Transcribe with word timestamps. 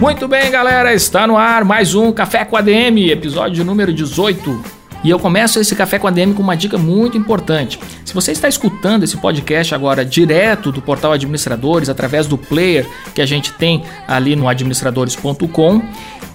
Muito 0.00 0.28
bem, 0.28 0.48
galera, 0.48 0.94
está 0.94 1.26
no 1.26 1.36
ar 1.36 1.64
mais 1.64 1.92
um 1.92 2.12
Café 2.12 2.44
com 2.44 2.56
ADM, 2.56 3.10
episódio 3.10 3.64
número 3.64 3.92
18. 3.92 4.78
E 5.02 5.10
eu 5.10 5.18
começo 5.18 5.58
esse 5.58 5.74
café 5.74 5.98
com 5.98 6.06
a 6.06 6.10
DM 6.10 6.34
com 6.34 6.42
uma 6.42 6.56
dica 6.56 6.78
muito 6.78 7.18
importante. 7.18 7.80
Se 8.04 8.14
você 8.14 8.30
está 8.30 8.48
escutando 8.48 9.02
esse 9.02 9.16
podcast 9.16 9.74
agora 9.74 10.04
direto 10.04 10.70
do 10.70 10.80
portal 10.80 11.12
Administradores, 11.12 11.88
através 11.88 12.28
do 12.28 12.38
player 12.38 12.86
que 13.12 13.20
a 13.20 13.26
gente 13.26 13.52
tem 13.54 13.82
ali 14.06 14.36
no 14.36 14.48
administradores.com, 14.48 15.82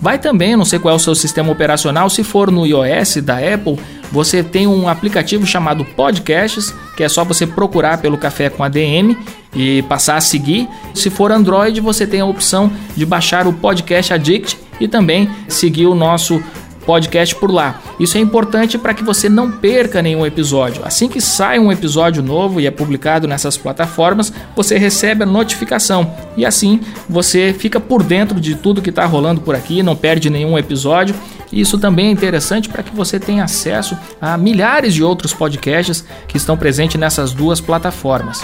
vai 0.02 0.20
também, 0.20 0.58
não 0.58 0.66
sei 0.66 0.78
qual 0.78 0.94
é 0.94 0.98
o 0.98 1.00
seu 1.00 1.16
sistema 1.16 1.50
operacional, 1.50 2.09
se 2.09 2.22
for 2.22 2.52
no 2.52 2.66
iOS 2.66 3.18
da 3.23 3.38
Apple, 3.38 3.80
você 4.12 4.44
tem 4.44 4.68
um 4.68 4.90
aplicativo 4.90 5.45
chamado 5.45 5.86
Podcasts, 5.86 6.73
que 6.98 7.04
é 7.04 7.08
só 7.08 7.23
você 7.23 7.48
procurar 7.48 8.00
pelo 8.00 8.18
Café 8.18 8.50
com 8.50 8.62
a 8.62 8.68
DM 8.68 9.18
e 9.56 9.82
passar 9.84 10.18
a 10.18 10.22
seguir. 10.22 10.68
Se 10.94 11.10
for 11.10 11.32
Android, 11.32 11.80
você 11.82 12.06
tem 12.08 12.22
a 12.22 12.26
opção 12.26 12.72
de 12.96 13.06
baixar 13.06 13.48
o 13.48 13.54
Podcast 13.54 14.14
Addict 14.14 14.58
e 14.80 14.88
também 14.88 15.30
seguir 15.48 15.86
o 15.86 15.96
nosso 15.96 16.42
podcast 16.86 17.36
por 17.36 17.52
lá. 17.52 17.82
Isso 18.00 18.18
é 18.18 18.22
importante 18.22 18.78
para 18.78 18.94
que 18.94 19.04
você 19.04 19.30
não 19.30 19.52
perca 19.52 20.02
nenhum 20.02 20.26
episódio. 20.26 20.82
Assim 20.86 21.08
que 21.08 21.22
sai 21.22 21.60
um 21.60 21.72
episódio 21.72 22.22
novo 22.22 22.60
e 22.60 22.68
é 22.68 22.72
publicado 22.72 23.28
nessas 23.28 23.58
plataformas, 23.58 24.32
você 24.56 24.78
recebe 24.78 25.23
a 25.23 25.26
notificação 25.26 26.14
e 26.36 26.45
assim 26.45 26.82
você 27.10 27.56
fica 27.58 27.80
por 27.80 28.04
dentro 28.04 28.40
de 28.40 28.56
tudo 28.56 28.82
que 28.82 28.90
está 28.90 29.06
rolando 29.06 29.42
por 29.42 29.56
aqui, 29.56 29.82
não 29.82 29.95
perde 29.95 30.30
nenhum 30.30 30.58
episódio. 30.58 31.16
Isso 31.52 31.78
também 31.78 32.08
é 32.08 32.12
interessante 32.12 32.67
para 32.67 32.84
que 32.84 32.95
você 32.95 33.20
tenha 33.20 33.44
acesso 33.44 33.98
a 34.20 34.38
milhares 34.38 34.94
de 34.94 35.04
outros 35.04 35.34
podcasts 35.34 36.04
que 36.28 36.38
estão 36.38 36.58
presentes 36.58 37.00
nessas 37.00 37.32
duas 37.32 37.62
plataformas. 37.62 38.42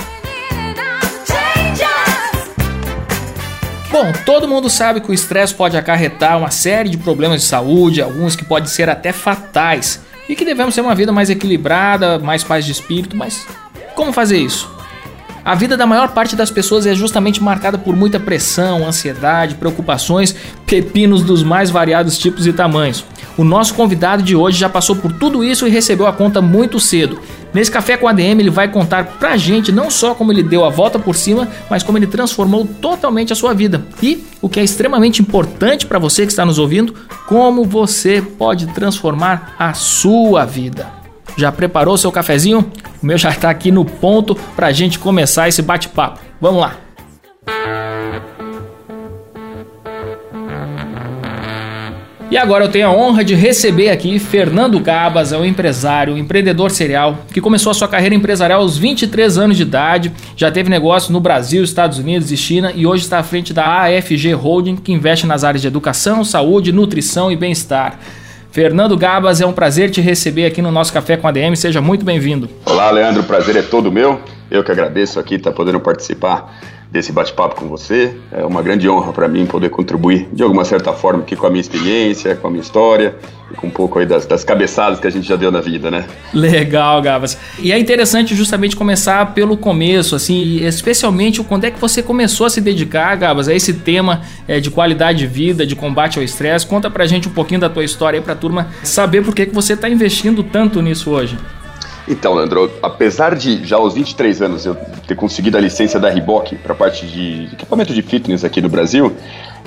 Bom, 4.02 4.14
todo 4.26 4.48
mundo 4.48 4.70
sabe 4.70 5.02
que 5.02 5.12
o 5.12 5.14
estresse 5.14 5.54
pode 5.54 5.76
acarretar 5.76 6.38
uma 6.38 6.50
série 6.50 6.88
de 6.88 6.98
problemas 6.98 7.42
de 7.42 7.48
saúde, 7.48 8.02
alguns 8.02 8.34
que 8.34 8.46
podem 8.46 8.70
ser 8.70 8.88
até 8.88 9.12
fatais, 9.12 10.00
e 10.30 10.38
que 10.38 10.46
devemos 10.46 10.74
ter 10.74 10.80
uma 10.80 10.96
vida 10.96 11.12
mais 11.12 11.30
equilibrada, 11.30 12.18
mais 12.18 12.42
paz 12.42 12.64
de 12.64 12.72
espírito, 12.72 13.18
mas 13.18 13.46
como 13.96 14.14
fazer 14.14 14.38
isso? 14.38 14.72
A 15.44 15.56
vida 15.56 15.78
da 15.78 15.88
maior 15.88 16.10
parte 16.10 16.36
das 16.36 16.52
pessoas 16.52 16.86
é 16.86 16.94
justamente 16.94 17.42
marcada 17.42 17.78
por 17.78 17.96
muita 17.96 18.20
pressão, 18.20 18.86
ansiedade, 18.86 19.56
preocupações, 19.56 20.36
pepinos 20.66 21.24
dos 21.24 21.44
mais 21.44 21.70
variados 21.70 22.18
tipos 22.18 22.46
e 22.46 22.54
tamanhos. 22.54 23.06
O 23.38 23.44
nosso 23.44 23.74
convidado 23.74 24.22
de 24.22 24.36
hoje 24.36 24.60
já 24.60 24.68
passou 24.68 24.96
por 24.96 25.14
tudo 25.14 25.44
isso 25.44 25.66
e 25.66 25.70
recebeu 25.70 26.06
a 26.08 26.14
conta 26.14 26.42
muito 26.42 26.80
cedo. 26.80 27.20
Nesse 27.54 27.72
café 27.72 27.98
com 27.98 28.08
ADM 28.08 28.40
ele 28.40 28.50
vai 28.50 28.68
contar 28.68 29.18
pra 29.18 29.38
gente 29.38 29.72
não 29.72 29.90
só 29.90 30.14
como 30.14 30.32
ele 30.32 30.44
deu 30.44 30.66
a 30.66 30.70
volta 30.70 31.00
por 31.00 31.16
cima, 31.16 31.48
mas 31.70 31.82
como 31.82 31.98
ele 31.98 32.06
transformou 32.06 32.66
totalmente 32.66 33.34
a 33.34 33.36
sua 33.36 33.54
vida. 33.54 33.84
E 34.04 34.24
o 34.42 34.50
que 34.50 34.60
é 34.60 34.64
extremamente 34.64 35.22
importante 35.22 35.86
para 35.86 35.98
você 35.98 36.26
que 36.26 36.32
está 36.32 36.46
nos 36.46 36.60
ouvindo, 36.60 36.94
como 37.28 37.64
você 37.64 38.22
pode 38.22 38.68
transformar 38.68 39.56
a 39.58 39.74
sua 39.74 40.46
vida. 40.46 40.99
Já 41.40 41.54
preparou 41.54 41.98
seu 41.98 42.12
cafezinho? 42.12 42.70
O 43.02 43.06
meu 43.06 43.18
já 43.18 43.30
está 43.30 43.50
aqui 43.50 43.72
no 43.72 43.86
ponto 43.86 44.36
para 44.58 44.68
a 44.68 44.72
gente 44.74 45.00
começar 45.00 45.48
esse 45.48 45.62
bate-papo. 45.62 46.20
Vamos 46.42 46.60
lá! 46.60 46.76
E 52.30 52.38
agora 52.38 52.66
eu 52.66 52.70
tenho 52.70 52.88
a 52.88 52.92
honra 52.92 53.24
de 53.24 53.34
receber 53.34 53.90
aqui 53.90 54.20
Fernando 54.20 54.80
Gabas, 54.80 55.32
é 55.32 55.38
um 55.38 55.46
empresário, 55.46 56.14
um 56.14 56.18
empreendedor 56.18 56.70
serial, 56.70 57.20
que 57.34 57.42
começou 57.42 57.72
a 57.72 57.74
sua 57.74 57.88
carreira 57.88 58.14
empresarial 58.14 58.62
aos 58.62 58.78
23 58.78 59.38
anos 59.38 59.58
de 59.58 59.64
idade, 59.64 60.12
já 60.36 60.52
teve 60.52 60.70
negócio 60.70 61.12
no 61.12 61.20
Brasil, 61.20 61.64
Estados 61.64 61.98
Unidos 61.98 62.32
e 62.32 62.38
China 62.38 62.72
e 62.76 62.86
hoje 62.86 63.04
está 63.04 63.18
à 63.18 63.24
frente 63.24 63.52
da 63.52 63.84
AFG 63.84 64.34
Holding, 64.34 64.76
que 64.76 64.92
investe 64.92 65.26
nas 65.26 65.44
áreas 65.44 65.62
de 65.62 65.68
educação, 65.68 66.24
saúde, 66.24 66.72
nutrição 66.72 67.32
e 67.32 67.36
bem-estar. 67.36 67.98
Fernando 68.52 68.98
Gabas, 68.98 69.40
é 69.42 69.46
um 69.46 69.54
prazer 69.54 69.92
te 69.92 70.02
receber 70.02 70.46
aqui 70.46 70.60
no 70.62 70.72
nosso 70.72 70.92
Café 70.92 71.16
com 71.16 71.28
a 71.28 71.32
DM, 71.32 71.56
seja 71.56 71.80
muito 71.82 72.04
bem-vindo. 72.04 72.50
Olá, 72.66 72.90
Leandro, 72.90 73.22
o 73.22 73.26
prazer 73.26 73.56
é 73.56 73.62
todo 73.62 73.92
meu. 73.92 74.20
Eu 74.50 74.64
que 74.64 74.72
agradeço 74.72 75.20
aqui 75.20 75.36
estar 75.36 75.52
podendo 75.52 75.80
participar 75.80 76.60
desse 76.92 77.12
bate-papo 77.12 77.56
com 77.56 77.68
você. 77.68 78.16
É 78.32 78.44
uma 78.44 78.62
grande 78.62 78.90
honra 78.90 79.14
para 79.14 79.28
mim 79.28 79.46
poder 79.46 79.70
contribuir 79.70 80.28
de 80.34 80.42
alguma 80.42 80.66
certa 80.66 80.92
forma 80.92 81.22
aqui 81.22 81.36
com 81.36 81.46
a 81.46 81.50
minha 81.50 81.62
experiência, 81.62 82.36
com 82.36 82.48
a 82.48 82.50
minha 82.50 82.62
história 82.62 83.16
e 83.52 83.56
com 83.56 83.68
um 83.68 83.70
pouco 83.70 84.00
aí 84.00 84.06
das, 84.06 84.26
das 84.26 84.44
cabeçadas 84.44 85.00
que 85.00 85.06
a 85.06 85.10
gente 85.10 85.28
já 85.28 85.36
deu 85.36 85.52
na 85.52 85.62
vida, 85.62 85.92
né? 85.92 86.08
Legal, 86.34 87.02
Gabas. 87.02 87.38
E 87.60 87.72
é 87.72 87.78
interessante 87.78 88.36
justamente 88.36 88.76
começar 88.76 89.34
pelo 89.34 89.56
começo, 89.56 90.16
assim, 90.16 90.64
especialmente 90.66 91.44
quando 91.44 91.66
é 91.66 91.72
que 91.72 91.80
você 91.80 92.02
começou 92.02 92.48
a 92.48 92.50
se 92.50 92.62
dedicar, 92.62 93.16
Gabas, 93.16 93.48
a 93.48 93.54
esse 93.54 93.74
tema 93.74 94.22
é, 94.48 94.60
de 94.60 94.72
qualidade 94.72 95.20
de 95.20 95.28
vida, 95.28 95.66
de 95.66 95.76
combate 95.76 96.18
ao 96.18 96.24
estresse. 96.24 96.66
Conta 96.66 96.90
pra 96.90 97.06
gente 97.06 97.28
um 97.28 97.32
pouquinho 97.32 97.60
da 97.60 97.70
tua 97.70 97.84
história 97.84 98.20
aí 98.20 98.24
pra 98.24 98.36
turma 98.36 98.68
saber 98.84 99.24
por 99.24 99.36
que, 99.36 99.46
que 99.46 99.54
você 99.54 99.74
está 99.74 99.90
investindo 99.90 100.44
tanto 100.44 100.82
nisso 100.82 101.12
hoje. 101.12 101.38
Então, 102.10 102.34
Leandro, 102.34 102.72
apesar 102.82 103.36
de 103.36 103.64
já 103.64 103.78
aos 103.78 103.94
23 103.94 104.42
anos 104.42 104.66
eu 104.66 104.76
ter 105.08 105.14
conseguido 105.16 105.58
a 105.58 105.62
licença 105.62 106.00
da 106.00 106.10
Reebok 106.10 106.56
para 106.56 106.74
parte 106.74 107.06
de 107.06 107.50
equipamento 107.54 107.94
de 107.94 108.02
fitness 108.02 108.44
aqui 108.44 108.60
no 108.60 108.68
Brasil, 108.68 109.16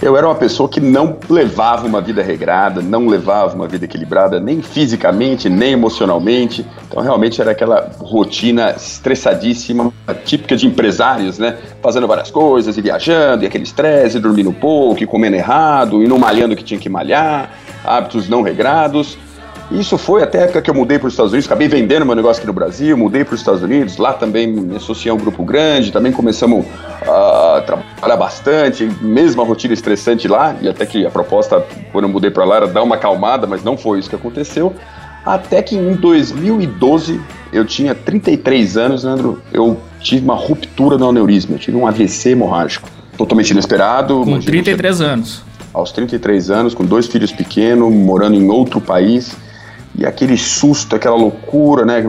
eu 0.02 0.16
era 0.16 0.26
uma 0.26 0.34
pessoa 0.34 0.68
que 0.68 0.80
não 0.80 1.18
levava 1.30 1.86
uma 1.86 2.00
vida 2.00 2.20
regrada, 2.20 2.82
não 2.82 3.06
levava 3.06 3.54
uma 3.54 3.68
vida 3.68 3.84
equilibrada, 3.84 4.40
nem 4.40 4.60
fisicamente, 4.60 5.48
nem 5.48 5.74
emocionalmente. 5.74 6.66
Então, 6.88 7.00
realmente 7.00 7.40
era 7.40 7.52
aquela 7.52 7.92
rotina 8.00 8.70
estressadíssima, 8.72 9.92
típica 10.24 10.56
de 10.56 10.66
empresários, 10.66 11.38
né? 11.38 11.56
Fazendo 11.80 12.08
várias 12.08 12.32
coisas 12.32 12.76
e 12.76 12.82
viajando, 12.82 13.44
e 13.44 13.46
aquele 13.46 13.62
estresse, 13.62 14.18
dormindo 14.18 14.52
pouco, 14.52 15.00
e 15.00 15.06
comendo 15.06 15.36
errado, 15.36 16.02
e 16.02 16.08
não 16.08 16.18
malhando 16.18 16.56
que 16.56 16.64
tinha 16.64 16.80
que 16.80 16.88
malhar, 16.88 17.50
hábitos 17.84 18.28
não 18.28 18.42
regrados. 18.42 19.16
Isso 19.72 19.96
foi 19.96 20.22
até 20.22 20.40
a 20.40 20.42
época 20.42 20.60
que 20.60 20.70
eu 20.70 20.74
mudei 20.74 20.98
para 20.98 21.08
os 21.08 21.14
Estados 21.14 21.32
Unidos, 21.32 21.46
acabei 21.46 21.66
vendendo 21.66 22.04
meu 22.04 22.14
negócio 22.14 22.40
aqui 22.40 22.46
no 22.46 22.52
Brasil, 22.52 22.96
mudei 22.96 23.24
para 23.24 23.34
os 23.34 23.40
Estados 23.40 23.62
Unidos, 23.62 23.96
lá 23.96 24.12
também 24.12 24.46
me 24.46 24.76
associei 24.76 25.10
a 25.10 25.14
um 25.14 25.18
grupo 25.18 25.42
grande, 25.44 25.90
também 25.90 26.12
começamos 26.12 26.66
a 27.02 27.62
trabalhar 27.64 28.16
bastante, 28.16 28.84
mesma 29.00 29.44
rotina 29.44 29.72
estressante 29.72 30.28
lá, 30.28 30.54
e 30.60 30.68
até 30.68 30.84
que 30.84 31.06
a 31.06 31.10
proposta, 31.10 31.64
quando 31.90 32.04
eu 32.04 32.10
mudei 32.10 32.30
para 32.30 32.44
lá, 32.44 32.56
era 32.56 32.66
dar 32.66 32.82
uma 32.82 32.96
acalmada, 32.96 33.46
mas 33.46 33.64
não 33.64 33.76
foi 33.76 33.98
isso 33.98 34.10
que 34.10 34.16
aconteceu. 34.16 34.74
Até 35.24 35.62
que 35.62 35.76
em 35.76 35.94
2012, 35.94 37.20
eu 37.52 37.64
tinha 37.64 37.94
33 37.94 38.76
anos, 38.76 39.04
Leandro, 39.04 39.40
eu 39.52 39.78
tive 40.00 40.24
uma 40.24 40.34
ruptura 40.34 40.98
no 40.98 41.08
aneurisma, 41.08 41.54
eu 41.54 41.58
tive 41.58 41.76
um 41.76 41.86
AVC 41.86 42.30
hemorrágico, 42.30 42.88
totalmente 43.16 43.50
inesperado. 43.50 44.22
Com 44.24 44.40
33 44.40 45.00
anos. 45.00 45.44
Aos 45.72 45.92
33 45.92 46.50
anos, 46.50 46.74
com 46.74 46.84
dois 46.84 47.06
filhos 47.06 47.32
pequenos, 47.32 47.90
morando 47.94 48.34
em 48.34 48.50
outro 48.50 48.80
país, 48.80 49.34
aquele 50.06 50.36
susto, 50.36 50.96
aquela 50.96 51.16
loucura, 51.16 51.84
né? 51.84 52.02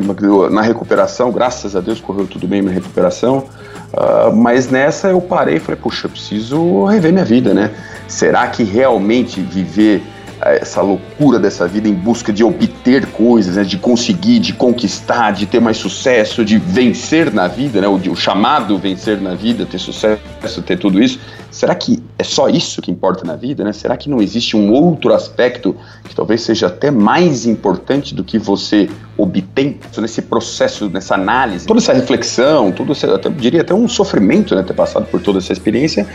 Na 0.51 0.61
recuperação, 0.61 1.31
graças 1.31 1.75
a 1.75 1.81
Deus 1.81 1.99
correu 1.99 2.27
tudo 2.27 2.47
bem 2.47 2.61
na 2.61 2.71
recuperação. 2.71 3.45
Uh, 3.93 4.35
mas 4.35 4.69
nessa 4.69 5.09
eu 5.09 5.21
parei 5.21 5.57
e 5.57 5.59
falei, 5.59 5.79
puxa, 5.79 6.07
eu 6.07 6.11
preciso 6.11 6.85
rever 6.85 7.11
minha 7.11 7.25
vida, 7.25 7.53
né? 7.53 7.71
Será 8.07 8.47
que 8.47 8.63
realmente 8.63 9.39
viver 9.39 10.01
essa 10.41 10.81
loucura 10.81 11.39
dessa 11.39 11.67
vida 11.67 11.87
em 11.87 11.93
busca 11.93 12.33
de 12.33 12.43
obter 12.43 13.05
coisas, 13.07 13.55
né? 13.55 13.63
de 13.63 13.77
conseguir, 13.77 14.39
de 14.39 14.53
conquistar, 14.53 15.31
de 15.31 15.45
ter 15.45 15.59
mais 15.59 15.77
sucesso, 15.77 16.43
de 16.43 16.57
vencer 16.57 17.31
na 17.31 17.47
vida, 17.47 17.79
né? 17.79 17.87
o, 17.87 17.95
o 17.95 18.15
chamado 18.15 18.77
vencer 18.77 19.21
na 19.21 19.35
vida, 19.35 19.65
ter 19.65 19.79
sucesso, 19.79 20.61
ter 20.65 20.77
tudo 20.77 21.01
isso, 21.01 21.19
será 21.49 21.73
que 21.75 22.03
é 22.17 22.23
só 22.23 22.49
isso 22.49 22.81
que 22.81 22.91
importa 22.91 23.25
na 23.25 23.35
vida? 23.35 23.63
Né? 23.63 23.71
Será 23.71 23.95
que 23.95 24.09
não 24.09 24.21
existe 24.21 24.57
um 24.57 24.71
outro 24.71 25.13
aspecto 25.13 25.75
que 26.03 26.15
talvez 26.15 26.41
seja 26.41 26.67
até 26.67 26.91
mais 26.91 27.45
importante 27.45 28.13
do 28.13 28.23
que 28.23 28.37
você 28.37 28.89
obtém 29.17 29.79
nesse 29.97 30.21
processo, 30.21 30.89
nessa 30.89 31.15
análise? 31.15 31.65
Toda 31.65 31.79
essa 31.79 31.93
reflexão, 31.93 32.71
tudo 32.71 32.93
até, 33.13 33.29
diria 33.29 33.61
até 33.61 33.73
um 33.73 33.87
sofrimento, 33.87 34.55
né, 34.55 34.63
ter 34.63 34.73
passado 34.73 35.05
por 35.05 35.21
toda 35.21 35.39
essa 35.39 35.53
experiência, 35.53 36.07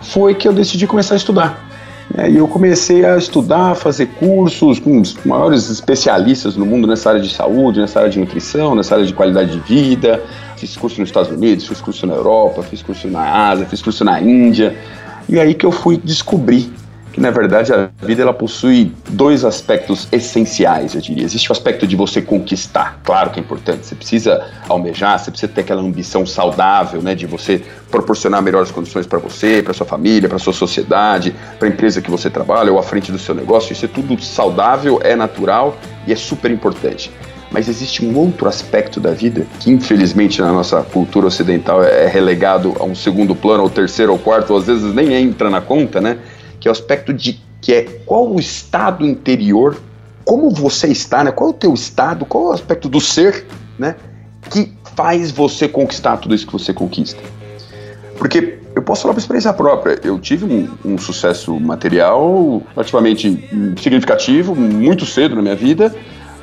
foi 0.00 0.34
que 0.34 0.46
eu 0.46 0.52
decidi 0.52 0.86
começar 0.86 1.14
a 1.14 1.16
estudar. 1.16 1.71
É, 2.16 2.30
e 2.30 2.36
eu 2.36 2.46
comecei 2.46 3.04
a 3.04 3.16
estudar, 3.16 3.74
fazer 3.74 4.06
cursos 4.06 4.78
com 4.78 5.00
os 5.00 5.16
maiores 5.24 5.70
especialistas 5.70 6.56
no 6.56 6.66
mundo 6.66 6.86
nessa 6.86 7.10
área 7.10 7.20
de 7.20 7.32
saúde, 7.32 7.80
nessa 7.80 8.00
área 8.00 8.10
de 8.10 8.18
nutrição, 8.18 8.74
nessa 8.74 8.94
área 8.94 9.06
de 9.06 9.14
qualidade 9.14 9.52
de 9.52 9.60
vida. 9.60 10.22
Fiz 10.56 10.76
curso 10.76 11.00
nos 11.00 11.08
Estados 11.08 11.30
Unidos, 11.30 11.66
fiz 11.66 11.80
curso 11.80 12.06
na 12.06 12.14
Europa, 12.14 12.62
fiz 12.62 12.82
curso 12.82 13.08
na 13.08 13.48
Ásia, 13.48 13.66
fiz 13.66 13.80
curso 13.80 14.04
na 14.04 14.20
Índia. 14.20 14.76
E 15.28 15.40
aí 15.40 15.54
que 15.54 15.64
eu 15.64 15.72
fui 15.72 15.96
descobrir 15.96 16.70
que 17.12 17.20
na 17.20 17.30
verdade 17.30 17.72
a 17.72 17.90
vida 18.02 18.22
ela 18.22 18.32
possui 18.32 18.92
dois 19.10 19.44
aspectos 19.44 20.08
essenciais, 20.10 20.94
eu 20.94 21.00
diria. 21.00 21.24
Existe 21.24 21.50
o 21.50 21.52
aspecto 21.52 21.86
de 21.86 21.94
você 21.94 22.22
conquistar, 22.22 23.00
claro 23.04 23.30
que 23.30 23.38
é 23.38 23.42
importante. 23.42 23.86
Você 23.86 23.94
precisa 23.94 24.44
almejar, 24.68 25.18
você 25.18 25.30
precisa 25.30 25.52
ter 25.52 25.60
aquela 25.60 25.82
ambição 25.82 26.24
saudável, 26.24 27.02
né, 27.02 27.14
de 27.14 27.26
você 27.26 27.62
proporcionar 27.90 28.40
melhores 28.42 28.70
condições 28.70 29.06
para 29.06 29.18
você, 29.18 29.62
para 29.62 29.74
sua 29.74 29.86
família, 29.86 30.28
para 30.28 30.38
sua 30.38 30.52
sociedade, 30.52 31.34
para 31.58 31.68
a 31.68 31.70
empresa 31.70 32.00
que 32.00 32.10
você 32.10 32.30
trabalha 32.30 32.72
ou 32.72 32.78
à 32.78 32.82
frente 32.82 33.12
do 33.12 33.18
seu 33.18 33.34
negócio. 33.34 33.72
Isso 33.72 33.84
é 33.84 33.88
tudo 33.88 34.20
saudável, 34.22 34.98
é 35.04 35.14
natural 35.14 35.76
e 36.06 36.12
é 36.12 36.16
super 36.16 36.50
importante. 36.50 37.12
Mas 37.50 37.68
existe 37.68 38.02
um 38.02 38.16
outro 38.16 38.48
aspecto 38.48 38.98
da 38.98 39.10
vida 39.10 39.46
que, 39.60 39.70
infelizmente, 39.70 40.40
na 40.40 40.50
nossa 40.50 40.82
cultura 40.82 41.26
ocidental 41.26 41.84
é 41.84 42.06
relegado 42.06 42.74
a 42.80 42.84
um 42.84 42.94
segundo 42.94 43.34
plano, 43.34 43.62
ou 43.62 43.68
terceiro, 43.68 44.12
ou 44.12 44.18
quarto, 44.18 44.54
ou 44.54 44.58
às 44.58 44.66
vezes 44.66 44.94
nem 44.94 45.12
entra 45.12 45.50
na 45.50 45.60
conta, 45.60 46.00
né? 46.00 46.16
Que 46.62 46.68
é 46.68 46.70
o 46.70 46.72
aspecto 46.72 47.12
de 47.12 47.40
que 47.60 47.74
é 47.74 47.82
qual 48.06 48.32
o 48.32 48.38
estado 48.38 49.04
interior, 49.04 49.76
como 50.24 50.48
você 50.48 50.86
está, 50.86 51.24
né? 51.24 51.32
Qual 51.32 51.50
é 51.50 51.52
o 51.52 51.56
teu 51.56 51.74
estado, 51.74 52.24
qual 52.24 52.44
é 52.44 52.48
o 52.50 52.52
aspecto 52.52 52.88
do 52.88 53.00
ser, 53.00 53.44
né? 53.76 53.96
Que 54.48 54.72
faz 54.94 55.32
você 55.32 55.66
conquistar 55.66 56.18
tudo 56.18 56.36
isso 56.36 56.46
que 56.46 56.52
você 56.52 56.72
conquista. 56.72 57.20
Porque 58.16 58.60
eu 58.76 58.82
posso 58.82 59.02
falar 59.02 59.12
por 59.12 59.18
experiência 59.18 59.52
própria, 59.52 59.98
eu 60.04 60.20
tive 60.20 60.44
um, 60.44 60.68
um 60.84 60.98
sucesso 60.98 61.58
material 61.58 62.62
relativamente 62.74 63.44
significativo, 63.82 64.54
muito 64.54 65.04
cedo 65.04 65.34
na 65.34 65.42
minha 65.42 65.56
vida, 65.56 65.92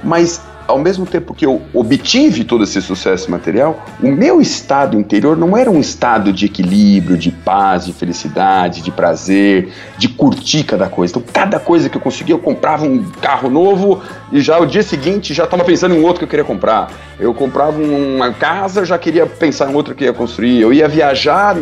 mas 0.03 0.41
ao 0.69 0.77
mesmo 0.77 1.03
tempo 1.03 1.33
que 1.33 1.45
eu 1.45 1.63
obtive 1.73 2.43
todo 2.43 2.63
esse 2.63 2.79
sucesso 2.79 3.31
material, 3.31 3.83
o 4.01 4.11
meu 4.11 4.39
estado 4.39 4.99
interior 4.99 5.35
não 5.35 5.57
era 5.57 5.69
um 5.69 5.79
estado 5.79 6.31
de 6.31 6.45
equilíbrio, 6.45 7.17
de 7.17 7.31
paz, 7.31 7.87
de 7.87 7.93
felicidade, 7.93 8.81
de 8.81 8.91
prazer, 8.91 9.73
de 9.97 10.07
curtir 10.07 10.63
cada 10.63 10.87
coisa. 10.87 11.11
Então, 11.11 11.23
cada 11.33 11.59
coisa 11.59 11.89
que 11.89 11.97
eu 11.97 12.01
conseguia, 12.01 12.35
eu 12.35 12.39
comprava 12.39 12.85
um 12.85 13.03
carro 13.19 13.49
novo 13.49 13.99
e 14.31 14.39
já 14.41 14.59
o 14.59 14.65
dia 14.67 14.83
seguinte 14.83 15.33
já 15.33 15.45
estava 15.45 15.63
pensando 15.63 15.95
em 15.95 16.03
outro 16.03 16.19
que 16.19 16.25
eu 16.25 16.29
queria 16.29 16.45
comprar. 16.45 16.91
Eu 17.19 17.33
comprava 17.33 17.81
uma 17.81 18.31
casa, 18.31 18.85
já 18.85 18.97
queria 18.97 19.25
pensar 19.25 19.69
em 19.71 19.75
outro 19.75 19.95
que 19.95 20.03
ia 20.03 20.13
construir. 20.13 20.61
Eu 20.61 20.71
ia 20.71 20.87
viajar, 20.87 21.57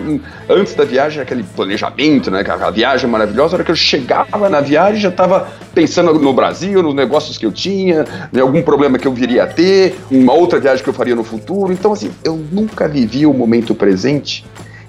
antes 0.50 0.76
da 0.76 0.84
viagem, 0.84 1.22
aquele 1.22 1.44
planejamento, 1.44 2.30
né? 2.30 2.42
Aquela 2.42 2.70
viagem 2.70 3.10
maravilhosa. 3.10 3.56
A 3.56 3.58
hora 3.58 3.64
que 3.64 3.72
eu 3.72 3.76
chegava 3.76 4.50
na 4.50 4.60
viagem, 4.60 5.02
já 5.02 5.10
estava 5.10 5.48
pensando 5.74 6.14
no 6.14 6.34
Brasil, 6.34 6.84
nos 6.84 6.94
negócios 6.94 7.38
que 7.38 7.46
eu 7.46 7.52
tinha, 7.52 8.06
em 8.34 8.40
algum 8.40 8.62
problema 8.62 8.97
que 8.98 9.08
eu 9.08 9.14
viria 9.14 9.44
a 9.44 9.48
ter, 9.48 9.98
uma 10.10 10.34
outra 10.34 10.60
viagem 10.60 10.84
que 10.84 10.90
eu 10.90 10.94
faria 10.94 11.16
no 11.16 11.24
futuro. 11.24 11.72
Então, 11.72 11.94
assim, 11.94 12.12
eu 12.24 12.38
nunca 12.52 12.88
vivi 12.88 13.26
o 13.26 13.34
momento 13.34 13.74
presente 13.76 14.46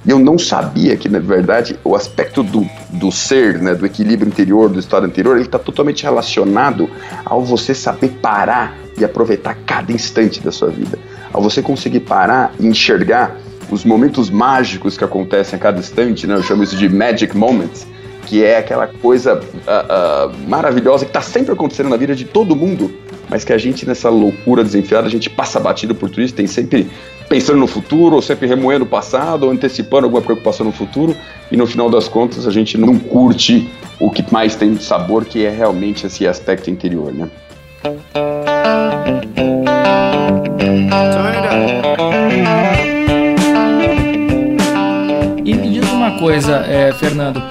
e 0.07 0.11
eu 0.11 0.19
não 0.19 0.39
sabia 0.39 0.97
que, 0.97 1.09
na 1.09 1.19
verdade, 1.19 1.79
o 1.85 1.95
aspecto 1.95 2.43
do, 2.43 2.67
do 2.91 3.11
ser, 3.11 3.61
né, 3.61 3.75
do 3.75 3.85
equilíbrio 3.85 4.29
interior, 4.29 4.69
do 4.69 4.79
estado 4.79 5.05
anterior, 5.05 5.37
ele 5.37 5.45
está 5.45 5.59
totalmente 5.59 6.05
relacionado 6.05 6.89
ao 7.25 7.43
você 7.43 7.75
saber 7.75 8.09
parar 8.23 8.75
e 8.97 9.05
aproveitar 9.05 9.55
cada 9.67 9.93
instante 9.93 10.41
da 10.41 10.53
sua 10.53 10.71
vida. 10.71 10.99
Ao 11.33 11.43
você 11.43 11.61
conseguir 11.61 12.01
parar 12.01 12.55
e 12.59 12.67
enxergar 12.67 13.37
os 13.71 13.85
momentos 13.85 14.31
mágicos 14.31 14.97
que 14.97 15.05
acontecem 15.05 15.59
a 15.59 15.61
cada 15.61 15.79
instante, 15.79 16.27
né, 16.27 16.37
eu 16.37 16.43
chamo 16.43 16.63
isso 16.63 16.77
de 16.77 16.89
magic 16.89 17.37
moments, 17.37 17.87
que 18.25 18.43
é 18.43 18.59
aquela 18.59 18.87
coisa 18.87 19.35
uh, 19.35 19.39
uh, 19.39 20.49
maravilhosa 20.49 21.05
que 21.05 21.11
está 21.11 21.23
sempre 21.23 21.53
acontecendo 21.53 21.89
na 21.89 21.97
vida 21.97 22.15
de 22.15 22.25
todo 22.25 22.55
mundo, 22.55 22.91
mas 23.29 23.45
que 23.45 23.53
a 23.53 23.59
gente, 23.59 23.87
nessa 23.87 24.09
loucura 24.09 24.65
desenfiada, 24.65 25.07
a 25.07 25.11
gente 25.11 25.29
passa 25.29 25.61
batido 25.61 25.95
por 25.95 26.09
tudo 26.09 26.23
isso, 26.23 26.35
tem 26.35 26.47
sempre 26.47 26.91
pensando 27.29 27.59
no 27.59 27.67
futuro, 27.67 28.17
ou 28.17 28.23
sempre 28.23 28.47
remoendo 28.47 28.85
o 28.85 28.89
passado, 28.89 29.45
ou 29.45 29.51
antecipando 29.51 30.07
alguma 30.07 30.23
preocupação 30.23 30.65
no 30.65 30.73
futuro, 30.73 31.15
e 31.53 31.57
no 31.57 31.67
final 31.67 31.91
das 31.91 32.09
contas 32.09 32.47
a 32.47 32.51
gente 32.51 32.79
não 32.79 32.99
curte 32.99 33.69
o 34.01 34.11
que 34.11 34.25
mais 34.33 34.55
tem 34.57 34.75
de 34.75 34.83
sabor, 34.83 35.25
que 35.25 35.45
é 35.45 35.51
realmente 35.51 36.07
esse 36.07 36.27
aspecto 36.27 36.71
interior, 36.71 37.13
né? 37.13 37.29
E 45.45 45.55
me 45.55 45.71
diz 45.71 45.91
uma 45.91 46.19
coisa, 46.19 46.65
é, 46.67 46.93
Fernando, 46.93 47.43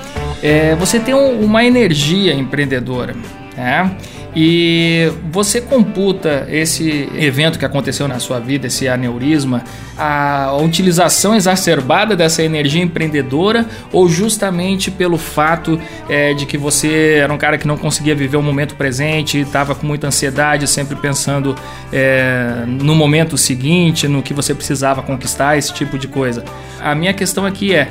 é, 0.42 0.76
você 0.76 1.00
tem 1.00 1.14
um, 1.14 1.42
uma 1.42 1.64
energia 1.64 2.34
empreendedora, 2.34 3.16
né? 3.56 3.96
E 4.40 5.12
você 5.32 5.60
computa 5.60 6.46
esse 6.48 7.10
evento 7.18 7.58
que 7.58 7.66
aconteceu 7.66 8.08
na 8.08 8.20
sua 8.20 8.40
vida, 8.40 8.68
esse 8.68 8.88
aneurisma, 8.88 9.64
a 9.98 10.56
utilização 10.62 11.34
exacerbada 11.36 12.16
dessa 12.16 12.44
energia 12.44 12.84
empreendedora 12.84 13.66
ou 13.92 14.08
justamente 14.08 14.92
pelo 14.92 15.18
fato 15.18 15.82
é, 16.08 16.36
de 16.36 16.46
que 16.46 16.56
você 16.56 17.16
era 17.24 17.34
um 17.34 17.38
cara 17.40 17.58
que 17.58 17.66
não 17.66 17.78
conseguia 17.78 18.14
viver 18.14 18.38
o 18.38 18.44
momento 18.44 18.76
presente, 18.76 19.40
estava 19.40 19.74
com 19.74 19.88
muita 19.88 20.06
ansiedade, 20.06 20.68
sempre 20.68 20.96
pensando 20.96 21.56
é, 21.92 22.64
no 22.68 22.94
momento 22.94 23.40
seguinte, 23.40 24.08
no 24.08 24.22
que 24.22 24.36
você 24.36 24.54
precisava 24.54 25.02
conquistar, 25.02 25.58
esse 25.58 25.74
tipo 25.74 25.98
de 25.98 26.08
coisa. 26.08 26.46
A 26.80 26.94
minha 26.94 27.12
questão 27.12 27.44
aqui 27.44 27.74
é 27.74 27.90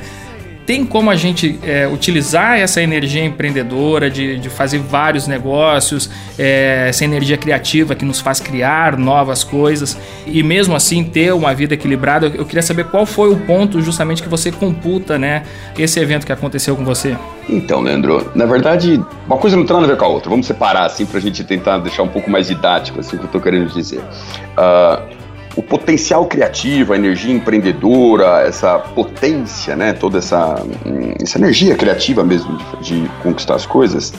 tem 0.67 0.85
como 0.85 1.09
a 1.09 1.15
gente 1.15 1.57
é, 1.63 1.87
utilizar 1.87 2.59
essa 2.59 2.81
energia 2.81 3.23
empreendedora 3.23 4.09
de, 4.09 4.37
de 4.37 4.49
fazer 4.49 4.79
vários 4.79 5.25
negócios, 5.25 6.09
é, 6.37 6.87
essa 6.89 7.05
energia 7.05 7.37
criativa 7.37 7.95
que 7.95 8.03
nos 8.03 8.19
faz 8.19 8.41
criar 8.41 8.97
novas 8.97 9.45
coisas 9.45 9.97
e 10.25 10.43
mesmo 10.43 10.75
assim 10.75 11.05
ter 11.05 11.33
uma 11.33 11.55
vida 11.55 11.73
equilibrada. 11.73 12.27
Eu 12.27 12.45
queria 12.45 12.61
saber 12.61 12.83
qual 12.83 13.05
foi 13.05 13.31
o 13.31 13.37
ponto 13.37 13.81
justamente 13.81 14.21
que 14.21 14.27
você 14.27 14.51
computa, 14.51 15.17
né, 15.17 15.43
esse 15.79 16.01
evento 16.01 16.25
que 16.25 16.33
aconteceu 16.33 16.75
com 16.75 16.83
você. 16.83 17.15
Então, 17.47 17.79
Leandro, 17.79 18.29
na 18.35 18.45
verdade, 18.45 19.01
uma 19.25 19.37
coisa 19.37 19.55
não 19.55 19.65
tem 19.65 19.73
nada 19.73 19.87
a 19.87 19.89
ver 19.89 19.97
com 19.97 20.03
a 20.03 20.09
outra. 20.09 20.29
Vamos 20.29 20.47
separar 20.47 20.85
assim 20.85 21.05
para 21.05 21.19
a 21.19 21.21
gente 21.21 21.45
tentar 21.45 21.77
deixar 21.77 22.03
um 22.03 22.09
pouco 22.09 22.29
mais 22.29 22.47
didático 22.47 22.99
assim 22.99 23.15
o 23.15 23.19
que 23.19 23.23
eu 23.23 23.27
estou 23.27 23.39
querendo 23.39 23.71
dizer. 23.71 23.99
Uh, 23.99 25.16
o 25.57 25.63
potencial 25.63 26.27
criativo, 26.27 26.93
a 26.93 26.95
energia 26.95 27.33
empreendedora, 27.33 28.41
essa 28.41 28.77
potência, 28.77 29.75
né, 29.75 29.91
toda 29.91 30.19
essa, 30.19 30.63
hum, 30.85 31.15
essa 31.19 31.39
energia 31.39 31.75
criativa 31.75 32.23
mesmo 32.23 32.55
de, 32.79 33.01
de 33.01 33.09
conquistar 33.23 33.55
as 33.55 33.65
coisas, 33.65 34.13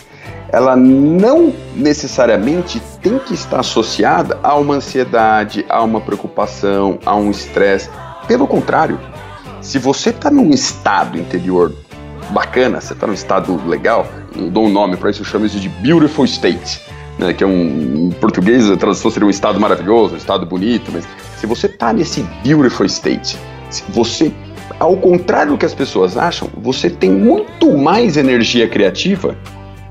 ela 0.51 0.75
não 0.75 1.53
necessariamente 1.77 2.83
tem 3.01 3.21
que 3.21 3.35
estar 3.35 3.61
associada 3.61 4.37
a 4.43 4.57
uma 4.57 4.75
ansiedade, 4.75 5.65
a 5.69 5.81
uma 5.81 6.01
preocupação, 6.01 6.99
a 7.07 7.15
um 7.15 7.31
estresse. 7.31 7.89
Pelo 8.27 8.49
contrário, 8.49 8.99
se 9.61 9.79
você 9.79 10.11
está 10.11 10.33
num 10.33 10.51
estado 10.51 11.17
interior 11.17 11.73
bacana, 12.31 12.81
você 12.81 12.95
está 12.95 13.07
num 13.07 13.15
estado 13.15 13.65
legal, 13.65 14.09
eu 14.35 14.51
dou 14.51 14.67
um 14.67 14.69
nome 14.69 14.97
para 14.97 15.11
isso, 15.11 15.21
eu 15.21 15.27
chamo 15.27 15.47
isso 15.47 15.61
de 15.61 15.69
beautiful 15.69 16.25
state, 16.25 16.81
né, 17.17 17.33
que 17.33 17.45
é 17.45 17.47
um, 17.47 18.09
em 18.09 18.11
português 18.11 18.69
a 18.69 18.77
tradução 18.77 19.09
seria 19.09 19.27
um 19.27 19.31
estado 19.31 19.61
maravilhoso, 19.61 20.15
um 20.15 20.19
estado 20.19 20.45
bonito, 20.45 20.91
mas 20.93 21.07
se 21.39 21.47
você 21.47 21.69
tá 21.69 21.93
nesse 21.93 22.23
beautiful 22.43 22.85
state, 22.87 23.39
você, 23.91 24.33
ao 24.79 24.97
contrário 24.97 25.53
do 25.53 25.59
que 25.59 25.65
as 25.65 25.75
pessoas 25.75 26.17
acham, 26.17 26.49
você 26.57 26.91
tem 26.91 27.11
muito 27.11 27.77
mais 27.77 28.17
energia 28.17 28.69
criativa 28.69 29.37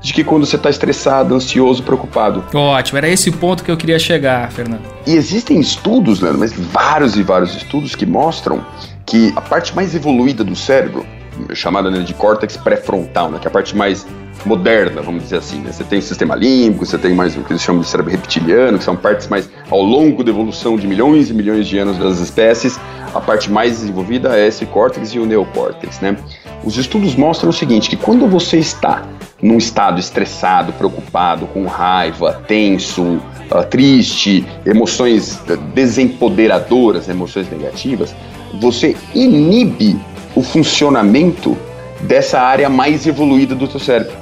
de 0.00 0.12
que 0.12 0.22
quando 0.22 0.46
você 0.46 0.56
está 0.56 0.70
estressado, 0.70 1.34
ansioso, 1.34 1.82
preocupado. 1.82 2.44
Ótimo, 2.54 2.98
era 2.98 3.08
esse 3.08 3.30
ponto 3.32 3.64
que 3.64 3.70
eu 3.70 3.76
queria 3.76 3.98
chegar, 3.98 4.50
Fernando. 4.52 4.82
E 5.06 5.14
existem 5.14 5.58
estudos, 5.58 6.20
Leandro, 6.20 6.40
mas 6.40 6.52
vários 6.52 7.16
e 7.16 7.22
vários 7.22 7.56
estudos 7.56 7.94
que 7.94 8.06
mostram 8.06 8.64
que 9.06 9.32
a 9.34 9.40
parte 9.40 9.74
mais 9.74 9.94
evoluída 9.94 10.44
do 10.44 10.54
cérebro, 10.54 11.04
chamada 11.54 11.90
né, 11.90 12.00
de 12.00 12.14
córtex 12.14 12.56
pré-frontal, 12.56 13.30
né, 13.30 13.38
que 13.38 13.46
é 13.46 13.50
a 13.50 13.52
parte 13.52 13.76
mais 13.76 14.06
moderna, 14.44 15.02
vamos 15.02 15.24
dizer 15.24 15.36
assim. 15.36 15.60
Né? 15.60 15.72
Você 15.72 15.84
tem 15.84 15.98
o 15.98 16.02
sistema 16.02 16.34
límbico, 16.34 16.86
você 16.86 16.98
tem 16.98 17.14
mais 17.14 17.36
o 17.36 17.42
que 17.42 17.52
eles 17.52 17.62
chamam 17.62 17.82
de 17.82 17.88
cérebro 17.88 18.12
reptiliano, 18.12 18.78
que 18.78 18.84
são 18.84 18.96
partes 18.96 19.26
mais 19.28 19.48
ao 19.70 19.82
longo 19.82 20.22
da 20.22 20.30
evolução 20.30 20.76
de 20.76 20.86
milhões 20.86 21.30
e 21.30 21.34
milhões 21.34 21.66
de 21.66 21.78
anos 21.78 21.98
das 21.98 22.18
espécies. 22.20 22.78
A 23.14 23.20
parte 23.20 23.50
mais 23.50 23.80
desenvolvida 23.80 24.38
é 24.38 24.46
esse 24.46 24.66
córtex 24.66 25.14
e 25.14 25.18
o 25.18 25.26
neocórtex, 25.26 26.00
né? 26.00 26.16
Os 26.62 26.76
estudos 26.76 27.14
mostram 27.14 27.50
o 27.50 27.52
seguinte, 27.52 27.88
que 27.88 27.96
quando 27.96 28.26
você 28.26 28.58
está 28.58 29.04
num 29.40 29.56
estado 29.56 30.00
estressado, 30.00 30.72
preocupado, 30.72 31.46
com 31.46 31.64
raiva, 31.66 32.42
tenso, 32.46 33.02
uh, 33.02 33.64
triste, 33.70 34.44
emoções 34.66 35.40
desempoderadoras, 35.74 37.08
emoções 37.08 37.48
negativas, 37.50 38.14
você 38.60 38.96
inibe 39.14 39.98
o 40.38 40.42
funcionamento 40.42 41.58
dessa 42.02 42.40
área 42.40 42.68
mais 42.68 43.08
evoluída 43.08 43.56
do 43.56 43.68
seu 43.68 43.80
cérebro 43.80 44.16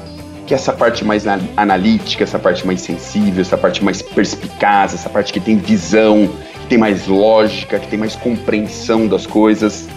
que 0.46 0.54
é 0.54 0.56
essa 0.56 0.73
parte 0.73 1.04
mais 1.04 1.25
analítica, 1.56 2.23
essa 2.23 2.38
parte 2.38 2.64
mais 2.64 2.80
sensível, 2.80 3.40
essa 3.40 3.58
parte 3.58 3.85
mais 3.85 4.00
perspicaz, 4.00 4.94
essa 4.94 5.11
parte 5.11 5.32
que 5.32 5.40
tem 5.40 5.56
visão, 5.56 6.30
que 6.61 6.68
tem 6.68 6.78
mais 6.78 7.08
lógica, 7.08 7.80
que 7.80 7.88
tem 7.88 7.99
mais 7.99 8.14
compreensão 8.14 9.08
das 9.08 9.26
coisas. 9.26 9.88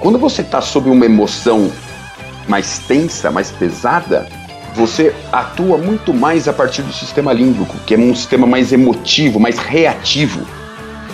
Quando 0.00 0.18
você 0.18 0.40
está 0.40 0.62
sob 0.62 0.88
uma 0.88 1.04
emoção 1.04 1.70
mais 2.48 2.78
tensa, 2.78 3.30
mais 3.30 3.50
pesada, 3.50 4.26
você 4.74 5.14
atua 5.30 5.76
muito 5.76 6.14
mais 6.14 6.48
a 6.48 6.52
partir 6.54 6.80
do 6.80 6.94
sistema 6.94 7.34
límbico, 7.34 7.76
que 7.86 7.94
é 7.94 7.98
um 7.98 8.14
sistema 8.14 8.46
mais 8.46 8.72
emotivo, 8.72 9.38
mais 9.38 9.58
reativo. 9.58 10.46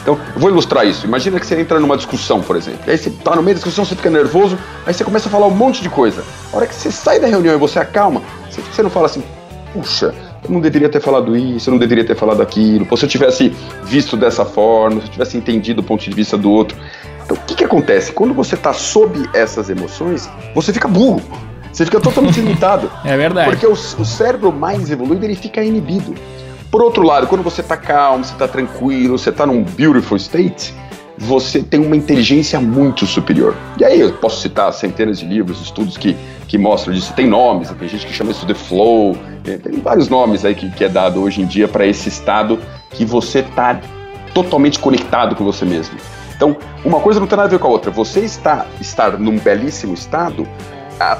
Então, 0.06 0.16
eu 0.36 0.40
vou 0.40 0.50
ilustrar 0.50 0.86
isso. 0.86 1.04
Imagina 1.04 1.40
que 1.40 1.44
você 1.44 1.60
entra 1.60 1.80
numa 1.80 1.96
discussão, 1.96 2.40
por 2.40 2.54
exemplo. 2.54 2.82
E 2.86 2.92
aí 2.92 2.96
você 2.96 3.10
tá 3.10 3.34
no 3.34 3.42
meio 3.42 3.56
da 3.56 3.58
discussão, 3.58 3.84
você 3.84 3.96
fica 3.96 4.08
nervoso, 4.08 4.56
aí 4.86 4.94
você 4.94 5.02
começa 5.02 5.28
a 5.28 5.32
falar 5.32 5.48
um 5.48 5.54
monte 5.54 5.82
de 5.82 5.88
coisa. 5.88 6.22
A 6.52 6.56
hora 6.56 6.66
que 6.68 6.76
você 6.76 6.92
sai 6.92 7.18
da 7.18 7.26
reunião 7.26 7.52
e 7.52 7.58
você 7.58 7.80
acalma, 7.80 8.22
você 8.48 8.84
não 8.84 8.90
fala 8.90 9.06
assim, 9.06 9.24
puxa, 9.72 10.14
eu 10.44 10.50
não 10.50 10.60
deveria 10.60 10.88
ter 10.88 11.00
falado 11.00 11.36
isso, 11.36 11.68
eu 11.68 11.72
não 11.72 11.78
deveria 11.78 12.04
ter 12.04 12.14
falado 12.14 12.40
aquilo. 12.40 12.86
Pô, 12.86 12.96
se 12.96 13.04
eu 13.04 13.08
tivesse 13.08 13.52
visto 13.82 14.16
dessa 14.16 14.44
forma, 14.44 15.00
se 15.00 15.08
eu 15.08 15.12
tivesse 15.12 15.36
entendido 15.36 15.80
o 15.80 15.84
ponto 15.84 16.04
de 16.04 16.14
vista 16.14 16.38
do 16.38 16.52
outro. 16.52 16.78
Então, 17.24 17.36
o 17.36 17.40
que, 17.40 17.56
que 17.56 17.64
acontece? 17.64 18.12
Quando 18.12 18.32
você 18.32 18.54
está 18.54 18.72
sob 18.72 19.28
essas 19.34 19.68
emoções, 19.68 20.30
você 20.54 20.72
fica 20.72 20.86
burro. 20.86 21.20
Você 21.72 21.84
fica 21.84 21.98
totalmente 21.98 22.38
limitado. 22.40 22.88
É 23.04 23.16
verdade. 23.16 23.50
Porque 23.50 23.66
o, 23.66 23.72
o 23.72 24.04
cérebro 24.04 24.52
mais 24.52 24.88
evoluído, 24.88 25.24
ele 25.24 25.34
fica 25.34 25.64
inibido. 25.64 26.14
Por 26.70 26.82
outro 26.82 27.02
lado, 27.02 27.26
quando 27.26 27.42
você 27.42 27.60
está 27.60 27.76
calmo, 27.76 28.24
você 28.24 28.32
está 28.32 28.48
tranquilo, 28.48 29.18
você 29.18 29.30
está 29.30 29.46
num 29.46 29.62
beautiful 29.62 30.16
state, 30.16 30.74
você 31.18 31.62
tem 31.62 31.80
uma 31.80 31.96
inteligência 31.96 32.60
muito 32.60 33.06
superior. 33.06 33.54
E 33.78 33.84
aí 33.84 34.00
eu 34.00 34.12
posso 34.14 34.40
citar 34.40 34.72
centenas 34.72 35.18
de 35.18 35.26
livros, 35.26 35.60
estudos 35.60 35.96
que, 35.96 36.16
que 36.46 36.58
mostram 36.58 36.92
disso. 36.92 37.12
Tem 37.14 37.26
nomes, 37.26 37.70
tem 37.70 37.88
gente 37.88 38.06
que 38.06 38.12
chama 38.12 38.32
isso 38.32 38.44
de 38.44 38.54
flow, 38.54 39.16
tem 39.42 39.80
vários 39.80 40.08
nomes 40.08 40.44
aí 40.44 40.54
que, 40.54 40.70
que 40.70 40.84
é 40.84 40.88
dado 40.88 41.22
hoje 41.22 41.40
em 41.40 41.46
dia 41.46 41.68
para 41.68 41.86
esse 41.86 42.08
estado 42.08 42.58
que 42.90 43.04
você 43.04 43.40
está 43.40 43.80
totalmente 44.34 44.78
conectado 44.78 45.34
com 45.34 45.44
você 45.44 45.64
mesmo. 45.64 45.96
Então, 46.36 46.54
uma 46.84 47.00
coisa 47.00 47.18
não 47.18 47.26
tem 47.26 47.36
nada 47.36 47.48
a 47.48 47.50
ver 47.50 47.58
com 47.58 47.66
a 47.66 47.70
outra. 47.70 47.90
Você 47.90 48.20
está 48.20 48.66
estar 48.78 49.18
num 49.18 49.38
belíssimo 49.38 49.94
estado 49.94 50.46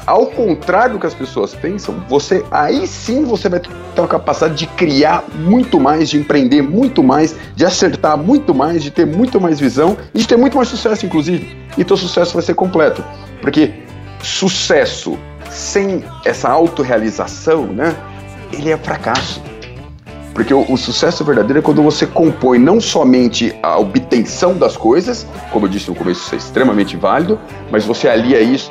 ao 0.07 0.27
contrário 0.27 0.95
do 0.95 0.99
que 0.99 1.07
as 1.07 1.15
pessoas 1.15 1.55
pensam, 1.55 2.03
você 2.09 2.45
aí 2.51 2.87
sim 2.87 3.25
você 3.25 3.49
vai 3.49 3.61
ter 3.61 3.71
a 3.97 4.07
capacidade 4.07 4.55
de 4.55 4.67
criar 4.69 5.25
muito 5.35 5.79
mais, 5.79 6.09
de 6.09 6.19
empreender 6.19 6.63
muito 6.63 7.03
mais, 7.03 7.35
de 7.55 7.65
acertar 7.65 8.17
muito 8.17 8.55
mais, 8.55 8.83
de 8.83 8.91
ter 8.91 9.07
muito 9.07 9.41
mais 9.41 9.61
visão 9.61 9.97
e 10.15 10.19
de 10.19 10.27
ter 10.27 10.37
muito 10.37 10.57
mais 10.57 10.69
sucesso, 10.69 11.05
inclusive. 11.05 11.57
E 11.77 11.85
teu 11.85 11.97
sucesso 11.97 12.35
vai 12.35 12.43
ser 12.43 12.55
completo. 12.55 13.05
Porque 13.41 13.75
sucesso 14.23 15.19
sem 15.51 16.05
essa 16.25 16.49
autorrealização, 16.49 17.67
né? 17.67 17.95
Ele 18.53 18.71
é 18.71 18.77
fracasso. 18.77 19.43
Porque 20.35 20.53
o, 20.53 20.71
o, 20.71 20.77
sucesso 20.77 21.25
verdadeiro 21.25 21.61
é 21.61 21.63
quando 21.63 21.83
você 21.83 22.07
compõe 22.07 22.59
não 22.59 22.79
somente 22.79 23.55
a 23.63 23.79
obtenção 23.79 24.55
das 24.55 24.77
coisas, 24.77 25.27
como 25.51 25.65
eu 25.65 25.71
disse 25.71 25.89
no 25.89 25.95
começo, 25.95 26.21
isso 26.27 26.35
é 26.35 26.39
extremamente 26.39 26.95
válido, 26.95 27.41
mas 27.71 27.87
você 27.87 28.07
alia 28.07 28.39
isso 28.43 28.71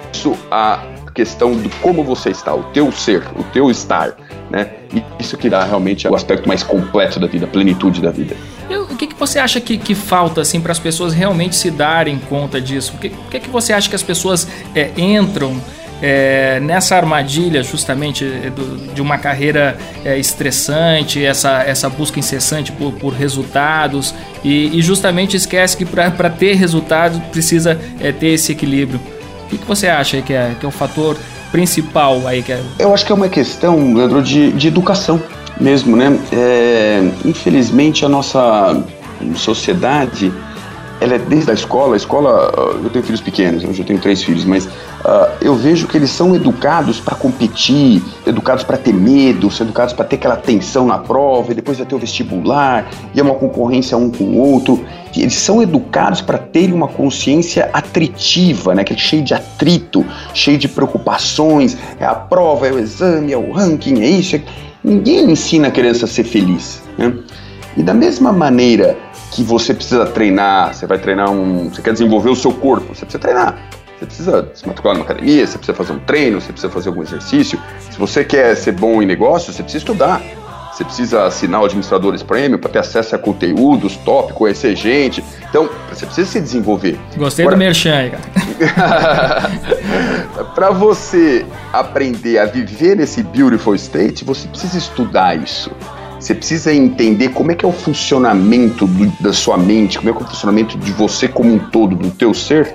a 0.52 0.80
questão 1.16 1.58
de 1.58 1.70
como 1.82 2.04
você 2.04 2.30
está, 2.30 2.54
o 2.54 2.64
teu 2.66 2.92
ser, 2.92 3.24
o 3.38 3.44
teu 3.46 3.72
estar, 3.72 4.16
né? 4.52 4.70
E 4.94 5.02
isso 5.18 5.38
que 5.38 5.50
dá 5.50 5.64
realmente 5.64 6.08
o 6.08 6.14
aspecto 6.14 6.48
mais 6.48 6.62
completo 6.62 7.20
da 7.20 7.26
vida, 7.26 7.46
a 7.46 7.48
plenitude 7.48 8.02
da 8.02 8.12
vida. 8.12 8.36
O 8.70 8.98
que, 8.98 9.08
que 9.08 9.16
você 9.16 9.40
acha 9.40 9.60
que, 9.60 9.78
que 9.78 9.96
falta 9.96 10.42
assim 10.42 10.62
para 10.62 10.72
as 10.72 10.80
pessoas 10.80 11.14
realmente 11.14 11.56
se 11.56 11.72
darem 11.72 12.20
conta 12.20 12.62
disso? 12.62 12.94
O 12.96 12.98
que, 12.98 13.10
que, 13.10 13.40
que 13.40 13.50
você 13.50 13.74
acha 13.74 13.90
que 13.90 13.96
as 13.96 14.04
pessoas 14.04 14.48
é, 14.76 14.92
entram 14.98 15.60
é, 16.02 16.60
nessa 16.60 16.96
armadilha 16.96 17.64
justamente 17.64 18.26
é, 18.26 18.50
do, 18.50 18.94
de 18.94 19.02
uma 19.02 19.18
carreira 19.18 19.78
é, 20.04 20.18
estressante, 20.18 21.24
essa, 21.24 21.64
essa 21.64 21.90
busca 21.90 22.20
incessante 22.20 22.72
por, 22.72 22.94
por 22.94 23.14
resultados 23.14 24.14
e, 24.44 24.78
e, 24.78 24.82
justamente 24.82 25.38
esquece 25.38 25.76
que 25.78 25.86
para 25.86 26.30
ter 26.30 26.54
resultados 26.56 27.20
precisa 27.32 27.80
é, 28.00 28.12
ter 28.12 28.28
esse 28.28 28.52
equilíbrio. 28.52 29.00
O 29.56 29.60
que, 29.60 29.66
você 29.66 29.88
acha 29.88 30.22
que 30.22 30.34
é, 30.34 30.56
que 30.60 30.66
é 30.66 30.70
o 30.70 30.72
fator 30.72 31.18
principal 31.52 32.28
aí? 32.28 32.44
Que 32.44 32.54
é... 32.54 32.62
Eu 32.80 32.94
acho 32.94 33.06
que 33.06 33.12
é 33.12 33.16
uma 33.16 33.30
questão, 33.30 33.94
Leandro, 33.94 34.22
de, 34.22 34.52
de 34.52 34.68
educação 34.68 35.22
mesmo, 35.60 35.96
né? 35.96 36.20
É, 36.32 37.02
infelizmente 37.24 38.06
a 38.06 38.10
nossa 38.10 38.84
sociedade 39.36 40.32
ela 41.00 41.16
é 41.16 41.20
desde 41.20 41.52
a 41.52 41.54
escola, 41.54 41.96
a 41.96 41.98
escola, 41.98 42.52
eu 42.84 42.90
tenho 42.90 43.04
filhos 43.04 43.22
pequenos, 43.22 43.64
hoje 43.64 43.82
eu 43.82 43.86
tenho 43.86 44.00
três 44.00 44.24
filhos, 44.24 44.46
mas 44.46 44.66
uh, 44.66 45.32
eu 45.42 45.56
vejo 45.56 45.88
que 45.88 45.98
eles 45.98 46.10
são 46.10 46.36
educados 46.36 47.00
para 47.00 47.16
competir, 47.16 48.02
educados 48.26 48.64
para 48.64 48.78
ter 48.78 48.94
medo, 48.94 49.52
são 49.52 49.66
educados 49.66 49.94
para 49.94 50.06
ter 50.06 50.16
aquela 50.16 50.38
tensão 50.38 50.88
na 50.88 50.98
prova, 50.98 51.52
e 51.52 51.56
depois 51.56 51.78
vai 51.78 51.86
ter 51.86 51.96
o 51.96 52.00
vestibular, 52.00 52.90
e 53.14 53.20
é 53.20 53.24
uma 53.24 53.36
concorrência 53.36 53.98
um 53.98 54.10
com 54.10 54.24
o 54.24 54.38
outro. 54.38 54.86
Eles 55.16 55.36
são 55.36 55.62
educados 55.62 56.22
para 56.22 56.38
terem 56.38 56.74
uma 56.74 56.88
consciência 56.88 57.70
atritiva, 57.74 58.74
né, 58.74 58.84
que 58.84 58.94
é 58.94 58.98
cheio 58.98 59.24
de 59.24 59.34
atrito, 59.34 60.06
cheio 60.34 60.58
de 60.58 60.68
preocupações, 60.68 61.78
é 62.00 62.06
a 62.06 62.16
prova, 62.16 62.68
é 62.68 62.72
o 62.72 62.80
exame, 62.80 63.32
é 63.32 63.38
o 63.38 63.52
ranking, 63.52 64.02
é 64.02 64.08
isso. 64.08 64.36
É... 64.36 64.42
Ninguém 64.84 65.32
ensina 65.32 65.70
a 65.70 65.72
criança 65.72 66.06
a 66.06 66.08
ser 66.08 66.24
feliz. 66.24 66.82
Né? 66.98 67.14
E 67.76 67.84
da 67.84 67.94
mesma 67.94 68.32
maneira 68.32 68.96
que 69.36 69.44
você 69.44 69.74
precisa 69.74 70.06
treinar, 70.06 70.74
você 70.74 70.88
vai 70.88 70.98
treinar 70.98 71.30
um. 71.30 71.70
Você 71.70 71.82
quer 71.82 71.92
desenvolver 71.92 72.30
o 72.30 72.36
seu 72.36 72.54
corpo, 72.54 72.96
você 72.96 73.06
precisa 73.06 73.20
treinar. 73.20 73.58
Você 74.00 74.06
precisa 74.06 74.50
se 74.54 74.66
matricular 74.66 74.98
numa 74.98 75.06
academia, 75.06 75.46
você 75.46 75.58
precisa 75.58 75.78
fazer 75.78 75.92
um 75.92 76.00
treino, 76.00 76.40
você 76.40 76.54
precisa 76.54 76.72
fazer 76.72 76.88
algum 76.88 77.02
exercício. 77.02 77.60
Se 77.92 78.00
você 78.00 78.24
quer 78.24 78.56
ser 78.56 78.72
bom 78.72 79.02
em 79.02 79.06
negócio, 79.06 79.52
você 79.52 79.62
precisa 79.62 79.82
estudar. 79.82 80.22
Você 80.72 80.84
precisa 80.84 81.24
assinar 81.26 81.62
o 81.62 81.66
Administradores 81.66 82.24
Premium 82.24 82.58
para 82.58 82.70
ter 82.70 82.80
acesso 82.80 83.16
a 83.16 83.18
conteúdos, 83.18 83.96
tópicos, 83.98 84.38
conhecer 84.38 84.76
gente. 84.76 85.24
Então, 85.50 85.70
você 85.90 86.06
precisa 86.06 86.30
se 86.30 86.42
desenvolver. 86.42 87.00
Gostei 87.16 87.44
Agora, 87.46 87.56
do 87.56 87.60
Merchan, 87.60 88.12
cara. 88.12 89.52
para 90.54 90.72
você 90.72 91.46
aprender 91.72 92.40
a 92.40 92.46
viver 92.46 92.98
nesse 92.98 93.24
beautiful 93.24 93.74
state, 93.76 94.26
você 94.26 94.48
precisa 94.50 94.78
estudar 94.78 95.42
isso. 95.42 95.72
Você 96.26 96.34
precisa 96.34 96.74
entender 96.74 97.30
como 97.30 97.52
é 97.52 97.56
que 97.56 97.64
é 97.64 97.68
o 97.68 97.72
funcionamento 97.72 98.88
do, 98.88 99.06
da 99.22 99.32
sua 99.32 99.60
mente, 99.60 100.00
como 100.00 100.10
é 100.10 100.12
que 100.12 100.24
é 100.24 100.26
o 100.26 100.28
funcionamento 100.28 100.76
de 100.76 100.92
você 100.92 101.28
como 101.28 101.54
um 101.54 101.60
todo, 101.60 101.96
do 101.96 102.10
teu 102.10 102.34
ser, 102.34 102.74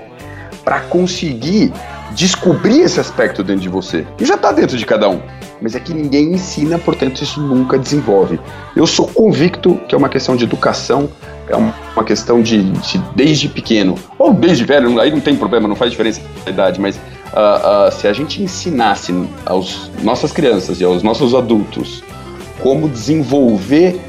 para 0.64 0.78
conseguir 0.83 1.73
descobrir 2.12 2.83
esse 2.83 3.00
aspecto 3.00 3.42
dentro 3.42 3.62
de 3.62 3.69
você. 3.69 4.07
E 4.21 4.25
já 4.25 4.37
está 4.37 4.52
dentro 4.52 4.76
de 4.76 4.87
cada 4.87 5.09
um. 5.09 5.21
Mas 5.61 5.75
é 5.75 5.80
que 5.80 5.92
ninguém 5.92 6.33
ensina, 6.33 6.78
portanto 6.78 7.25
isso 7.25 7.40
nunca 7.40 7.76
desenvolve. 7.76 8.38
Eu 8.76 8.87
sou 8.87 9.09
convicto 9.09 9.80
que 9.88 9.97
é 9.97 9.99
uma 9.99 10.09
questão 10.09 10.37
de 10.37 10.45
educação, 10.45 11.11
é 11.49 11.57
uma 11.57 12.04
questão 12.04 12.40
de, 12.40 12.62
de 12.62 12.99
desde 13.16 13.49
pequeno, 13.49 13.97
ou 14.16 14.33
desde 14.33 14.64
velho, 14.64 15.00
aí 15.00 15.11
não 15.11 15.19
tem 15.19 15.35
problema, 15.35 15.66
não 15.66 15.75
faz 15.75 15.90
diferença 15.90 16.21
a 16.47 16.50
idade, 16.50 16.80
mas 16.80 16.95
uh, 16.95 17.88
uh, 17.88 17.90
se 17.90 18.07
a 18.07 18.12
gente 18.12 18.40
ensinasse 18.40 19.12
aos 19.45 19.90
nossas 20.04 20.30
crianças 20.30 20.80
e 20.80 20.85
aos 20.85 21.02
nossos 21.02 21.35
adultos 21.35 22.00
como 22.62 22.88
desenvolver 22.88 24.00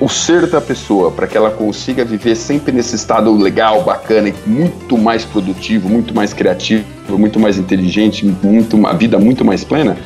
o 0.00 0.08
ser 0.08 0.46
da 0.46 0.60
pessoa 0.60 1.10
para 1.10 1.26
que 1.26 1.36
ela 1.36 1.50
consiga 1.50 2.04
viver 2.04 2.36
sempre 2.36 2.70
nesse 2.70 2.96
estado 2.96 3.34
legal, 3.34 3.82
bacana 3.82 4.32
muito 4.46 4.98
mais 4.98 5.24
produtivo, 5.24 5.88
muito 5.88 6.14
mais 6.14 6.34
criativo, 6.34 6.84
muito 7.18 7.40
mais 7.40 7.56
inteligente, 7.56 8.26
muito, 8.42 8.76
uma 8.76 8.92
vida 8.92 9.18
muito 9.18 9.44
mais 9.44 9.64
plena, 9.64 9.96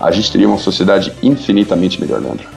a 0.00 0.10
gente 0.10 0.32
teria 0.32 0.48
uma 0.48 0.58
sociedade 0.58 1.12
infinitamente 1.22 2.00
melhor, 2.00 2.20
Leandro. 2.20 2.48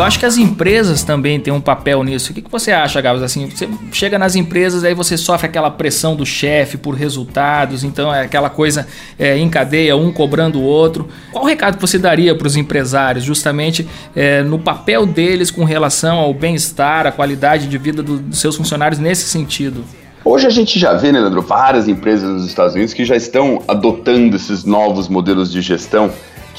Eu 0.00 0.04
acho 0.04 0.18
que 0.18 0.24
as 0.24 0.38
empresas 0.38 1.02
também 1.02 1.38
têm 1.38 1.52
um 1.52 1.60
papel 1.60 2.02
nisso. 2.02 2.32
O 2.32 2.34
que, 2.34 2.40
que 2.40 2.50
você 2.50 2.72
acha, 2.72 2.98
Gabs? 3.02 3.22
Assim, 3.22 3.50
você 3.50 3.68
chega 3.92 4.18
nas 4.18 4.34
empresas, 4.34 4.82
aí 4.82 4.94
você 4.94 5.14
sofre 5.14 5.46
aquela 5.46 5.70
pressão 5.70 6.16
do 6.16 6.24
chefe 6.24 6.78
por 6.78 6.94
resultados, 6.94 7.84
então 7.84 8.12
é 8.12 8.22
aquela 8.22 8.48
coisa 8.48 8.86
é, 9.18 9.36
em 9.36 9.46
cadeia, 9.50 9.94
um 9.94 10.10
cobrando 10.10 10.58
o 10.58 10.62
outro. 10.62 11.06
Qual 11.30 11.44
recado 11.44 11.74
que 11.74 11.82
você 11.82 11.98
daria 11.98 12.34
para 12.34 12.46
os 12.46 12.56
empresários, 12.56 13.24
justamente 13.24 13.86
é, 14.16 14.42
no 14.42 14.58
papel 14.58 15.04
deles 15.04 15.50
com 15.50 15.64
relação 15.64 16.16
ao 16.16 16.32
bem-estar, 16.32 17.06
à 17.06 17.12
qualidade 17.12 17.68
de 17.68 17.76
vida 17.76 18.02
do, 18.02 18.16
dos 18.16 18.40
seus 18.40 18.56
funcionários 18.56 18.98
nesse 18.98 19.24
sentido? 19.28 19.84
Hoje 20.24 20.46
a 20.46 20.50
gente 20.50 20.78
já 20.78 20.94
vê, 20.94 21.12
né, 21.12 21.20
Leandro, 21.20 21.42
várias 21.42 21.86
empresas 21.88 22.26
nos 22.26 22.46
Estados 22.46 22.74
Unidos 22.74 22.94
que 22.94 23.04
já 23.04 23.16
estão 23.16 23.62
adotando 23.68 24.34
esses 24.34 24.64
novos 24.64 25.08
modelos 25.08 25.52
de 25.52 25.60
gestão 25.60 26.10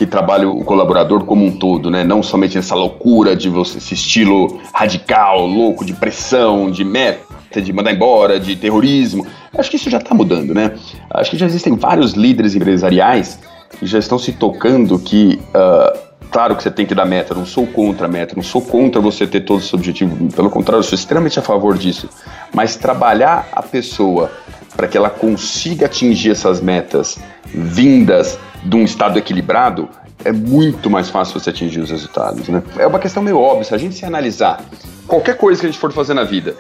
que 0.01 0.07
trabalha 0.07 0.49
o 0.49 0.63
colaborador 0.63 1.25
como 1.25 1.45
um 1.45 1.51
todo, 1.51 1.91
né? 1.91 2.03
Não 2.03 2.23
somente 2.23 2.57
essa 2.57 2.73
loucura 2.73 3.35
de 3.35 3.47
você, 3.49 3.77
esse 3.77 3.93
estilo 3.93 4.59
radical, 4.73 5.45
louco, 5.45 5.85
de 5.85 5.93
pressão, 5.93 6.71
de 6.71 6.83
meta, 6.83 7.61
de 7.61 7.71
mandar 7.71 7.93
embora, 7.93 8.39
de 8.39 8.55
terrorismo. 8.55 9.27
Acho 9.55 9.69
que 9.69 9.75
isso 9.75 9.91
já 9.91 9.99
está 9.99 10.15
mudando, 10.15 10.55
né? 10.55 10.71
Acho 11.11 11.29
que 11.29 11.37
já 11.37 11.45
existem 11.45 11.75
vários 11.75 12.13
líderes 12.13 12.55
empresariais 12.55 13.37
que 13.77 13.85
já 13.85 13.99
estão 13.99 14.17
se 14.17 14.31
tocando 14.31 14.97
que, 14.97 15.39
uh, 15.49 15.99
claro 16.31 16.55
que 16.55 16.63
você 16.63 16.71
tem 16.71 16.87
que 16.87 16.95
dar 16.95 17.05
meta, 17.05 17.35
não 17.35 17.45
sou 17.45 17.67
contra 17.67 18.07
a 18.07 18.09
meta, 18.09 18.33
não 18.35 18.41
sou 18.41 18.63
contra 18.63 18.99
você 18.99 19.27
ter 19.27 19.41
todos 19.41 19.65
os 19.65 19.73
objetivos, 19.75 20.33
pelo 20.33 20.49
contrário, 20.49 20.79
eu 20.79 20.83
sou 20.83 20.95
extremamente 20.95 21.37
a 21.37 21.43
favor 21.43 21.77
disso. 21.77 22.09
Mas 22.51 22.75
trabalhar 22.75 23.49
a 23.51 23.61
pessoa 23.61 24.31
para 24.75 24.87
que 24.87 24.97
ela 24.97 25.11
consiga 25.11 25.85
atingir 25.85 26.31
essas 26.31 26.59
metas 26.59 27.19
vindas 27.45 28.39
de 28.63 28.75
um 28.75 28.83
estado 28.83 29.17
equilibrado, 29.17 29.89
é 30.23 30.31
muito 30.31 30.89
mais 30.89 31.09
fácil 31.09 31.39
você 31.39 31.49
atingir 31.49 31.79
os 31.79 31.89
resultados, 31.89 32.47
né? 32.47 32.61
É 32.77 32.85
uma 32.85 32.99
questão 32.99 33.23
meio 33.23 33.39
óbvia, 33.39 33.63
se 33.63 33.73
a 33.73 33.77
gente 33.77 33.95
se 33.95 34.05
analisar 34.05 34.63
qualquer 35.07 35.35
coisa 35.35 35.59
que 35.59 35.67
a 35.67 35.69
gente 35.69 35.79
for 35.79 35.91
fazer 35.91 36.13
na 36.13 36.23
vida, 36.23 36.55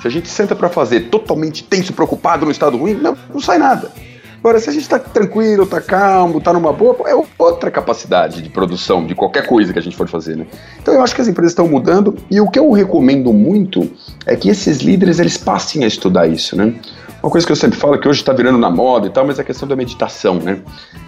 se 0.00 0.08
a 0.08 0.10
gente 0.10 0.28
senta 0.28 0.54
para 0.54 0.68
fazer 0.68 1.08
totalmente 1.08 1.64
tenso, 1.64 1.92
preocupado, 1.92 2.44
no 2.44 2.50
estado 2.50 2.76
ruim, 2.76 2.94
não, 2.94 3.16
não 3.32 3.40
sai 3.40 3.58
nada. 3.58 3.90
Agora, 4.38 4.60
se 4.60 4.70
a 4.70 4.72
gente 4.72 4.82
está 4.82 4.98
tranquilo, 4.98 5.64
está 5.64 5.80
calmo, 5.80 6.38
está 6.38 6.52
numa 6.52 6.72
boa, 6.72 6.96
é 7.06 7.14
outra 7.38 7.68
capacidade 7.68 8.42
de 8.42 8.48
produção 8.48 9.04
de 9.04 9.14
qualquer 9.14 9.46
coisa 9.46 9.72
que 9.72 9.78
a 9.78 9.82
gente 9.82 9.96
for 9.96 10.08
fazer, 10.08 10.36
né? 10.36 10.46
Então 10.80 10.94
eu 10.94 11.02
acho 11.02 11.14
que 11.14 11.20
as 11.20 11.26
empresas 11.26 11.50
estão 11.50 11.66
mudando 11.66 12.16
e 12.30 12.40
o 12.40 12.48
que 12.48 12.58
eu 12.58 12.70
recomendo 12.70 13.32
muito 13.32 13.90
é 14.24 14.36
que 14.36 14.48
esses 14.48 14.78
líderes 14.78 15.18
eles 15.18 15.36
passem 15.36 15.82
a 15.82 15.86
estudar 15.86 16.28
isso, 16.28 16.54
né? 16.54 16.74
Uma 17.20 17.30
coisa 17.30 17.44
que 17.44 17.52
eu 17.52 17.56
sempre 17.56 17.76
falo 17.76 17.98
que 17.98 18.06
hoje 18.06 18.20
está 18.20 18.32
virando 18.32 18.58
na 18.58 18.70
moda 18.70 19.08
e 19.08 19.10
tal, 19.10 19.26
mas 19.26 19.38
é 19.38 19.42
a 19.42 19.44
questão 19.44 19.66
da 19.66 19.74
meditação, 19.74 20.36
né? 20.36 20.60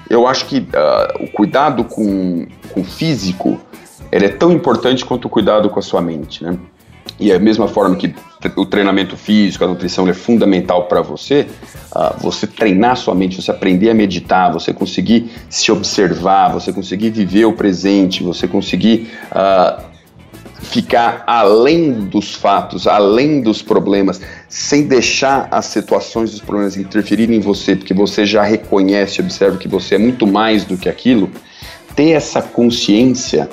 Eu 0.08 0.26
acho 0.26 0.46
que 0.46 0.58
uh, 0.58 1.24
o 1.24 1.30
cuidado 1.30 1.84
com, 1.84 2.46
com 2.72 2.80
o 2.80 2.84
físico 2.84 3.60
ele 4.10 4.26
é 4.26 4.28
tão 4.28 4.50
importante 4.50 5.04
quanto 5.04 5.26
o 5.26 5.28
cuidado 5.28 5.68
com 5.68 5.78
a 5.78 5.82
sua 5.82 6.00
mente, 6.00 6.42
né? 6.42 6.56
E 7.20 7.32
é 7.32 7.34
a 7.34 7.38
mesma 7.38 7.66
forma 7.66 7.96
que 7.96 8.14
o 8.56 8.64
treinamento 8.64 9.16
físico, 9.16 9.64
a 9.64 9.66
nutrição 9.66 10.06
é 10.06 10.14
fundamental 10.14 10.84
para 10.84 11.00
você, 11.00 11.48
uh, 11.94 12.16
você 12.18 12.46
treinar 12.46 12.96
sua 12.96 13.14
mente, 13.14 13.42
você 13.42 13.50
aprender 13.50 13.90
a 13.90 13.94
meditar, 13.94 14.52
você 14.52 14.72
conseguir 14.72 15.30
se 15.50 15.72
observar, 15.72 16.52
você 16.52 16.72
conseguir 16.72 17.10
viver 17.10 17.44
o 17.44 17.52
presente, 17.52 18.22
você 18.22 18.46
conseguir 18.46 19.10
uh, 19.32 19.82
ficar 20.60 21.24
além 21.26 21.92
dos 21.92 22.34
fatos, 22.34 22.86
além 22.86 23.40
dos 23.40 23.62
problemas, 23.62 24.20
sem 24.49 24.87
deixar 24.87 25.49
as 25.50 25.67
situações 25.67 26.31
dos 26.31 26.40
problemas 26.40 26.76
interferirem 26.76 27.37
em 27.37 27.40
você, 27.40 27.76
porque 27.76 27.93
você 27.93 28.25
já 28.25 28.43
reconhece, 28.43 29.21
observa 29.21 29.59
que 29.59 29.69
você 29.69 29.97
é 29.97 29.99
muito 29.99 30.26
mais 30.26 30.64
do 30.64 30.76
que 30.76 30.88
aquilo, 30.88 31.31
ter 31.95 32.11
essa 32.11 32.40
consciência 32.40 33.49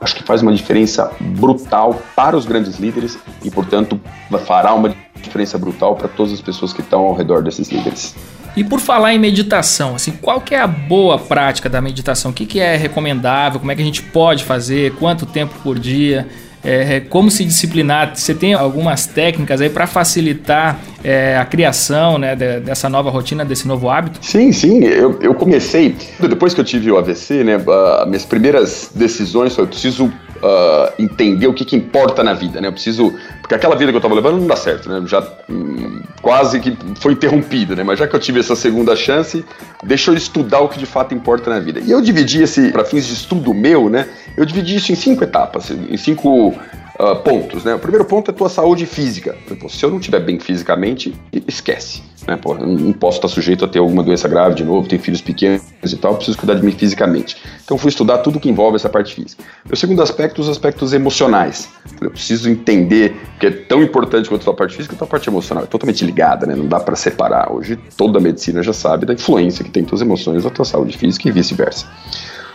acho 0.00 0.14
que 0.14 0.22
faz 0.22 0.42
uma 0.42 0.52
diferença 0.52 1.10
brutal 1.20 2.00
para 2.14 2.36
os 2.36 2.44
grandes 2.44 2.76
líderes 2.76 3.18
e, 3.42 3.50
portanto, 3.50 3.98
fará 4.46 4.74
uma 4.74 4.94
diferença 5.20 5.56
brutal 5.56 5.96
para 5.96 6.08
todas 6.08 6.32
as 6.32 6.40
pessoas 6.40 6.72
que 6.72 6.82
estão 6.82 7.00
ao 7.00 7.14
redor 7.14 7.42
desses 7.42 7.70
líderes. 7.70 8.14
E 8.56 8.62
por 8.62 8.78
falar 8.78 9.14
em 9.14 9.18
meditação, 9.18 9.96
assim, 9.96 10.12
qual 10.12 10.40
que 10.40 10.54
é 10.54 10.60
a 10.60 10.66
boa 10.66 11.18
prática 11.18 11.68
da 11.68 11.80
meditação? 11.80 12.30
O 12.30 12.34
que, 12.34 12.46
que 12.46 12.60
é 12.60 12.76
recomendável? 12.76 13.58
Como 13.58 13.72
é 13.72 13.74
que 13.74 13.82
a 13.82 13.84
gente 13.84 14.02
pode 14.02 14.44
fazer? 14.44 14.94
Quanto 14.94 15.26
tempo 15.26 15.54
por 15.62 15.78
dia? 15.78 16.28
É, 16.64 17.00
como 17.00 17.30
se 17.30 17.44
disciplinar? 17.44 18.16
Você 18.16 18.34
tem 18.34 18.54
algumas 18.54 19.06
técnicas 19.06 19.60
aí 19.60 19.68
para 19.68 19.86
facilitar 19.86 20.80
é, 21.02 21.36
a 21.36 21.44
criação 21.44 22.18
né, 22.18 22.34
dessa 22.34 22.88
nova 22.88 23.10
rotina, 23.10 23.44
desse 23.44 23.68
novo 23.68 23.90
hábito? 23.90 24.18
Sim, 24.22 24.50
sim. 24.52 24.82
Eu, 24.82 25.18
eu 25.20 25.34
comecei, 25.34 25.94
depois 26.20 26.54
que 26.54 26.60
eu 26.60 26.64
tive 26.64 26.90
o 26.90 26.96
AVC, 26.96 27.44
né, 27.44 27.58
minhas 28.06 28.24
primeiras 28.24 28.90
decisões 28.94 29.54
foi: 29.54 29.64
eu 29.64 29.68
preciso 29.68 30.12
uh, 30.36 30.92
entender 30.98 31.46
o 31.46 31.54
que, 31.54 31.64
que 31.64 31.76
importa 31.76 32.22
na 32.22 32.34
vida, 32.34 32.60
né? 32.60 32.68
Eu 32.68 32.72
preciso. 32.72 33.14
Porque 33.40 33.54
aquela 33.54 33.76
vida 33.76 33.90
que 33.90 33.96
eu 33.96 33.98
estava 33.98 34.14
levando 34.14 34.38
não 34.38 34.46
dá 34.46 34.56
certo, 34.56 34.88
né? 34.88 35.02
Já 35.06 35.26
hum, 35.48 36.02
quase 36.22 36.60
que 36.60 36.76
foi 36.96 37.12
interrompida, 37.12 37.74
né? 37.74 37.82
Mas 37.82 37.98
já 37.98 38.06
que 38.06 38.14
eu 38.14 38.20
tive 38.20 38.40
essa 38.40 38.56
segunda 38.56 38.96
chance, 38.96 39.44
deixa 39.82 40.10
eu 40.10 40.16
estudar 40.16 40.60
o 40.60 40.68
que 40.68 40.78
de 40.78 40.86
fato 40.86 41.14
importa 41.14 41.50
na 41.50 41.60
vida. 41.60 41.80
E 41.80 41.90
eu 41.90 42.00
dividi 42.00 42.42
esse, 42.42 42.70
para 42.70 42.84
fins 42.84 43.06
de 43.06 43.14
estudo 43.14 43.52
meu, 43.52 43.88
né? 43.88 44.08
Eu 44.36 44.44
dividi 44.44 44.76
isso 44.76 44.92
em 44.92 44.94
cinco 44.94 45.22
etapas, 45.22 45.70
em 45.70 45.96
cinco 45.96 46.54
uh, 46.98 47.16
pontos, 47.16 47.64
né? 47.64 47.74
O 47.74 47.78
primeiro 47.78 48.04
ponto 48.04 48.30
é 48.30 48.34
tua 48.34 48.48
saúde 48.48 48.86
física. 48.86 49.36
Pô, 49.60 49.68
se 49.68 49.84
eu 49.84 49.90
não 49.90 49.98
estiver 49.98 50.20
bem 50.20 50.38
fisicamente, 50.38 51.14
esquece. 51.46 52.02
Né? 52.26 52.36
Pô, 52.36 52.54
não 52.54 52.92
posso 52.92 53.18
estar 53.18 53.28
sujeito 53.28 53.64
a 53.64 53.68
ter 53.68 53.78
alguma 53.78 54.02
doença 54.02 54.26
grave 54.26 54.54
de 54.54 54.64
novo, 54.64 54.88
tenho 54.88 55.00
filhos 55.00 55.20
pequenos 55.20 55.62
e 55.84 55.96
tal, 55.96 56.14
preciso 56.16 56.38
cuidar 56.38 56.54
de 56.54 56.64
mim 56.64 56.72
fisicamente. 56.72 57.36
Então 57.64 57.76
fui 57.76 57.90
estudar 57.90 58.18
tudo 58.18 58.40
que 58.40 58.48
envolve 58.48 58.76
essa 58.76 58.88
parte 58.88 59.14
física. 59.14 59.42
O 59.70 59.76
segundo 59.76 60.02
aspecto, 60.02 60.40
os 60.40 60.48
aspectos 60.48 60.92
emocionais. 60.92 61.68
Eu 62.00 62.10
preciso 62.10 62.48
entender 62.48 63.14
que 63.38 63.46
é 63.46 63.50
tão 63.50 63.82
importante 63.82 64.28
quanto 64.28 64.48
a 64.48 64.54
parte 64.54 64.76
física, 64.76 64.96
a 64.98 65.06
parte 65.06 65.28
emocional 65.28 65.64
é 65.64 65.66
totalmente 65.66 66.04
ligada, 66.04 66.46
né? 66.46 66.54
Não 66.54 66.66
dá 66.66 66.80
para 66.80 66.96
separar. 66.96 67.52
Hoje 67.52 67.78
toda 67.96 68.18
a 68.18 68.22
medicina 68.22 68.62
já 68.62 68.72
sabe 68.72 69.04
da 69.04 69.12
influência 69.12 69.64
que 69.64 69.70
tem 69.70 69.84
tuas 69.84 70.00
emoções 70.00 70.44
na 70.44 70.50
tua 70.50 70.64
saúde 70.64 70.96
física 70.96 71.28
e 71.28 71.32
vice-versa. 71.32 71.86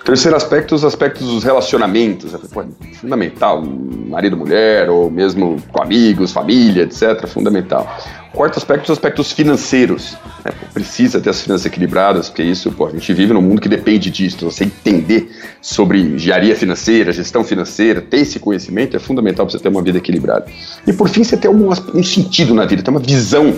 Terceiro 0.03 0.35
aspecto, 0.35 0.73
os 0.73 0.83
aspectos 0.83 1.27
dos 1.27 1.43
relacionamentos. 1.43 2.31
Pô, 2.51 2.63
fundamental, 2.93 3.61
marido, 3.61 4.35
mulher, 4.35 4.89
ou 4.89 5.09
mesmo 5.09 5.57
com 5.71 5.81
amigos, 5.81 6.31
família, 6.31 6.83
etc. 6.83 7.27
Fundamental. 7.27 7.87
Quarto 8.33 8.57
aspecto, 8.57 8.85
os 8.85 8.91
aspectos 8.91 9.31
financeiros. 9.31 10.17
Né? 10.45 10.51
Precisa 10.73 11.19
ter 11.19 11.29
as 11.29 11.41
finanças 11.41 11.65
equilibradas, 11.65 12.29
porque 12.29 12.43
isso, 12.43 12.71
pô, 12.71 12.87
a 12.87 12.91
gente 12.91 13.11
vive 13.13 13.33
num 13.33 13.41
mundo 13.41 13.59
que 13.59 13.69
depende 13.69 14.09
disso. 14.09 14.45
Você 14.45 14.63
entender 14.63 15.29
sobre 15.61 15.99
engenharia 15.99 16.55
financeira, 16.55 17.11
gestão 17.11 17.43
financeira, 17.43 18.01
ter 18.01 18.19
esse 18.19 18.39
conhecimento 18.39 18.95
é 18.95 18.99
fundamental 18.99 19.45
para 19.45 19.57
você 19.57 19.61
ter 19.61 19.69
uma 19.69 19.81
vida 19.81 19.97
equilibrada. 19.97 20.45
E 20.87 20.93
por 20.93 21.09
fim, 21.09 21.23
você 21.23 21.35
ter 21.35 21.49
um, 21.49 21.69
um 21.69 22.03
sentido 22.03 22.53
na 22.53 22.65
vida, 22.65 22.81
ter 22.81 22.91
uma 22.91 22.99
visão 22.99 23.55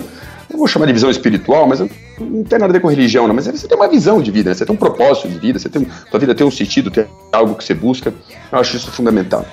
não 0.52 0.58
vou 0.58 0.68
chamar 0.68 0.86
de 0.86 0.92
visão 0.92 1.10
espiritual, 1.10 1.66
mas 1.66 1.80
não 1.80 1.88
tem 2.44 2.58
nada 2.58 2.66
a 2.66 2.72
ver 2.72 2.80
com 2.80 2.88
religião, 2.88 3.26
não, 3.26 3.34
mas 3.34 3.46
você 3.46 3.66
tem 3.66 3.76
uma 3.76 3.88
visão 3.88 4.20
de 4.22 4.30
vida, 4.30 4.54
você 4.54 4.64
tem 4.64 4.74
um 4.74 4.78
propósito 4.78 5.28
de 5.28 5.38
vida, 5.38 5.58
você 5.58 5.68
tem, 5.68 5.86
sua 6.10 6.20
vida 6.20 6.34
tem 6.34 6.46
um 6.46 6.50
sentido, 6.50 6.90
tem 6.90 7.06
algo 7.32 7.54
que 7.54 7.64
você 7.64 7.74
busca. 7.74 8.12
Eu 8.50 8.58
acho 8.58 8.76
isso 8.76 8.90
fundamental. 8.90 9.46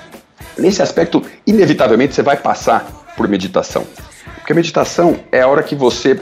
Nesse 0.58 0.82
aspecto, 0.82 1.22
inevitavelmente, 1.46 2.14
você 2.14 2.22
vai 2.22 2.36
passar 2.36 2.84
por 3.16 3.26
meditação. 3.28 3.86
Porque 4.36 4.52
a 4.52 4.56
meditação 4.56 5.18
é 5.32 5.40
a 5.40 5.48
hora 5.48 5.62
que 5.62 5.74
você 5.74 6.20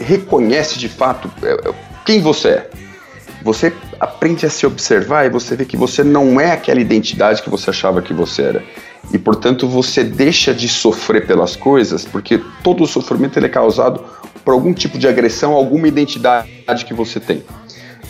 reconhece 0.00 0.78
de 0.78 0.88
fato 0.88 1.30
é, 1.42 1.52
é, 1.52 1.74
quem 2.04 2.20
você 2.20 2.48
é. 2.48 2.70
Você 3.42 3.72
aprende 4.00 4.44
a 4.44 4.50
se 4.50 4.66
observar 4.66 5.24
e 5.24 5.30
você 5.30 5.54
vê 5.54 5.64
que 5.64 5.76
você 5.76 6.02
não 6.02 6.40
é 6.40 6.52
aquela 6.52 6.80
identidade 6.80 7.42
que 7.42 7.48
você 7.48 7.70
achava 7.70 8.02
que 8.02 8.12
você 8.12 8.42
era. 8.42 8.64
E, 9.12 9.18
portanto, 9.18 9.68
você 9.68 10.04
deixa 10.04 10.52
de 10.52 10.68
sofrer 10.68 11.26
pelas 11.26 11.56
coisas, 11.56 12.04
porque 12.04 12.42
todo 12.62 12.82
o 12.82 12.86
sofrimento 12.86 13.38
ele 13.38 13.46
é 13.46 13.48
causado 13.48 14.04
por 14.48 14.54
algum 14.54 14.72
tipo 14.72 14.96
de 14.96 15.06
agressão, 15.06 15.52
alguma 15.52 15.88
identidade 15.88 16.86
que 16.86 16.94
você 16.94 17.20
tem. 17.20 17.44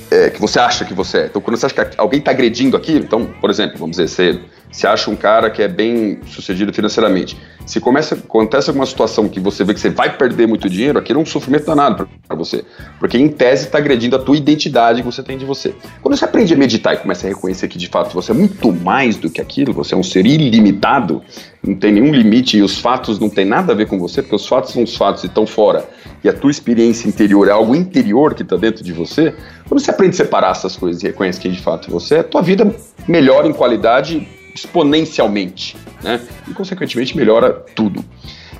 É, 0.09 0.31
que 0.31 0.41
você 0.41 0.61
acha 0.61 0.85
que 0.85 0.95
você 0.95 1.23
é. 1.23 1.27
Então, 1.27 1.43
quando 1.43 1.57
você 1.57 1.67
acha 1.67 1.85
que 1.85 2.01
alguém 2.01 2.21
está 2.21 2.31
agredindo 2.31 2.77
aquilo, 2.77 3.05
então, 3.05 3.27
por 3.41 3.51
exemplo, 3.51 3.77
vamos 3.77 3.97
dizer, 3.97 4.09
você 4.09 4.41
se 4.71 4.87
acha 4.87 5.11
um 5.11 5.17
cara 5.17 5.51
que 5.51 5.63
é 5.63 5.69
bem 5.69 6.21
sucedido 6.27 6.73
financeiramente. 6.73 7.37
Se 7.67 7.81
começa, 7.81 8.15
acontece 8.15 8.71
alguma 8.71 8.87
situação 8.87 9.29
que 9.29 9.39
você 9.39 9.63
vê 9.63 9.75
que 9.75 9.81
você 9.81 9.91
vai 9.91 10.17
perder 10.17 10.47
muito 10.47 10.71
dinheiro, 10.71 10.99
aquilo 10.99 11.21
é 11.21 11.23
um 11.23 11.27
sofrimento 11.27 11.67
danado 11.67 12.09
para 12.27 12.37
você. 12.37 12.65
Porque 12.99 13.19
em 13.19 13.29
tese 13.29 13.67
está 13.67 13.77
agredindo 13.77 14.17
a 14.17 14.19
tua 14.19 14.37
identidade 14.37 15.03
que 15.03 15.07
você 15.07 15.23
tem 15.23 15.37
de 15.37 15.45
você. 15.45 15.75
Quando 16.01 16.17
você 16.17 16.25
aprende 16.25 16.55
a 16.55 16.57
meditar 16.57 16.95
e 16.95 16.97
começa 16.99 17.27
a 17.27 17.29
reconhecer 17.29 17.69
que 17.69 17.77
de 17.77 17.89
fato 17.89 18.15
você 18.15 18.33
é 18.33 18.35
muito 18.35 18.73
mais 18.73 19.17
do 19.17 19.29
que 19.29 19.41
aquilo, 19.41 19.75
você 19.75 19.95
é 19.95 19.97
um 19.99 20.03
ser 20.03 20.25
ilimitado, 20.25 21.23
não 21.63 21.75
tem 21.75 21.93
nenhum 21.93 22.11
limite 22.11 22.57
e 22.57 22.63
os 22.63 22.79
fatos 22.79 23.19
não 23.19 23.29
tem 23.29 23.45
nada 23.45 23.73
a 23.73 23.77
ver 23.77 23.87
com 23.87 23.99
você, 23.99 24.23
porque 24.23 24.37
os 24.37 24.47
fatos 24.47 24.73
são 24.73 24.83
os 24.83 24.97
fatos 24.97 25.25
e 25.25 25.27
estão 25.27 25.47
fora. 25.47 25.87
E 26.25 26.29
a 26.29 26.33
tua 26.33 26.51
experiência 26.51 27.07
interior 27.07 27.49
é 27.49 27.51
algo 27.51 27.75
interior 27.75 28.35
que 28.35 28.43
está 28.43 28.57
dentro 28.57 28.83
de 28.83 28.93
você. 28.93 29.35
Quando 29.69 29.81
você 29.81 29.91
aprende 29.91 30.15
a 30.15 30.25
separar 30.25 30.53
essas 30.53 30.77
coisas 30.77 31.03
e 31.03 31.07
reconhece 31.09 31.39
que 31.39 31.49
de 31.49 31.61
fato 31.61 31.91
você 31.91 32.17
é, 32.17 32.23
tua 32.23 32.41
vida 32.41 32.75
melhora 33.07 33.47
em 33.47 33.53
qualidade 33.53 34.27
exponencialmente, 34.59 35.77
né? 36.03 36.21
E 36.47 36.53
consequentemente 36.53 37.17
melhora 37.17 37.53
tudo. 37.75 38.05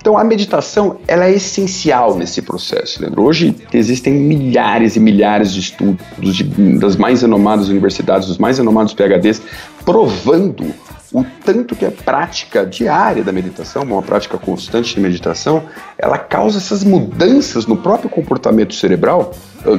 Então 0.01 0.17
a 0.17 0.25
meditação 0.25 1.01
ela 1.07 1.27
é 1.27 1.33
essencial 1.33 2.17
nesse 2.17 2.41
processo, 2.41 3.01
Leandro. 3.01 3.23
Hoje 3.23 3.55
existem 3.73 4.15
milhares 4.15 4.97
e 4.97 5.01
milhares 5.01 5.53
de 5.53 5.61
estudos 5.61 6.37
de, 6.37 6.45
das 6.79 6.97
mais 6.97 7.23
renomadas 7.23 7.69
universidades, 7.69 8.29
dos 8.29 8.39
mais 8.39 8.59
renomados 8.59 8.95
PhDs, 8.95 9.43
provando 9.85 10.73
o 11.13 11.25
tanto 11.45 11.75
que 11.75 11.87
a 11.87 11.91
prática 11.91 12.67
diária 12.67 13.25
da 13.25 13.33
meditação, 13.33 13.83
uma 13.83 14.03
prática 14.03 14.37
constante 14.37 14.95
de 14.95 15.01
meditação, 15.01 15.65
ela 15.99 16.19
causa 16.19 16.59
essas 16.59 16.85
mudanças 16.85 17.67
no 17.67 17.77
próprio 17.77 18.11
comportamento 18.11 18.75
cerebral, 18.75 19.33
eh, 19.65 19.71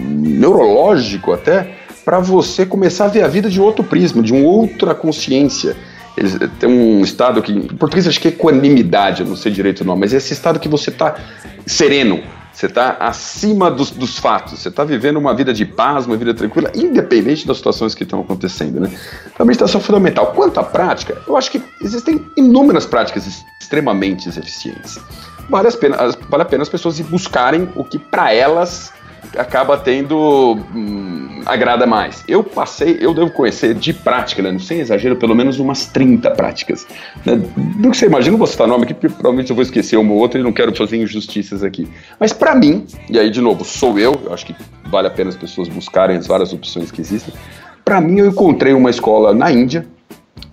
neurológico 0.00 1.32
até, 1.32 1.83
para 2.04 2.18
você 2.18 2.66
começar 2.66 3.06
a 3.06 3.08
ver 3.08 3.22
a 3.22 3.28
vida 3.28 3.48
de 3.48 3.60
outro 3.60 3.82
prisma, 3.82 4.22
de 4.22 4.32
uma 4.32 4.46
outra 4.46 4.94
consciência. 4.94 5.76
Eles 6.16 6.38
têm 6.60 6.68
um 6.68 7.02
estado 7.02 7.42
que, 7.42 7.52
em 7.52 7.62
português 7.62 8.06
acho 8.06 8.20
que 8.20 8.28
é 8.28 8.30
equanimidade, 8.30 9.22
eu 9.22 9.26
não 9.26 9.36
sei 9.36 9.50
direito 9.50 9.80
o 9.80 9.84
nome, 9.84 10.02
mas 10.02 10.14
é 10.14 10.18
esse 10.18 10.32
estado 10.32 10.60
que 10.60 10.68
você 10.68 10.90
está 10.90 11.16
sereno, 11.66 12.22
você 12.52 12.66
está 12.66 12.96
acima 13.00 13.68
dos, 13.68 13.90
dos, 13.90 14.16
fatos, 14.16 14.60
você 14.60 14.68
está 14.68 14.84
vivendo 14.84 15.16
uma 15.16 15.34
vida 15.34 15.52
de 15.52 15.66
paz, 15.66 16.06
uma 16.06 16.16
vida 16.16 16.32
tranquila, 16.32 16.70
independente 16.72 17.44
das 17.46 17.56
situações 17.56 17.96
que 17.96 18.04
estão 18.04 18.20
acontecendo. 18.20 18.78
Né? 18.78 18.90
Então, 19.26 19.42
a 19.42 19.44
meditação 19.44 19.80
é 19.80 19.84
fundamental. 19.84 20.26
Quanto 20.36 20.60
à 20.60 20.62
prática, 20.62 21.20
eu 21.26 21.36
acho 21.36 21.50
que 21.50 21.60
existem 21.82 22.24
inúmeras 22.36 22.86
práticas 22.86 23.26
extremamente 23.60 24.28
eficientes. 24.28 25.00
Vale 25.50 25.66
a 25.66 25.72
pena, 25.72 25.96
vale 26.28 26.42
a, 26.42 26.46
pena 26.46 26.62
as 26.62 26.68
pessoas 26.68 27.00
buscarem 27.00 27.68
o 27.74 27.82
que 27.82 27.98
para 27.98 28.32
elas 28.32 28.92
acaba 29.36 29.76
tendo. 29.76 30.58
Hum, 30.74 31.42
agrada 31.46 31.86
mais. 31.86 32.24
Eu 32.26 32.42
passei, 32.42 32.98
eu 33.00 33.14
devo 33.14 33.30
conhecer 33.30 33.74
de 33.74 33.92
prática, 33.92 34.42
né, 34.42 34.58
sem 34.58 34.80
exagero, 34.80 35.16
pelo 35.16 35.34
menos 35.34 35.58
umas 35.58 35.86
30 35.86 36.30
práticas. 36.30 36.86
Né? 37.24 37.36
Do 37.36 37.90
que 37.90 37.96
você 37.96 38.06
imagina, 38.06 38.36
vou 38.36 38.46
citar 38.46 38.66
nome 38.66 38.84
aqui, 38.84 38.94
porque 38.94 39.08
provavelmente 39.08 39.50
eu 39.50 39.56
vou 39.56 39.62
esquecer 39.62 39.96
uma 39.96 40.12
ou 40.12 40.18
outra 40.18 40.40
e 40.40 40.42
não 40.42 40.52
quero 40.52 40.74
fazer 40.74 40.96
injustiças 40.96 41.62
aqui. 41.62 41.88
Mas 42.18 42.32
para 42.32 42.54
mim, 42.54 42.86
e 43.08 43.18
aí 43.18 43.30
de 43.30 43.40
novo, 43.40 43.64
sou 43.64 43.98
eu, 43.98 44.20
eu 44.24 44.32
acho 44.32 44.46
que 44.46 44.56
vale 44.86 45.08
a 45.08 45.10
pena 45.10 45.30
as 45.30 45.36
pessoas 45.36 45.68
buscarem 45.68 46.16
as 46.16 46.26
várias 46.26 46.52
opções 46.52 46.90
que 46.90 47.00
existem. 47.00 47.34
Para 47.84 48.00
mim, 48.00 48.20
eu 48.20 48.26
encontrei 48.26 48.72
uma 48.72 48.88
escola 48.88 49.34
na 49.34 49.52
Índia, 49.52 49.86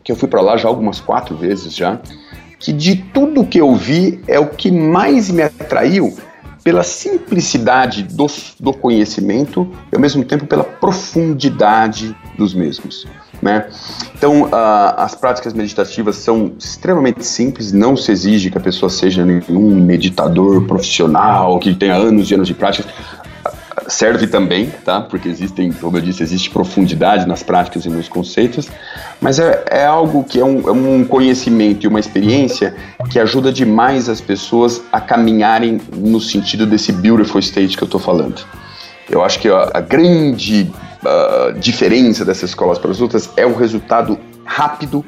que 0.03 0.12
eu 0.12 0.15
fui 0.15 0.27
para 0.27 0.41
lá 0.41 0.57
já 0.57 0.67
algumas 0.67 0.99
quatro 0.99 1.36
vezes 1.36 1.73
já, 1.75 1.99
que 2.60 2.73
de 2.73 2.97
tudo 2.97 3.45
que 3.45 3.60
eu 3.60 3.75
vi 3.75 4.21
é 4.27 4.39
o 4.39 4.47
que 4.47 4.71
mais 4.71 5.29
me 5.29 5.41
atraiu 5.41 6.13
pela 6.63 6.84
simplicidade 6.84 8.04
do, 8.04 8.28
do 8.60 8.74
conhecimento 8.74 9.67
e, 9.91 9.95
ao 9.95 10.02
mesmo 10.02 10.24
tempo, 10.24 10.45
pela 10.45 10.63
profundidade 10.63 12.15
dos 12.38 12.54
mesmos. 12.54 13.08
Né? 13.41 13.67
Então, 14.15 14.47
as 14.97 15.15
práticas 15.15 15.54
meditativas 15.54 16.17
são 16.17 16.54
extremamente 16.60 17.26
simples, 17.26 17.71
não 17.71 17.97
se 17.97 18.12
exige 18.12 18.52
que 18.52 18.58
a 18.58 18.62
pessoa 18.62 18.89
seja 18.89 19.26
nenhum 19.26 19.84
meditador 19.84 20.65
profissional, 20.67 21.58
que 21.58 21.74
tenha 21.74 21.95
anos 21.95 22.30
e 22.30 22.36
anos 22.36 22.47
de 22.47 22.54
prática. 22.54 22.88
Serve 23.91 24.25
também, 24.25 24.71
tá? 24.86 25.01
Porque 25.01 25.27
existem, 25.27 25.69
como 25.73 25.97
eu 25.97 26.01
disse, 26.01 26.23
existe 26.23 26.49
profundidade 26.49 27.27
nas 27.27 27.43
práticas 27.43 27.84
e 27.86 27.89
nos 27.89 28.08
conceitos, 28.08 28.69
mas 29.19 29.38
é, 29.38 29.65
é 29.69 29.86
algo 29.86 30.23
que 30.23 30.39
é 30.39 30.45
um, 30.45 30.69
é 30.69 30.71
um 30.71 31.04
conhecimento 31.04 31.84
e 31.84 31.88
uma 31.88 31.99
experiência 31.99 32.73
que 33.10 33.19
ajuda 33.19 33.51
demais 33.51 34.08
as 34.08 34.21
pessoas 34.21 34.82
a 34.93 35.01
caminharem 35.01 35.82
no 35.93 36.21
sentido 36.21 36.65
desse 36.65 36.93
beautiful 36.93 37.39
state 37.41 37.75
que 37.75 37.84
eu 37.84 37.86
estou 37.86 37.99
falando. 37.99 38.41
Eu 39.10 39.21
acho 39.25 39.39
que 39.39 39.49
a, 39.49 39.69
a 39.73 39.82
grande 39.82 40.71
uh, 41.04 41.60
diferença 41.60 42.23
dessas 42.23 42.51
escolas 42.51 42.80
para 42.80 42.91
as 42.91 43.01
outras 43.01 43.30
é 43.36 43.45
o 43.45 43.54
resultado 43.54 44.17
rápido, 44.45 45.06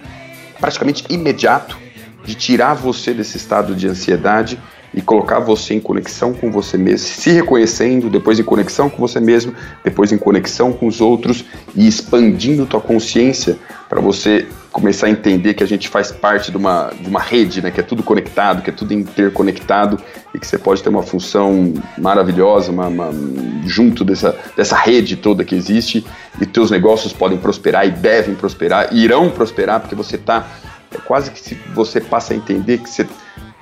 praticamente 0.59 1.05
imediato, 1.09 1.77
de 2.25 2.35
tirar 2.35 2.73
você 2.73 3.13
desse 3.13 3.37
estado 3.37 3.73
de 3.73 3.87
ansiedade 3.87 4.59
e 4.93 5.01
colocar 5.01 5.39
você 5.39 5.73
em 5.73 5.79
conexão 5.79 6.33
com 6.33 6.51
você 6.51 6.77
mesmo, 6.77 7.07
se 7.07 7.31
reconhecendo, 7.31 8.09
depois 8.09 8.39
em 8.39 8.43
conexão 8.43 8.89
com 8.89 8.97
você 8.97 9.19
mesmo, 9.19 9.53
depois 9.83 10.11
em 10.11 10.17
conexão 10.17 10.71
com 10.71 10.85
os 10.85 11.01
outros 11.01 11.45
e 11.75 11.87
expandindo 11.87 12.65
tua 12.65 12.79
consciência 12.79 13.57
para 13.89 13.99
você 13.99 14.47
começar 14.71 15.07
a 15.07 15.09
entender 15.09 15.53
que 15.53 15.63
a 15.63 15.67
gente 15.67 15.87
faz 15.87 16.11
parte 16.11 16.49
de 16.49 16.57
uma, 16.57 16.91
de 16.99 17.07
uma 17.07 17.19
rede, 17.19 17.61
né, 17.61 17.69
que 17.69 17.79
é 17.79 17.83
tudo 17.83 18.01
conectado, 18.01 18.63
que 18.63 18.69
é 18.69 18.73
tudo 18.73 18.93
interconectado 18.93 19.99
e 20.33 20.39
que 20.39 20.47
você 20.47 20.57
pode 20.57 20.81
ter 20.81 20.89
uma 20.89 21.03
função 21.03 21.73
maravilhosa 21.97 22.71
uma, 22.71 22.87
uma, 22.87 23.11
junto 23.65 24.03
dessa, 24.03 24.35
dessa 24.57 24.75
rede 24.75 25.15
toda 25.15 25.43
que 25.43 25.53
existe 25.53 26.03
e 26.41 26.45
teus 26.45 26.71
negócios 26.71 27.13
podem 27.13 27.37
prosperar 27.37 27.87
e 27.87 27.91
devem 27.91 28.33
prosperar, 28.33 28.89
e 28.91 29.03
irão 29.03 29.29
prosperar 29.29 29.79
porque 29.79 29.95
você 29.95 30.15
está 30.15 30.47
é 30.91 30.97
quase 30.99 31.31
que 31.31 31.39
se 31.39 31.55
você 31.73 31.99
passa 31.99 32.33
a 32.33 32.37
entender 32.37 32.77
que 32.77 32.89
você 32.89 33.07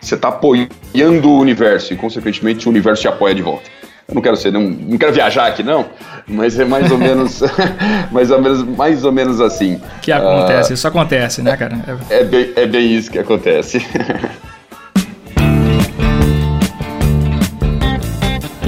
você 0.02 0.16
está 0.16 0.30
apoiando 0.30 1.30
o 1.30 1.40
universo 1.40 1.94
e, 1.94 1.96
consequentemente, 1.96 2.68
o 2.68 2.72
universo 2.72 3.04
te 3.04 3.08
apoia 3.08 3.36
de 3.36 3.42
volta. 3.42 3.70
Eu 4.08 4.16
não 4.16 4.22
quero 4.22 4.36
ser, 4.36 4.52
não, 4.52 4.64
não 4.64 4.98
quero 4.98 5.14
viajar 5.14 5.48
aqui, 5.48 5.64
não, 5.64 5.86
mas 6.28 6.60
é 6.60 6.66
mais 6.66 6.92
ou 6.92 6.98
menos, 7.00 7.42
mais 8.12 8.32
ou 8.32 8.42
menos, 8.42 8.64
mais 8.64 9.06
ou 9.06 9.12
menos 9.12 9.40
assim. 9.40 9.80
Que 10.02 10.12
acontece, 10.12 10.72
uh, 10.72 10.74
isso 10.74 10.88
acontece, 10.88 11.42
né, 11.42 11.56
cara? 11.56 11.80
É, 12.10 12.20
é, 12.20 12.24
bem, 12.24 12.52
é 12.56 12.66
bem 12.66 12.94
isso 12.94 13.10
que 13.10 13.20
acontece. 13.20 13.86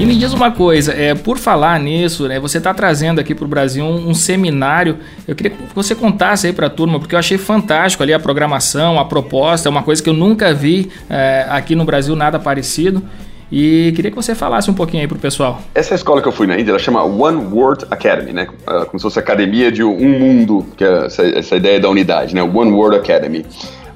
E 0.03 0.05
me 0.05 0.17
diz 0.17 0.33
uma 0.33 0.51
coisa, 0.51 0.91
é, 0.91 1.15
por 1.15 1.37
falar 1.37 1.79
nisso, 1.79 2.27
né, 2.27 2.37
você 2.37 2.57
está 2.57 2.73
trazendo 2.73 3.21
aqui 3.21 3.33
para 3.33 3.45
o 3.45 3.47
Brasil 3.47 3.85
um, 3.85 4.09
um, 4.09 4.13
seminário. 4.13 4.97
Eu 5.25 5.33
queria 5.33 5.51
que 5.51 5.73
você 5.73 5.95
contasse 5.95 6.45
aí 6.45 6.51
para 6.51 6.67
a 6.67 6.69
turma, 6.69 6.99
porque 6.99 7.15
eu 7.15 7.19
achei 7.19 7.37
fantástico 7.37 8.03
ali 8.03 8.13
a 8.13 8.19
programação, 8.19 8.99
a 8.99 9.05
proposta, 9.05 9.69
é 9.69 9.71
uma 9.71 9.81
coisa 9.81 10.03
que 10.03 10.09
eu 10.09 10.13
nunca 10.13 10.53
vi 10.53 10.91
é, 11.09 11.45
aqui 11.47 11.73
no 11.73 11.85
Brasil, 11.85 12.17
nada 12.17 12.37
parecido. 12.37 13.01
E 13.49 13.93
queria 13.95 14.11
que 14.11 14.17
você 14.17 14.35
falasse 14.35 14.69
um 14.69 14.73
pouquinho 14.73 15.03
aí 15.03 15.07
para 15.07 15.15
o 15.15 15.19
pessoal. 15.21 15.61
Essa 15.73 15.95
escola 15.95 16.21
que 16.21 16.27
eu 16.27 16.33
fui 16.33 16.47
na 16.47 16.59
Índia, 16.59 16.71
ela 16.71 16.79
chama 16.79 17.01
One 17.01 17.37
World 17.53 17.85
Academy, 17.89 18.33
né? 18.33 18.47
Ah, 18.67 18.83
como 18.85 18.99
se 18.99 19.03
fosse 19.03 19.19
academia 19.19 19.71
de 19.71 19.85
um 19.85 20.19
mundo, 20.19 20.65
que 20.75 20.83
é 20.83 21.05
essa, 21.05 21.23
essa 21.23 21.55
ideia 21.55 21.79
da 21.79 21.87
unidade, 21.87 22.35
né? 22.35 22.43
One 22.43 22.73
World 22.73 22.97
Academy. 22.97 23.45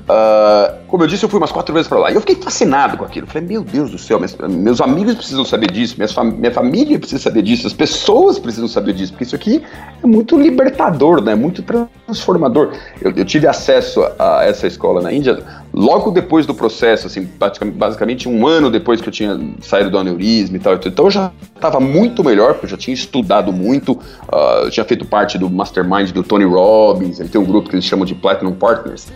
Uh, 0.08 0.88
como 0.88 1.04
eu 1.04 1.08
disse, 1.08 1.26
eu 1.26 1.30
fui 1.30 1.38
umas 1.38 1.52
quatro 1.52 1.74
vezes 1.74 1.90
para 1.90 2.00
lá. 2.00 2.10
E 2.10 2.16
eu 2.16 2.22
fiquei 2.22 2.38
fascinado 2.38 2.96
com 2.96 3.04
aquilo. 3.04 3.28
falei, 3.28 3.46
meu 3.46 3.62
Deus 3.62 3.92
do 3.92 3.98
céu, 3.98 4.18
meus, 4.18 4.36
meus 4.38 4.80
amigos 4.80 5.16
precisam 5.16 5.44
saber 5.44 5.70
disso, 5.70 5.98
fam 6.14 6.24
minha 6.24 6.52
família 6.52 6.98
precisa 6.98 7.22
saber 7.22 7.42
disso, 7.42 7.68
as 7.68 7.74
pessoas 7.74 8.40
precisam 8.40 8.70
saber 8.70 8.94
disso, 8.94 9.12
porque 9.12 9.26
isso 9.26 9.36
aqui 9.36 9.62
é 10.02 10.08
muito 10.08 10.40
libertador, 10.40 11.22
né? 11.22 11.36
Muito 11.36 11.62
transformador. 11.62 12.72
Eu, 13.02 13.12
eu 13.12 13.26
tive 13.26 13.48
acesso 13.48 14.02
a, 14.02 14.40
a, 14.40 14.46
essa 14.46 14.66
escola 14.66 15.02
na 15.02 15.12
Índia 15.12 15.44
logo 15.74 16.10
depois 16.10 16.46
do 16.46 16.56
processo, 16.56 17.08
assim, 17.08 17.30
basicamente 17.76 18.30
um 18.30 18.48
ano 18.48 18.72
depois 18.72 19.02
que 19.02 19.10
eu 19.10 19.14
tinha 19.14 19.38
saído 19.62 19.90
do 19.90 19.98
aneurisma 19.98 20.56
e 20.56 20.60
tal. 20.60 20.76
Então 20.76 21.06
eu 21.06 21.12
já 21.12 21.32
estava 21.54 21.82
muito 21.82 22.24
melhor, 22.24 22.54
porque 22.54 22.68
eu 22.68 22.70
já 22.70 22.78
tinha 22.78 22.94
estudado 22.94 23.52
muito, 23.52 23.92
uh, 23.92 24.64
eu 24.64 24.72
tinha 24.72 24.86
feito 24.86 25.06
parte 25.06 25.38
do 25.38 25.50
mastermind 25.50 26.12
do 26.12 26.24
Tony 26.24 26.46
Robbins, 26.46 27.20
ele 27.20 27.28
tem 27.28 27.42
um 27.42 27.46
grupo 27.46 27.70
que 27.70 27.76
eles 27.76 27.86
chamam 27.86 28.06
de 28.06 28.16
Platinum 28.16 28.54
Partners 28.54 29.08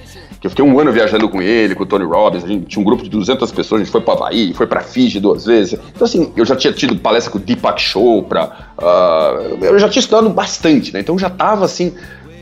que 0.42 0.48
eu 0.48 0.50
fiquei 0.50 0.66
um 0.66 0.80
ano 0.80 0.92
viajando 0.92 1.30
com 1.30 1.40
ele, 1.40 1.76
com 1.76 1.84
o 1.84 1.86
Tony 1.86 2.04
Robbins, 2.04 2.44
a 2.44 2.48
gente 2.48 2.66
tinha 2.66 2.82
um 2.82 2.84
grupo 2.84 3.04
de 3.04 3.10
200 3.12 3.52
pessoas, 3.52 3.80
a 3.80 3.84
gente 3.84 3.92
foi 3.92 4.02
para 4.02 4.16
Havaí, 4.16 4.56
foi 4.56 4.66
para 4.66 4.82
Fiji 4.82 5.20
duas 5.20 5.46
vezes. 5.46 5.80
Então, 5.96 6.04
assim, 6.04 6.34
eu 6.36 6.44
já 6.44 6.56
tinha 6.56 6.74
tido 6.74 6.96
palestra 6.96 7.32
com 7.32 7.38
o 7.38 7.42
Deepak 7.42 7.80
Chopra, 7.80 8.52
uh, 8.76 9.64
eu 9.64 9.78
já 9.78 9.88
tinha 9.88 10.00
estudado 10.00 10.28
bastante, 10.32 10.92
né? 10.92 11.00
Então 11.00 11.18
já 11.20 11.30
tava, 11.30 11.64
assim, 11.64 11.94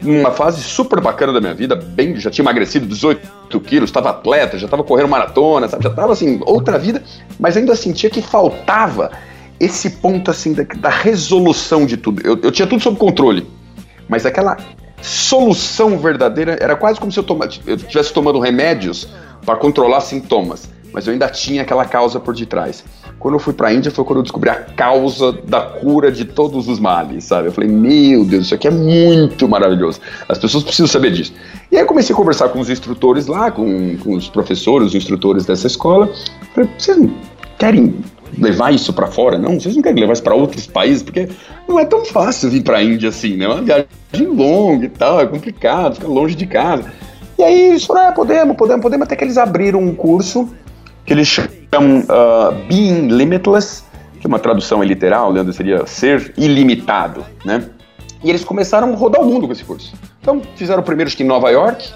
numa 0.01 0.31
fase 0.31 0.61
super 0.61 1.01
bacana 1.01 1.33
da 1.33 1.41
minha 1.41 1.53
vida, 1.53 1.75
bem, 1.75 2.15
já 2.15 2.31
tinha 2.31 2.41
emagrecido 2.41 2.85
18 2.85 3.59
quilos, 3.59 3.89
estava 3.89 4.11
atleta, 4.11 4.57
já 4.57 4.63
estava 4.63 4.81
correndo 4.81 5.09
maratona, 5.09 5.67
sabe? 5.67 5.83
Já 5.83 5.89
estava, 5.89 6.13
assim, 6.13 6.39
outra 6.45 6.79
vida, 6.79 7.03
mas 7.37 7.57
ainda 7.57 7.75
sentia 7.75 8.09
que 8.09 8.21
faltava 8.21 9.11
esse 9.59 9.89
ponto, 9.89 10.31
assim, 10.31 10.53
da, 10.53 10.63
da 10.63 10.89
resolução 10.89 11.85
de 11.85 11.97
tudo. 11.97 12.25
Eu, 12.25 12.39
eu 12.43 12.51
tinha 12.51 12.65
tudo 12.65 12.81
sob 12.81 12.97
controle, 12.97 13.45
mas 14.07 14.25
aquela 14.25 14.55
solução 15.01 15.97
verdadeira 15.97 16.57
era 16.59 16.75
quase 16.75 16.99
como 16.99 17.11
se 17.11 17.19
eu, 17.19 17.25
eu 17.65 17.75
estivesse 17.75 18.13
tomando 18.13 18.39
remédios 18.39 19.07
para 19.45 19.55
controlar 19.55 20.01
sintomas, 20.01 20.69
mas 20.93 21.07
eu 21.07 21.13
ainda 21.13 21.27
tinha 21.29 21.61
aquela 21.61 21.85
causa 21.85 22.19
por 22.19 22.35
detrás. 22.35 22.83
Quando 23.19 23.35
eu 23.35 23.39
fui 23.39 23.53
para 23.53 23.67
a 23.67 23.73
Índia 23.73 23.91
foi 23.91 24.05
quando 24.05 24.19
eu 24.19 24.23
descobri 24.23 24.49
a 24.49 24.55
causa 24.55 25.33
da 25.33 25.61
cura 25.61 26.09
de 26.11 26.23
todos 26.23 26.67
os 26.69 26.79
males, 26.79 27.25
sabe? 27.25 27.49
Eu 27.49 27.51
falei, 27.51 27.69
meu 27.69 28.23
Deus, 28.23 28.45
isso 28.45 28.55
aqui 28.55 28.67
é 28.67 28.71
muito 28.71 29.47
maravilhoso. 29.47 29.99
As 30.27 30.37
pessoas 30.37 30.63
precisam 30.63 30.87
saber 30.87 31.11
disso. 31.11 31.33
E 31.69 31.77
aí 31.77 31.83
comecei 31.83 32.13
a 32.13 32.17
conversar 32.17 32.49
com 32.49 32.59
os 32.59 32.69
instrutores 32.69 33.27
lá, 33.27 33.51
com, 33.51 33.97
com 33.97 34.13
os 34.15 34.29
professores, 34.29 34.89
os 34.89 34.95
instrutores 34.95 35.45
dessa 35.45 35.67
escola. 35.67 36.09
Falei, 36.53 36.69
vocês 36.77 36.97
querem 37.57 37.95
levar 38.37 38.73
isso 38.73 38.93
para 38.93 39.07
fora, 39.07 39.37
não? 39.37 39.59
Vocês 39.59 39.75
não 39.75 39.81
querem 39.81 39.99
levar 39.99 40.13
isso 40.13 40.23
para 40.23 40.35
outros 40.35 40.67
países? 40.67 41.03
Porque 41.03 41.29
não 41.67 41.79
é 41.79 41.85
tão 41.85 42.05
fácil 42.05 42.49
vir 42.49 42.63
para 42.63 42.77
a 42.77 42.83
Índia 42.83 43.09
assim, 43.09 43.37
né? 43.37 43.45
É 43.45 43.47
uma 43.47 43.61
viagem 43.61 43.87
longa 44.27 44.85
e 44.85 44.89
tal, 44.89 45.19
é 45.19 45.25
complicado, 45.25 45.95
fica 45.95 46.07
longe 46.07 46.35
de 46.35 46.45
casa. 46.45 46.91
E 47.37 47.43
aí 47.43 47.69
eles 47.69 47.85
falaram, 47.85 48.09
ah, 48.09 48.11
podemos, 48.11 48.55
podemos, 48.57 48.81
podemos, 48.81 49.05
até 49.05 49.15
que 49.15 49.23
eles 49.23 49.37
abriram 49.37 49.79
um 49.79 49.95
curso 49.95 50.49
que 51.05 51.13
eles 51.13 51.27
chamam 51.27 52.01
uh, 52.01 52.53
Being 52.67 53.07
Limitless, 53.07 53.83
que 54.19 54.27
uma 54.27 54.37
tradução 54.37 54.83
é 54.83 54.85
literal, 54.85 55.31
Leandro, 55.31 55.53
seria 55.53 55.85
ser 55.87 56.33
ilimitado, 56.37 57.25
né? 57.45 57.65
E 58.23 58.29
eles 58.29 58.43
começaram 58.43 58.91
a 58.91 58.95
rodar 58.95 59.21
o 59.21 59.25
mundo 59.25 59.47
com 59.47 59.53
esse 59.53 59.63
curso. 59.63 59.93
Então, 60.21 60.41
fizeram 60.55 60.83
primeiro 60.83 61.07
acho 61.07 61.15
que 61.15 61.23
em 61.23 61.25
Nova 61.25 61.49
York, 61.49 61.89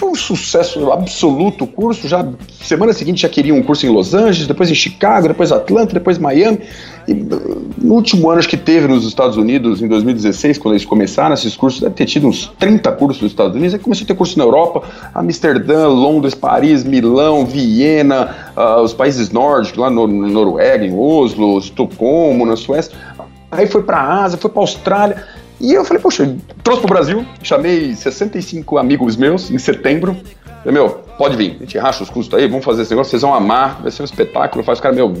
foi 0.00 0.08
um 0.08 0.14
sucesso 0.14 0.90
absoluto 0.90 1.64
o 1.64 1.66
curso. 1.66 2.08
Já 2.08 2.26
semana 2.62 2.94
seguinte 2.94 3.20
já 3.20 3.28
queriam 3.28 3.58
um 3.58 3.62
curso 3.62 3.84
em 3.84 3.90
Los 3.90 4.14
Angeles, 4.14 4.46
depois 4.46 4.70
em 4.70 4.74
Chicago, 4.74 5.28
depois 5.28 5.52
Atlanta, 5.52 5.92
depois 5.92 6.16
Miami. 6.16 6.60
E 7.06 7.12
no 7.12 7.94
último 7.94 8.30
ano 8.30 8.38
acho 8.38 8.48
que 8.48 8.56
teve 8.56 8.88
nos 8.88 9.06
Estados 9.06 9.36
Unidos, 9.36 9.82
em 9.82 9.88
2016, 9.88 10.56
quando 10.56 10.74
eles 10.74 10.86
começaram 10.86 11.34
esses 11.34 11.54
cursos, 11.54 11.82
deve 11.82 11.94
ter 11.94 12.06
tido 12.06 12.26
uns 12.26 12.50
30 12.58 12.90
cursos 12.92 13.22
nos 13.22 13.32
Estados 13.32 13.54
Unidos. 13.54 13.74
Aí 13.74 13.80
começou 13.80 14.04
a 14.04 14.06
ter 14.06 14.14
curso 14.14 14.38
na 14.38 14.44
Europa, 14.44 14.82
Amsterdã, 15.14 15.86
Londres, 15.88 16.34
Paris, 16.34 16.82
Milão, 16.82 17.44
Viena, 17.44 18.52
uh, 18.56 18.80
os 18.80 18.94
países 18.94 19.30
nórdicos, 19.30 19.78
lá 19.78 19.90
no, 19.90 20.06
no 20.06 20.28
Noruega, 20.28 20.82
em 20.82 20.98
Oslo, 20.98 21.58
Estocolmo, 21.58 22.46
na 22.46 22.56
Suécia. 22.56 22.96
Aí 23.50 23.66
foi 23.66 23.82
para 23.82 23.98
a 23.98 24.22
Ásia, 24.24 24.38
foi 24.38 24.50
para 24.50 24.60
a 24.60 24.62
Austrália. 24.62 25.39
E 25.60 25.74
eu 25.74 25.84
falei, 25.84 26.02
poxa, 26.02 26.36
trouxe 26.62 26.80
pro 26.80 26.88
Brasil, 26.88 27.24
chamei 27.42 27.94
65 27.94 28.78
amigos 28.78 29.14
meus 29.16 29.50
em 29.50 29.58
setembro. 29.58 30.16
Falei, 30.64 30.72
meu, 30.72 30.88
pode 31.18 31.36
vir, 31.36 31.56
a 31.56 31.60
gente 31.60 31.76
racha 31.78 32.02
os 32.02 32.08
custos 32.08 32.38
aí, 32.38 32.48
vamos 32.48 32.64
fazer 32.64 32.82
esse 32.82 32.90
negócio, 32.90 33.10
vocês 33.10 33.22
vão 33.22 33.34
amar, 33.34 33.82
vai 33.82 33.90
ser 33.90 34.02
um 34.02 34.04
espetáculo. 34.06 34.64
Faz 34.64 34.80
cara, 34.80 34.94
meu, 34.94 35.14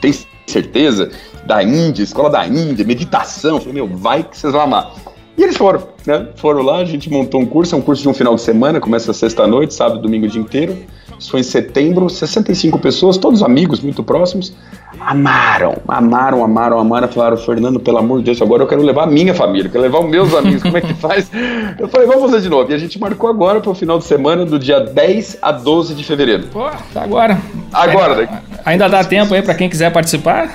tem 0.00 0.12
certeza? 0.46 1.10
Da 1.46 1.62
Índia, 1.62 2.02
escola 2.02 2.28
da 2.28 2.46
Índia, 2.46 2.84
meditação. 2.84 3.58
falei, 3.58 3.74
meu, 3.74 3.88
vai 3.88 4.22
que 4.22 4.36
vocês 4.36 4.52
vão 4.52 4.62
amar. 4.62 4.92
E 5.36 5.42
eles 5.42 5.56
foram, 5.56 5.82
né? 6.06 6.28
Foram 6.36 6.62
lá, 6.62 6.78
a 6.78 6.84
gente 6.84 7.10
montou 7.10 7.40
um 7.40 7.46
curso, 7.46 7.74
é 7.74 7.78
um 7.78 7.82
curso 7.82 8.02
de 8.02 8.08
um 8.08 8.14
final 8.14 8.34
de 8.34 8.40
semana, 8.40 8.80
começa 8.80 9.12
sexta-noite, 9.12 9.74
sábado, 9.74 10.00
domingo 10.00 10.26
o 10.26 10.28
dia 10.28 10.40
inteiro. 10.40 10.76
Isso 11.18 11.30
foi 11.30 11.40
em 11.40 11.44
setembro, 11.44 12.08
65 12.08 12.78
pessoas, 12.78 13.16
todos 13.16 13.42
amigos 13.42 13.80
muito 13.80 14.02
próximos 14.02 14.54
amaram, 15.00 15.76
amaram, 15.86 16.44
amaram, 16.44 16.78
amaram. 16.78 17.08
Falaram, 17.08 17.36
Fernando, 17.36 17.78
pelo 17.78 17.98
amor 17.98 18.18
de 18.18 18.26
Deus, 18.26 18.42
agora 18.42 18.62
eu 18.62 18.66
quero 18.66 18.82
levar 18.82 19.04
a 19.04 19.06
minha 19.06 19.34
família, 19.34 19.70
quero 19.70 19.82
levar 19.82 20.00
os 20.00 20.10
meus 20.10 20.34
amigos, 20.34 20.62
como 20.62 20.76
é 20.76 20.80
que 20.80 20.94
faz? 20.94 21.30
Eu 21.78 21.88
falei, 21.88 22.06
vamos 22.06 22.22
fazer 22.22 22.40
de 22.40 22.48
novo. 22.48 22.70
E 22.70 22.74
a 22.74 22.78
gente 22.78 22.98
marcou 22.98 23.28
agora 23.28 23.60
para 23.60 23.70
o 23.70 23.74
final 23.74 23.98
de 23.98 24.04
semana, 24.04 24.44
do 24.44 24.58
dia 24.58 24.80
10 24.80 25.38
a 25.42 25.52
12 25.52 25.94
de 25.94 26.02
fevereiro. 26.02 26.44
Pô, 26.48 26.68
tá 26.92 27.02
agora. 27.02 27.38
Agora, 27.72 28.14
né? 28.14 28.42
Ainda 28.64 28.88
dá 28.88 29.04
tempo 29.04 29.34
aí 29.34 29.42
para 29.42 29.54
quem 29.54 29.68
quiser 29.68 29.92
participar? 29.92 30.50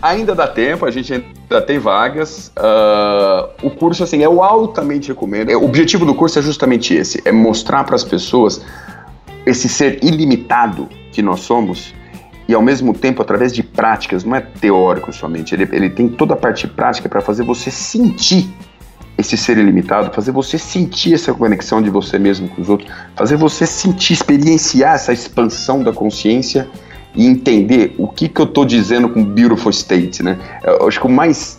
Ainda 0.00 0.34
dá 0.34 0.48
tempo, 0.48 0.84
a 0.84 0.90
gente 0.90 1.12
ainda 1.12 1.62
tem 1.62 1.78
vagas. 1.78 2.50
Uh, 2.56 3.66
o 3.66 3.70
curso, 3.70 4.02
assim, 4.02 4.22
eu 4.22 4.42
altamente 4.42 5.08
recomendo. 5.08 5.50
O 5.50 5.64
objetivo 5.64 6.04
do 6.04 6.14
curso 6.14 6.38
é 6.38 6.42
justamente 6.42 6.94
esse: 6.94 7.22
é 7.24 7.30
mostrar 7.30 7.84
para 7.84 7.94
as 7.94 8.02
pessoas 8.02 8.64
esse 9.46 9.68
ser 9.68 10.02
ilimitado 10.02 10.88
que 11.10 11.22
nós 11.22 11.40
somos 11.40 11.94
e 12.48 12.54
ao 12.54 12.62
mesmo 12.62 12.92
tempo 12.92 13.22
através 13.22 13.52
de 13.52 13.62
práticas, 13.62 14.24
não 14.24 14.34
é 14.34 14.40
teórico 14.40 15.12
somente, 15.12 15.54
ele, 15.54 15.68
ele 15.72 15.90
tem 15.90 16.08
toda 16.08 16.34
a 16.34 16.36
parte 16.36 16.66
prática 16.66 17.08
para 17.08 17.20
fazer 17.20 17.44
você 17.44 17.70
sentir 17.70 18.48
esse 19.16 19.36
ser 19.36 19.58
ilimitado, 19.58 20.12
fazer 20.12 20.32
você 20.32 20.58
sentir 20.58 21.14
essa 21.14 21.32
conexão 21.32 21.80
de 21.80 21.90
você 21.90 22.18
mesmo 22.18 22.48
com 22.48 22.62
os 22.62 22.68
outros, 22.68 22.90
fazer 23.14 23.36
você 23.36 23.66
sentir, 23.66 24.14
experienciar 24.14 24.94
essa 24.94 25.12
expansão 25.12 25.82
da 25.82 25.92
consciência 25.92 26.68
e 27.14 27.26
entender 27.26 27.94
o 27.98 28.08
que, 28.08 28.28
que 28.28 28.40
eu 28.40 28.46
estou 28.46 28.64
dizendo 28.64 29.08
com 29.08 29.22
beautiful 29.22 29.70
state, 29.70 30.22
né? 30.22 30.38
Eu 30.64 30.88
acho 30.88 30.98
que 30.98 31.06
o 31.06 31.10
mais 31.10 31.58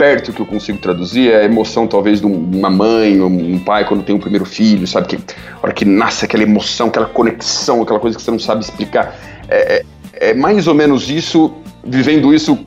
perto 0.00 0.32
que 0.32 0.40
eu 0.40 0.46
consigo 0.46 0.78
traduzir 0.78 1.30
é 1.30 1.42
a 1.42 1.44
emoção 1.44 1.86
talvez 1.86 2.20
de 2.20 2.26
uma 2.26 2.70
mãe 2.70 3.20
ou 3.20 3.28
um 3.28 3.58
pai 3.58 3.84
quando 3.84 4.02
tem 4.02 4.14
um 4.14 4.18
primeiro 4.18 4.46
filho, 4.46 4.86
sabe 4.86 5.08
que 5.08 5.16
a 5.16 5.58
hora 5.62 5.74
que 5.74 5.84
nasce 5.84 6.24
aquela 6.24 6.42
emoção, 6.42 6.86
aquela 6.86 7.04
conexão, 7.04 7.82
aquela 7.82 8.00
coisa 8.00 8.16
que 8.16 8.22
você 8.22 8.30
não 8.30 8.38
sabe 8.38 8.64
explicar, 8.64 9.14
é, 9.46 9.84
é, 10.14 10.30
é 10.30 10.34
mais 10.34 10.66
ou 10.66 10.74
menos 10.74 11.10
isso, 11.10 11.52
vivendo 11.84 12.32
isso 12.32 12.58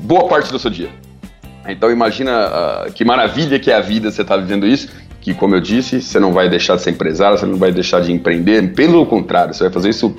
boa 0.00 0.26
parte 0.26 0.50
do 0.50 0.58
seu 0.58 0.72
dia. 0.72 0.88
Então 1.68 1.88
imagina 1.88 2.48
uh, 2.88 2.92
que 2.92 3.04
maravilha 3.04 3.60
que 3.60 3.70
é 3.70 3.76
a 3.76 3.80
vida, 3.80 4.10
você 4.10 4.22
está 4.22 4.36
vivendo 4.36 4.66
isso, 4.66 4.88
que 5.20 5.34
como 5.34 5.54
eu 5.54 5.60
disse, 5.60 6.02
você 6.02 6.18
não 6.18 6.32
vai 6.32 6.48
deixar 6.48 6.74
de 6.74 6.82
ser 6.82 6.90
empresário, 6.90 7.38
você 7.38 7.46
não 7.46 7.58
vai 7.58 7.70
deixar 7.70 8.00
de 8.00 8.10
empreender, 8.10 8.74
pelo 8.74 9.06
contrário, 9.06 9.54
você 9.54 9.62
vai 9.62 9.72
fazer 9.72 9.90
isso 9.90 10.12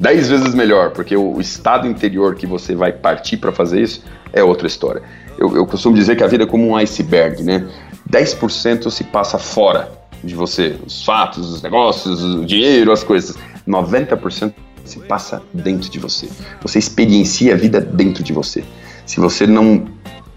dez 0.00 0.28
vezes 0.28 0.52
melhor, 0.52 0.90
porque 0.90 1.16
o, 1.16 1.36
o 1.36 1.40
estado 1.40 1.86
interior 1.86 2.34
que 2.34 2.44
você 2.44 2.74
vai 2.74 2.90
partir 2.90 3.36
para 3.36 3.52
fazer 3.52 3.80
isso 3.80 4.02
é 4.32 4.42
outra 4.42 4.66
história. 4.66 5.02
Eu, 5.40 5.56
eu 5.56 5.66
costumo 5.66 5.96
dizer 5.96 6.16
que 6.16 6.22
a 6.22 6.26
vida 6.26 6.44
é 6.44 6.46
como 6.46 6.68
um 6.68 6.76
iceberg, 6.76 7.42
né? 7.42 7.66
10% 8.10 8.90
se 8.90 9.04
passa 9.04 9.38
fora 9.38 9.90
de 10.22 10.34
você, 10.34 10.76
os 10.86 11.02
fatos, 11.02 11.50
os 11.50 11.62
negócios, 11.62 12.22
o 12.22 12.44
dinheiro, 12.44 12.92
as 12.92 13.02
coisas. 13.02 13.36
90% 13.66 14.52
se 14.84 14.98
passa 15.00 15.42
dentro 15.54 15.88
de 15.90 15.98
você. 15.98 16.28
Você 16.60 16.78
experiencia 16.78 17.54
a 17.54 17.56
vida 17.56 17.80
dentro 17.80 18.22
de 18.22 18.32
você. 18.32 18.62
Se 19.06 19.18
você 19.18 19.46
não 19.46 19.86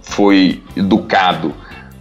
foi 0.02 0.64
educado 0.76 1.54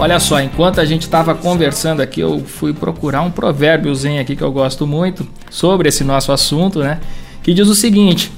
Olha 0.00 0.20
só, 0.20 0.40
enquanto 0.40 0.80
a 0.80 0.84
gente 0.84 1.02
estava 1.02 1.34
conversando 1.34 2.00
aqui, 2.00 2.20
eu 2.20 2.38
fui 2.38 2.72
procurar 2.72 3.22
um 3.22 3.32
provérbiozinho 3.32 4.20
aqui 4.20 4.36
que 4.36 4.42
eu 4.42 4.52
gosto 4.52 4.86
muito 4.86 5.26
sobre 5.50 5.88
esse 5.88 6.04
nosso 6.04 6.30
assunto, 6.30 6.78
né? 6.78 7.00
Que 7.42 7.52
diz 7.52 7.66
o 7.66 7.74
seguinte: 7.74 8.30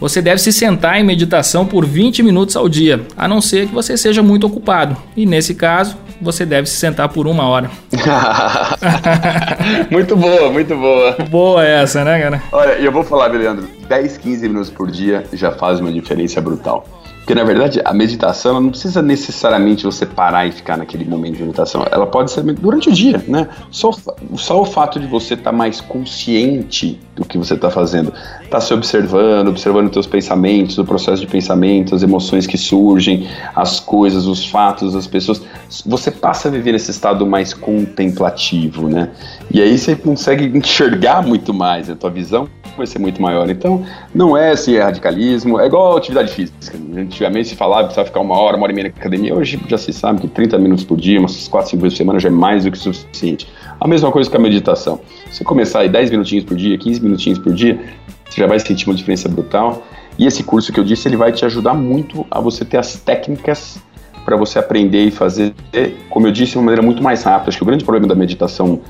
você 0.00 0.22
deve 0.22 0.40
se 0.40 0.50
sentar 0.50 0.98
em 0.98 1.04
meditação 1.04 1.66
por 1.66 1.84
20 1.84 2.22
minutos 2.22 2.56
ao 2.56 2.66
dia, 2.66 3.06
a 3.14 3.28
não 3.28 3.42
ser 3.42 3.68
que 3.68 3.74
você 3.74 3.94
seja 3.94 4.22
muito 4.22 4.46
ocupado. 4.46 4.96
E 5.14 5.26
nesse 5.26 5.54
caso, 5.54 5.98
você 6.18 6.46
deve 6.46 6.66
se 6.66 6.76
sentar 6.76 7.10
por 7.10 7.26
uma 7.26 7.46
hora. 7.46 7.70
muito 9.92 10.16
boa, 10.16 10.50
muito 10.50 10.74
boa. 10.74 11.12
Boa 11.28 11.62
essa, 11.62 12.02
né, 12.04 12.22
cara? 12.22 12.42
Olha, 12.50 12.72
eu 12.72 12.90
vou 12.90 13.04
falar, 13.04 13.26
Leandro, 13.26 13.68
10, 13.86 14.16
15 14.16 14.48
minutos 14.48 14.70
por 14.70 14.90
dia 14.90 15.24
já 15.34 15.52
faz 15.52 15.78
uma 15.78 15.92
diferença 15.92 16.40
brutal. 16.40 16.86
Porque 17.22 17.36
na 17.36 17.44
verdade 17.44 17.80
a 17.84 17.94
meditação 17.94 18.60
não 18.60 18.70
precisa 18.70 19.00
necessariamente 19.00 19.84
você 19.84 20.04
parar 20.04 20.44
e 20.44 20.50
ficar 20.50 20.76
naquele 20.76 21.04
momento 21.04 21.36
de 21.36 21.42
meditação. 21.42 21.86
Ela 21.88 22.04
pode 22.04 22.32
ser 22.32 22.42
durante 22.42 22.88
o 22.88 22.92
dia, 22.92 23.24
né? 23.28 23.46
Só, 23.70 23.92
só 24.34 24.60
o 24.60 24.64
fato 24.64 24.98
de 24.98 25.06
você 25.06 25.34
estar 25.34 25.52
tá 25.52 25.56
mais 25.56 25.80
consciente 25.80 26.98
do 27.14 27.24
que 27.24 27.38
você 27.38 27.54
está 27.54 27.70
fazendo, 27.70 28.12
tá 28.50 28.60
se 28.60 28.74
observando, 28.74 29.48
observando 29.48 29.86
os 29.86 29.92
teus 29.92 30.06
pensamentos, 30.06 30.76
o 30.78 30.84
processo 30.84 31.20
de 31.20 31.28
pensamento, 31.28 31.94
as 31.94 32.02
emoções 32.02 32.44
que 32.44 32.58
surgem, 32.58 33.28
as 33.54 33.78
coisas, 33.78 34.26
os 34.26 34.44
fatos, 34.44 34.96
as 34.96 35.06
pessoas. 35.06 35.42
Você 35.86 36.10
passa 36.10 36.48
a 36.48 36.50
viver 36.50 36.72
nesse 36.72 36.90
estado 36.90 37.24
mais 37.24 37.54
contemplativo, 37.54 38.88
né? 38.88 39.10
E 39.48 39.62
aí 39.62 39.78
você 39.78 39.94
consegue 39.94 40.46
enxergar 40.58 41.22
muito 41.22 41.54
mais 41.54 41.88
a 41.88 41.94
tua 41.94 42.10
visão 42.10 42.48
vai 42.76 42.86
ser 42.86 42.98
muito 42.98 43.20
maior. 43.20 43.48
Então, 43.50 43.84
não 44.14 44.36
é 44.36 44.50
assim, 44.50 44.74
é 44.74 44.82
radicalismo, 44.82 45.60
é 45.60 45.66
igual 45.66 45.96
atividade 45.96 46.32
física. 46.32 46.78
Antigamente 46.96 47.48
se 47.48 47.56
falava 47.56 47.82
que 47.82 47.86
precisava 47.86 48.06
ficar 48.06 48.20
uma 48.20 48.36
hora, 48.38 48.56
uma 48.56 48.64
hora 48.64 48.72
e 48.72 48.74
meia 48.74 48.88
na 48.88 48.94
academia, 49.00 49.34
hoje 49.34 49.60
já 49.68 49.78
se 49.78 49.92
sabe 49.92 50.20
que 50.20 50.28
30 50.28 50.58
minutos 50.58 50.84
por 50.84 50.96
dia, 50.96 51.18
umas 51.18 51.48
4, 51.48 51.70
5 51.70 51.82
vezes 51.82 51.96
por 51.96 51.98
semana 51.98 52.18
já 52.18 52.28
é 52.28 52.32
mais 52.32 52.64
do 52.64 52.70
que 52.70 52.78
suficiente. 52.78 53.48
A 53.80 53.86
mesma 53.86 54.10
coisa 54.10 54.30
com 54.30 54.36
a 54.36 54.40
meditação. 54.40 55.00
Se 55.30 55.44
começar 55.44 55.80
aí 55.80 55.88
10 55.88 56.10
minutinhos 56.10 56.44
por 56.44 56.56
dia, 56.56 56.76
15 56.78 57.02
minutinhos 57.02 57.38
por 57.38 57.52
dia, 57.52 57.80
você 58.28 58.40
já 58.40 58.46
vai 58.46 58.58
sentir 58.58 58.88
uma 58.88 58.94
diferença 58.94 59.28
brutal. 59.28 59.82
E 60.18 60.26
esse 60.26 60.42
curso 60.42 60.72
que 60.72 60.80
eu 60.80 60.84
disse, 60.84 61.08
ele 61.08 61.16
vai 61.16 61.32
te 61.32 61.44
ajudar 61.44 61.74
muito 61.74 62.26
a 62.30 62.40
você 62.40 62.64
ter 62.64 62.78
as 62.78 62.96
técnicas 62.96 63.78
para 64.24 64.36
você 64.36 64.58
aprender 64.58 65.04
e 65.04 65.10
fazer, 65.10 65.52
como 66.08 66.28
eu 66.28 66.32
disse, 66.32 66.52
de 66.52 66.58
uma 66.58 66.64
maneira 66.64 66.82
muito 66.82 67.02
mais 67.02 67.24
rápida. 67.24 67.48
Acho 67.48 67.58
que 67.58 67.64
o 67.64 67.66
grande 67.66 67.84
problema 67.84 68.06
da 68.06 68.14
meditação 68.14 68.80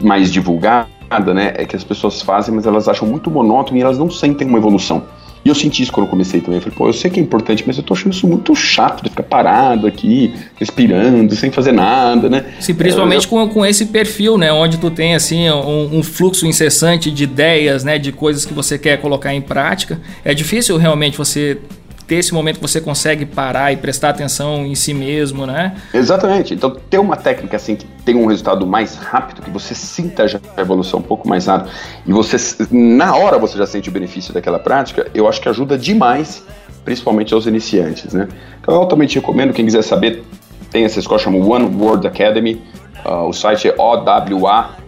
mais 0.00 0.32
divulgada 0.32 0.95
né, 1.34 1.54
é 1.56 1.64
que 1.64 1.76
as 1.76 1.84
pessoas 1.84 2.22
fazem, 2.22 2.54
mas 2.54 2.66
elas 2.66 2.88
acham 2.88 3.06
muito 3.06 3.30
monótono 3.30 3.78
e 3.78 3.82
elas 3.82 3.98
não 3.98 4.10
sentem 4.10 4.46
uma 4.46 4.58
evolução. 4.58 5.04
E 5.46 5.48
eu 5.48 5.54
senti 5.54 5.80
isso 5.80 5.92
quando 5.92 6.06
eu 6.06 6.10
comecei 6.10 6.40
também. 6.40 6.56
Eu 6.56 6.62
falei, 6.62 6.76
pô, 6.76 6.88
eu 6.88 6.92
sei 6.92 7.08
que 7.08 7.20
é 7.20 7.22
importante, 7.22 7.62
mas 7.64 7.76
eu 7.76 7.82
tô 7.84 7.94
achando 7.94 8.12
isso 8.12 8.26
muito 8.26 8.52
chato 8.56 9.04
de 9.04 9.10
ficar 9.10 9.22
parado 9.22 9.86
aqui, 9.86 10.34
respirando, 10.56 11.32
sem 11.36 11.52
fazer 11.52 11.70
nada, 11.70 12.28
né? 12.28 12.46
Sim, 12.58 12.74
principalmente 12.74 13.26
eu, 13.26 13.30
com, 13.30 13.48
com 13.48 13.64
esse 13.64 13.86
perfil, 13.86 14.36
né? 14.36 14.52
Onde 14.52 14.76
tu 14.76 14.90
tem, 14.90 15.14
assim, 15.14 15.48
um, 15.48 15.98
um, 15.98 16.02
fluxo 16.02 16.48
incessante 16.48 17.12
de 17.12 17.22
ideias, 17.22 17.84
né? 17.84 17.96
De 17.96 18.10
coisas 18.10 18.44
que 18.44 18.52
você 18.52 18.76
quer 18.76 19.00
colocar 19.00 19.32
em 19.32 19.40
prática. 19.40 20.00
É 20.24 20.34
difícil 20.34 20.76
realmente 20.78 21.16
você 21.16 21.58
ter 22.06 22.16
esse 22.16 22.32
momento 22.32 22.56
que 22.56 22.62
você 22.62 22.80
consegue 22.80 23.26
parar 23.26 23.72
e 23.72 23.76
prestar 23.76 24.10
atenção 24.10 24.64
em 24.64 24.74
si 24.74 24.94
mesmo, 24.94 25.44
né? 25.44 25.76
Exatamente. 25.92 26.54
Então, 26.54 26.70
ter 26.70 26.98
uma 26.98 27.16
técnica 27.16 27.56
assim 27.56 27.74
que 27.74 27.84
tem 28.04 28.14
um 28.14 28.26
resultado 28.26 28.66
mais 28.66 28.94
rápido, 28.96 29.42
que 29.42 29.50
você 29.50 29.74
sinta 29.74 30.28
já 30.28 30.40
a 30.56 30.60
evolução 30.60 31.00
um 31.00 31.02
pouco 31.02 31.28
mais 31.28 31.46
rápido 31.46 31.70
e 32.06 32.12
você 32.12 32.36
na 32.70 33.16
hora 33.16 33.38
você 33.38 33.58
já 33.58 33.66
sente 33.66 33.88
o 33.88 33.92
benefício 33.92 34.32
daquela 34.32 34.58
prática, 34.58 35.10
eu 35.14 35.26
acho 35.28 35.40
que 35.40 35.48
ajuda 35.48 35.76
demais, 35.76 36.44
principalmente 36.84 37.34
aos 37.34 37.46
iniciantes, 37.46 38.14
né? 38.14 38.28
Então, 38.60 38.74
eu 38.74 38.80
altamente 38.80 39.16
recomendo 39.16 39.52
quem 39.52 39.64
quiser 39.64 39.82
saber, 39.82 40.22
tem 40.70 40.84
essa 40.84 41.00
escola 41.00 41.18
chama 41.18 41.38
One 41.38 41.76
World 41.76 42.06
Academy, 42.06 42.62
uh, 43.04 43.28
o 43.28 43.32
site 43.32 43.68
é 43.68 43.74
owa.com, 43.76 44.78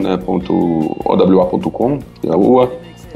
né? 0.00 0.18
owa.com, 1.04 1.98
é 2.22 2.36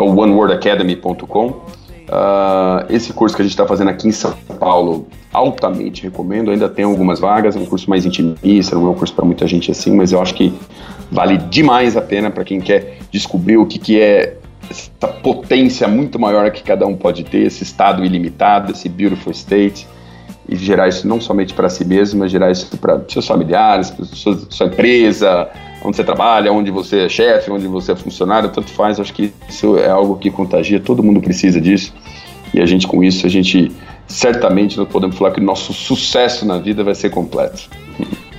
o 0.03 0.17
oneworldacademy.com 0.19 1.80
Uh, 2.11 2.93
esse 2.93 3.13
curso 3.13 3.37
que 3.37 3.43
a 3.43 3.45
gente 3.45 3.53
está 3.53 3.65
fazendo 3.65 3.89
aqui 3.89 4.09
em 4.09 4.11
São 4.13 4.33
Paulo, 4.59 5.07
altamente 5.33 6.03
recomendo. 6.03 6.51
Ainda 6.51 6.69
tem 6.69 6.85
algumas 6.85 7.21
vagas, 7.21 7.55
é 7.55 7.59
um 7.61 7.67
curso 7.67 7.89
mais 7.89 8.05
intimista, 8.05 8.75
não 8.75 8.89
é 8.89 8.91
um 8.91 8.95
curso 8.95 9.15
para 9.15 9.25
muita 9.25 9.47
gente 9.47 9.71
assim, 9.71 9.95
mas 9.95 10.11
eu 10.11 10.21
acho 10.21 10.35
que 10.35 10.53
vale 11.11 11.39
demais 11.39 11.97
a 11.97 12.03
pena 12.03 12.29
para 12.29 12.43
quem 12.43 12.61
quer 12.61 12.99
descobrir 13.13 13.59
o 13.59 13.67
que, 13.67 13.79
que 13.79 14.01
é 14.01 14.37
essa 14.69 15.07
potência 15.07 15.87
muito 15.87 16.19
maior 16.19 16.51
que 16.51 16.65
cada 16.65 16.85
um 16.85 16.97
pode 16.97 17.25
ter, 17.25 17.47
esse 17.47 17.63
estado 17.63 18.05
ilimitado, 18.05 18.73
esse 18.73 18.89
beautiful 18.89 19.33
state, 19.33 19.87
e 20.49 20.57
gerar 20.57 20.89
isso 20.89 21.07
não 21.07 21.21
somente 21.21 21.55
para 21.55 21.69
si 21.69 21.85
mesmo, 21.85 22.21
mas 22.21 22.33
gerar 22.33 22.51
isso 22.51 22.77
para 22.79 23.01
seus 23.09 23.27
familiares, 23.27 23.91
para 23.91 24.05
sua, 24.05 24.37
sua 24.49 24.67
empresa, 24.67 25.49
onde 25.83 25.97
você 25.97 26.05
trabalha, 26.05 26.53
onde 26.53 26.71
você 26.71 27.07
é 27.07 27.09
chefe, 27.09 27.51
onde 27.51 27.67
você 27.67 27.93
é 27.93 27.97
funcionário, 27.97 28.51
tanto 28.51 28.71
faz. 28.71 29.01
Acho 29.01 29.13
que 29.13 29.33
isso 29.49 29.79
é 29.79 29.89
algo 29.89 30.17
que 30.17 30.31
contagia, 30.31 30.81
todo 30.81 31.03
mundo 31.03 31.21
precisa 31.21 31.61
disso. 31.61 31.95
E 32.53 32.61
a 32.61 32.67
gente, 32.67 32.87
com 32.87 33.03
isso, 33.03 33.27
a 33.27 33.29
gente 33.29 33.71
certamente 34.07 34.77
não 34.77 34.87
podemos 34.87 35.17
falar 35.17 35.31
que 35.31 35.41
o 35.41 35.45
nosso 35.45 35.73
sucesso 35.73 36.45
na 36.45 36.59
vida 36.59 36.83
vai 36.83 36.95
ser 36.95 37.11
completo. 37.11 37.69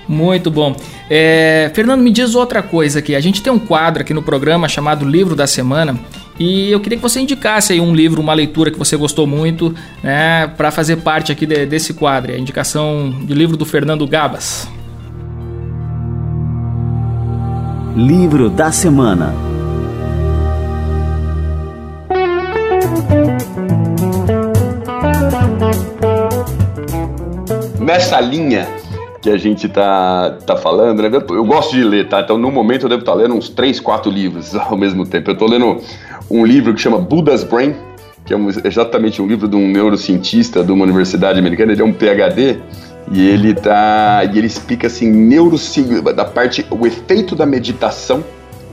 Muito 0.07 0.51
bom. 0.51 0.75
É, 1.09 1.71
Fernando, 1.73 2.01
me 2.01 2.11
diz 2.11 2.35
outra 2.35 2.61
coisa 2.61 2.99
aqui. 2.99 3.15
A 3.15 3.21
gente 3.21 3.41
tem 3.41 3.51
um 3.51 3.59
quadro 3.59 4.01
aqui 4.01 4.13
no 4.13 4.21
programa 4.21 4.67
chamado 4.67 5.07
Livro 5.07 5.35
da 5.35 5.47
Semana 5.47 5.97
e 6.37 6.69
eu 6.71 6.79
queria 6.81 6.97
que 6.97 7.01
você 7.01 7.21
indicasse 7.21 7.71
aí 7.71 7.79
um 7.79 7.95
livro, 7.95 8.21
uma 8.21 8.33
leitura 8.33 8.71
que 8.71 8.77
você 8.77 8.97
gostou 8.97 9.25
muito, 9.25 9.73
né, 10.03 10.47
para 10.47 10.71
fazer 10.71 10.97
parte 10.97 11.31
aqui 11.31 11.45
de, 11.45 11.65
desse 11.65 11.93
quadro. 11.93 12.33
A 12.33 12.37
indicação 12.37 13.13
de 13.23 13.33
livro 13.33 13.55
do 13.55 13.65
Fernando 13.65 14.05
Gabas. 14.05 14.67
Livro 17.95 18.49
da 18.49 18.71
Semana 18.71 19.33
Nessa 27.77 28.21
linha 28.21 28.65
que 29.21 29.29
a 29.29 29.37
gente 29.37 29.67
tá, 29.67 30.37
tá 30.45 30.55
falando, 30.55 31.01
né? 31.01 31.09
Eu, 31.11 31.35
eu, 31.35 31.43
gosto 31.43 31.75
de 31.75 31.83
ler, 31.83 32.07
tá? 32.07 32.21
Então, 32.21 32.37
no 32.37 32.49
momento, 32.49 32.83
eu 32.83 32.89
devo 32.89 33.01
estar 33.01 33.11
tá 33.11 33.17
lendo 33.17 33.35
uns 33.35 33.49
3, 33.49 33.81
4 33.81 34.09
livros 34.09 34.55
ao 34.55 34.77
mesmo 34.77 35.05
tempo. 35.05 35.29
Eu 35.29 35.33
estou 35.33 35.49
lendo 35.49 35.79
um 36.29 36.45
livro 36.45 36.73
que 36.73 36.79
chama 36.79 36.97
Buddha's 36.97 37.43
Brain, 37.43 37.75
que 38.25 38.33
é 38.33 38.37
um, 38.37 38.47
exatamente 38.49 39.21
um 39.21 39.27
livro 39.27 39.49
de 39.49 39.57
um 39.57 39.67
neurocientista 39.67 40.63
de 40.63 40.71
uma 40.71 40.85
universidade 40.85 41.37
americana, 41.37 41.73
ele 41.73 41.81
é 41.81 41.85
um 41.85 41.91
PhD, 41.91 42.57
e 43.09 43.27
ele 43.27 43.53
tá. 43.53 44.23
E 44.31 44.37
ele 44.37 44.47
explica 44.47 44.87
assim, 44.87 45.09
neuroci 45.09 45.81
da 46.13 46.25
parte, 46.25 46.65
o 46.69 46.85
efeito 46.85 47.35
da 47.35 47.45
meditação, 47.45 48.23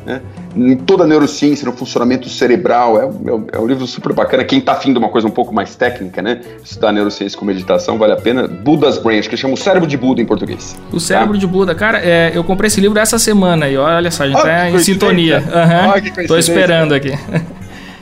né? 0.04 0.22
Em 0.56 0.76
toda 0.76 1.04
a 1.04 1.06
neurociência, 1.06 1.66
no 1.66 1.72
funcionamento 1.72 2.28
cerebral. 2.28 3.00
É, 3.00 3.04
é, 3.04 3.56
é 3.56 3.58
um 3.58 3.66
livro 3.66 3.86
super 3.86 4.12
bacana. 4.12 4.42
Quem 4.44 4.58
está 4.58 4.72
afim 4.72 4.92
de 4.92 4.98
uma 4.98 5.08
coisa 5.08 5.26
um 5.26 5.30
pouco 5.30 5.54
mais 5.54 5.76
técnica, 5.76 6.22
né? 6.22 6.40
Estudar 6.64 6.92
neurociência 6.92 7.38
com 7.38 7.44
meditação, 7.44 7.98
vale 7.98 8.14
a 8.14 8.16
pena. 8.16 8.48
Buda's 8.48 8.98
Brain, 8.98 9.18
acho 9.18 9.28
que 9.28 9.36
chama 9.36 9.54
o 9.54 9.56
cérebro 9.56 9.86
de 9.86 9.96
Buda 9.96 10.22
em 10.22 10.26
português. 10.26 10.76
O 10.90 10.98
cérebro 10.98 11.34
tá? 11.34 11.40
de 11.40 11.46
Buda. 11.46 11.74
Cara, 11.74 12.00
é, 12.00 12.32
eu 12.34 12.42
comprei 12.42 12.68
esse 12.68 12.80
livro 12.80 12.98
essa 12.98 13.18
semana 13.18 13.68
e 13.68 13.76
olha 13.76 14.10
só, 14.10 14.24
a 14.24 14.28
gente 14.28 14.38
oh, 14.38 14.42
tá 14.42 14.70
em 14.70 14.78
sintonia. 14.78 15.38
Uhum. 15.38 16.22
Oh, 16.24 16.26
Tô 16.26 16.38
esperando 16.38 16.94
aqui. 16.94 17.12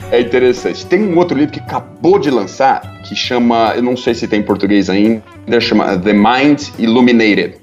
É 0.09 0.21
interessante. 0.21 0.85
Tem 0.85 1.03
um 1.03 1.17
outro 1.17 1.37
livro 1.37 1.51
que 1.51 1.59
acabou 1.59 2.17
de 2.17 2.31
lançar, 2.31 2.96
que 3.07 3.15
chama, 3.15 3.73
eu 3.75 3.81
não 3.81 3.95
sei 3.95 4.13
se 4.13 4.27
tem 4.27 4.41
em 4.41 4.43
português 4.43 4.89
ainda, 4.89 5.23
chama 5.61 5.97
The 5.97 6.11
Mind 6.11 6.63
Illuminated. 6.77 7.55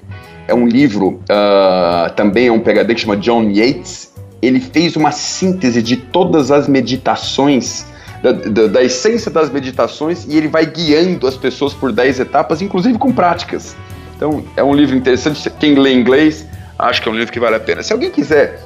É 0.47 0.53
um 0.53 0.67
livro, 0.67 1.21
uh, 1.29 2.11
também 2.15 2.47
é 2.47 2.51
um 2.51 2.59
PhD 2.59 2.95
que 2.95 3.01
chama 3.01 3.15
John 3.17 3.49
Yates. 3.49 4.11
Ele 4.41 4.59
fez 4.59 4.95
uma 4.95 5.11
síntese 5.11 5.81
de 5.81 5.97
todas 5.97 6.51
as 6.51 6.67
meditações, 6.67 7.85
da, 8.23 8.31
da, 8.31 8.67
da 8.67 8.83
essência 8.83 9.29
das 9.29 9.51
meditações, 9.51 10.25
e 10.25 10.35
ele 10.35 10.47
vai 10.47 10.65
guiando 10.65 11.27
as 11.27 11.37
pessoas 11.37 11.73
por 11.73 11.91
10 11.91 12.21
etapas, 12.21 12.61
inclusive 12.61 12.97
com 12.97 13.11
práticas. 13.11 13.75
Então, 14.15 14.43
é 14.55 14.63
um 14.63 14.73
livro 14.73 14.95
interessante. 14.95 15.47
Quem 15.59 15.75
lê 15.75 15.93
inglês, 15.93 16.45
acho 16.79 17.01
que 17.01 17.09
é 17.09 17.11
um 17.11 17.15
livro 17.15 17.31
que 17.31 17.39
vale 17.39 17.55
a 17.55 17.59
pena. 17.59 17.83
Se 17.83 17.93
alguém 17.93 18.09
quiser 18.09 18.59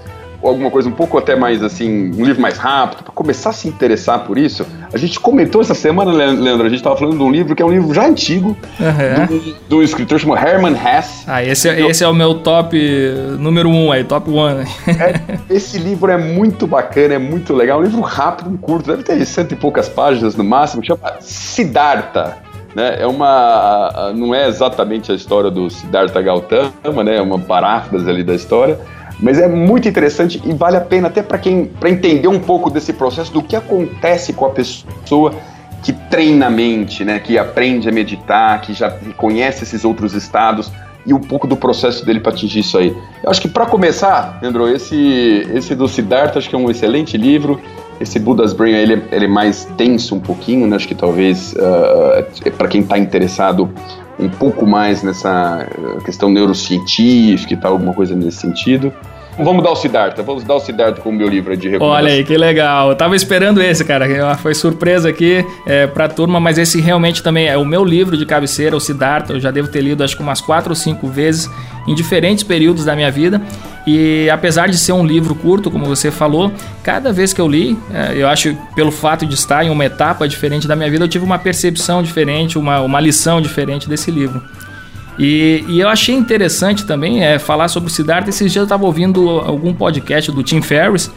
alguma 0.48 0.72
coisa 0.72 0.88
um 0.88 0.94
pouco 0.94 1.18
até 1.18 1.36
mais 1.36 1.62
assim, 1.62 2.12
um 2.12 2.24
livro 2.24 2.42
mais 2.42 2.58
rápido, 2.58 3.04
para 3.04 3.14
começar 3.14 3.50
a 3.50 3.54
se 3.54 3.68
interessar 3.68 4.20
por 4.26 4.38
isso. 4.38 4.66
A 4.94 4.98
gente 4.98 5.20
comentou 5.20 5.62
essa 5.62 5.74
semana, 5.74 6.12
Leandro, 6.12 6.66
a 6.66 6.70
gente 6.70 6.80
estava 6.80 6.96
falando 6.96 7.18
de 7.18 7.24
um 7.24 7.32
livro 7.32 7.56
que 7.56 7.62
é 7.62 7.66
um 7.66 7.72
livro 7.72 7.94
já 7.94 8.08
antigo, 8.08 8.56
uhum. 8.80 9.56
de 9.68 9.76
um 9.76 9.82
escritor 9.82 10.20
chamado 10.20 10.46
Herman 10.46 10.74
Hesse. 10.74 11.24
Ah, 11.28 11.44
esse, 11.44 11.68
é, 11.68 11.82
esse 11.88 12.04
é 12.04 12.08
o 12.08 12.14
meu 12.14 12.36
top 12.36 12.78
número 13.38 13.70
um 13.70 13.92
aí, 13.92 14.04
top 14.04 14.30
one. 14.30 14.66
É, 15.00 15.40
esse 15.50 15.78
livro 15.78 16.12
é 16.12 16.18
muito 16.18 16.68
bacana, 16.68 17.14
é 17.14 17.18
muito 17.18 17.54
legal, 17.54 17.80
é 17.80 17.82
um 17.82 17.86
livro 17.86 18.02
rápido, 18.02 18.58
curto, 18.58 18.88
deve 18.88 19.04
ter 19.04 19.24
cento 19.26 19.54
e 19.54 19.56
poucas 19.56 19.88
páginas 19.88 20.36
no 20.36 20.44
máximo, 20.44 20.84
chama 20.84 21.14
Siddhartha. 21.20 22.38
Né, 22.76 22.98
é 23.00 23.08
uma. 23.08 24.12
Não 24.16 24.36
é 24.36 24.48
exatamente 24.48 25.12
a 25.12 25.16
história 25.16 25.50
do 25.50 25.70
Siddhartha 25.72 26.22
Gautama, 26.22 27.04
né? 27.04 27.16
É 27.16 27.22
uma 27.22 27.40
paráfrase 27.40 28.08
ali 28.08 28.24
da 28.24 28.36
história 28.36 28.80
mas 29.20 29.38
é 29.38 29.48
muito 29.48 29.88
interessante 29.88 30.42
e 30.46 30.54
vale 30.54 30.78
a 30.78 30.82
pena 30.82 31.08
até 31.08 31.22
para 31.22 31.38
quem 31.38 31.66
para 31.66 31.90
entender 31.90 32.28
um 32.28 32.40
pouco 32.40 32.70
desse 32.70 32.94
processo 32.94 33.32
do 33.32 33.44
que 33.44 33.56
acontece 33.56 34.34
com 34.34 34.46
a 34.46 34.50
pessoa 34.50 35.34
que 35.84 35.94
treina 35.94 36.48
a 36.48 36.50
mente, 36.50 37.06
né, 37.06 37.20
que 37.20 37.38
aprende 37.38 37.88
a 37.88 37.92
meditar, 37.92 38.60
que 38.62 38.74
já 38.74 38.92
conhece 39.16 39.64
esses 39.64 39.86
outros 39.86 40.14
estados 40.14 40.72
e 41.06 41.14
um 41.14 41.20
pouco 41.20 41.48
do 41.48 41.56
processo 41.56 42.06
dele 42.06 42.20
para 42.20 42.32
atingir 42.32 42.60
isso 42.60 42.78
aí. 42.78 42.96
Eu 43.24 43.30
acho 43.30 43.42
que 43.42 43.48
para 43.48 43.66
começar, 43.66 44.38
Leandro, 44.42 44.68
esse 44.68 45.48
esse 45.54 45.76
do 45.76 45.88
Siddhartha 45.88 46.40
acho 46.40 46.50
que 46.50 46.56
é 46.56 46.58
um 46.58 46.70
excelente 46.70 47.18
livro. 47.18 47.60
Esse 48.00 48.18
Buddha's 48.18 48.54
Brain 48.54 48.74
ele, 48.74 49.04
ele 49.12 49.26
é 49.26 49.28
mais 49.28 49.66
tenso 49.78 50.16
um 50.16 50.22
pouquinho, 50.22 50.66
né? 50.68 50.78
acho 50.78 50.88
que 50.88 50.96
talvez 50.96 51.54
uh, 51.54 52.26
é 52.46 52.50
para 52.50 52.68
quem 52.70 52.82
está 52.82 52.98
interessado 52.98 53.70
um 54.20 54.30
pouco 54.30 54.68
mais 54.68 55.02
nessa 55.02 55.68
uh, 55.78 56.04
questão 56.04 56.30
neurocientífica 56.30 57.54
e 57.54 57.58
tal, 57.58 57.74
alguma 57.74 57.94
coisa 57.94 58.16
nesse 58.16 58.38
sentido. 58.38 58.94
Vamos 59.42 59.64
dar 59.64 59.72
o 59.72 59.76
Siddhartha, 59.76 60.22
vamos 60.22 60.44
dar 60.44 60.56
o 60.56 60.60
Siddhartha 60.60 61.02
com 61.02 61.10
o 61.10 61.14
meu 61.14 61.30
livro 61.30 61.56
de 61.56 61.70
recomendação. 61.70 62.04
Olha 62.04 62.14
aí, 62.14 62.26
que 62.26 62.38
legal. 62.38 62.90
Eu 62.90 62.96
tava 62.96 63.16
esperando 63.16 63.62
esse, 63.62 63.86
cara. 63.86 64.36
Foi 64.36 64.54
surpresa 64.54 65.08
aqui 65.08 65.46
é, 65.66 65.88
pra 65.88 66.10
turma, 66.10 66.42
mas 66.42 66.58
esse 66.58 66.82
realmente 66.82 67.24
também 67.24 67.48
é 67.48 67.58
o 67.58 67.64
meu 67.64 67.86
livro 67.86 68.18
de 68.18 68.26
cabeceira, 68.26 68.76
o 68.76 68.82
Siddhartha. 68.82 69.34
Eu 69.34 69.40
já 69.40 69.50
devo 69.50 69.70
ter 69.70 69.80
lido 69.82 70.04
acho 70.04 70.18
que 70.18 70.22
umas 70.22 70.42
quatro 70.42 70.72
ou 70.72 70.76
cinco 70.76 71.08
vezes 71.08 71.50
em 71.88 71.96
diferentes 71.96 72.44
períodos 72.44 72.84
da 72.84 72.96
minha 72.96 73.10
vida. 73.10 73.42
E 73.92 74.30
apesar 74.30 74.68
de 74.68 74.78
ser 74.78 74.92
um 74.92 75.04
livro 75.04 75.34
curto, 75.34 75.72
como 75.72 75.84
você 75.84 76.12
falou, 76.12 76.54
cada 76.84 77.12
vez 77.12 77.34
que 77.34 77.42
eu 77.42 77.48
li, 77.48 77.76
é, 77.92 78.14
eu 78.16 78.28
acho 78.28 78.56
pelo 78.76 78.92
fato 78.92 79.26
de 79.26 79.34
estar 79.34 79.66
em 79.66 79.72
uma 79.72 79.84
etapa 79.84 80.28
diferente 80.28 80.68
da 80.68 80.76
minha 80.76 80.92
vida, 80.92 81.06
eu 81.06 81.08
tive 81.08 81.26
uma 81.26 81.40
percepção 81.40 82.04
diferente, 82.04 82.56
uma, 82.56 82.82
uma 82.82 83.00
lição 83.00 83.42
diferente 83.42 83.90
desse 83.90 84.12
livro. 84.12 84.44
E, 85.18 85.66
e, 85.68 85.80
eu 85.80 85.90
achei 85.90 86.14
interessante 86.14 86.86
também 86.86 87.24
é, 87.24 87.40
falar 87.40 87.68
sobre 87.68 87.90
o 87.90 87.92
Siddhartha. 87.92 88.30
Esses 88.30 88.52
dias 88.52 88.62
eu 88.62 88.64
estava 88.64 88.86
ouvindo 88.86 89.28
algum 89.40 89.74
podcast 89.74 90.32
do 90.32 90.44
Tim 90.44 90.62
Ferriss. 90.62 91.12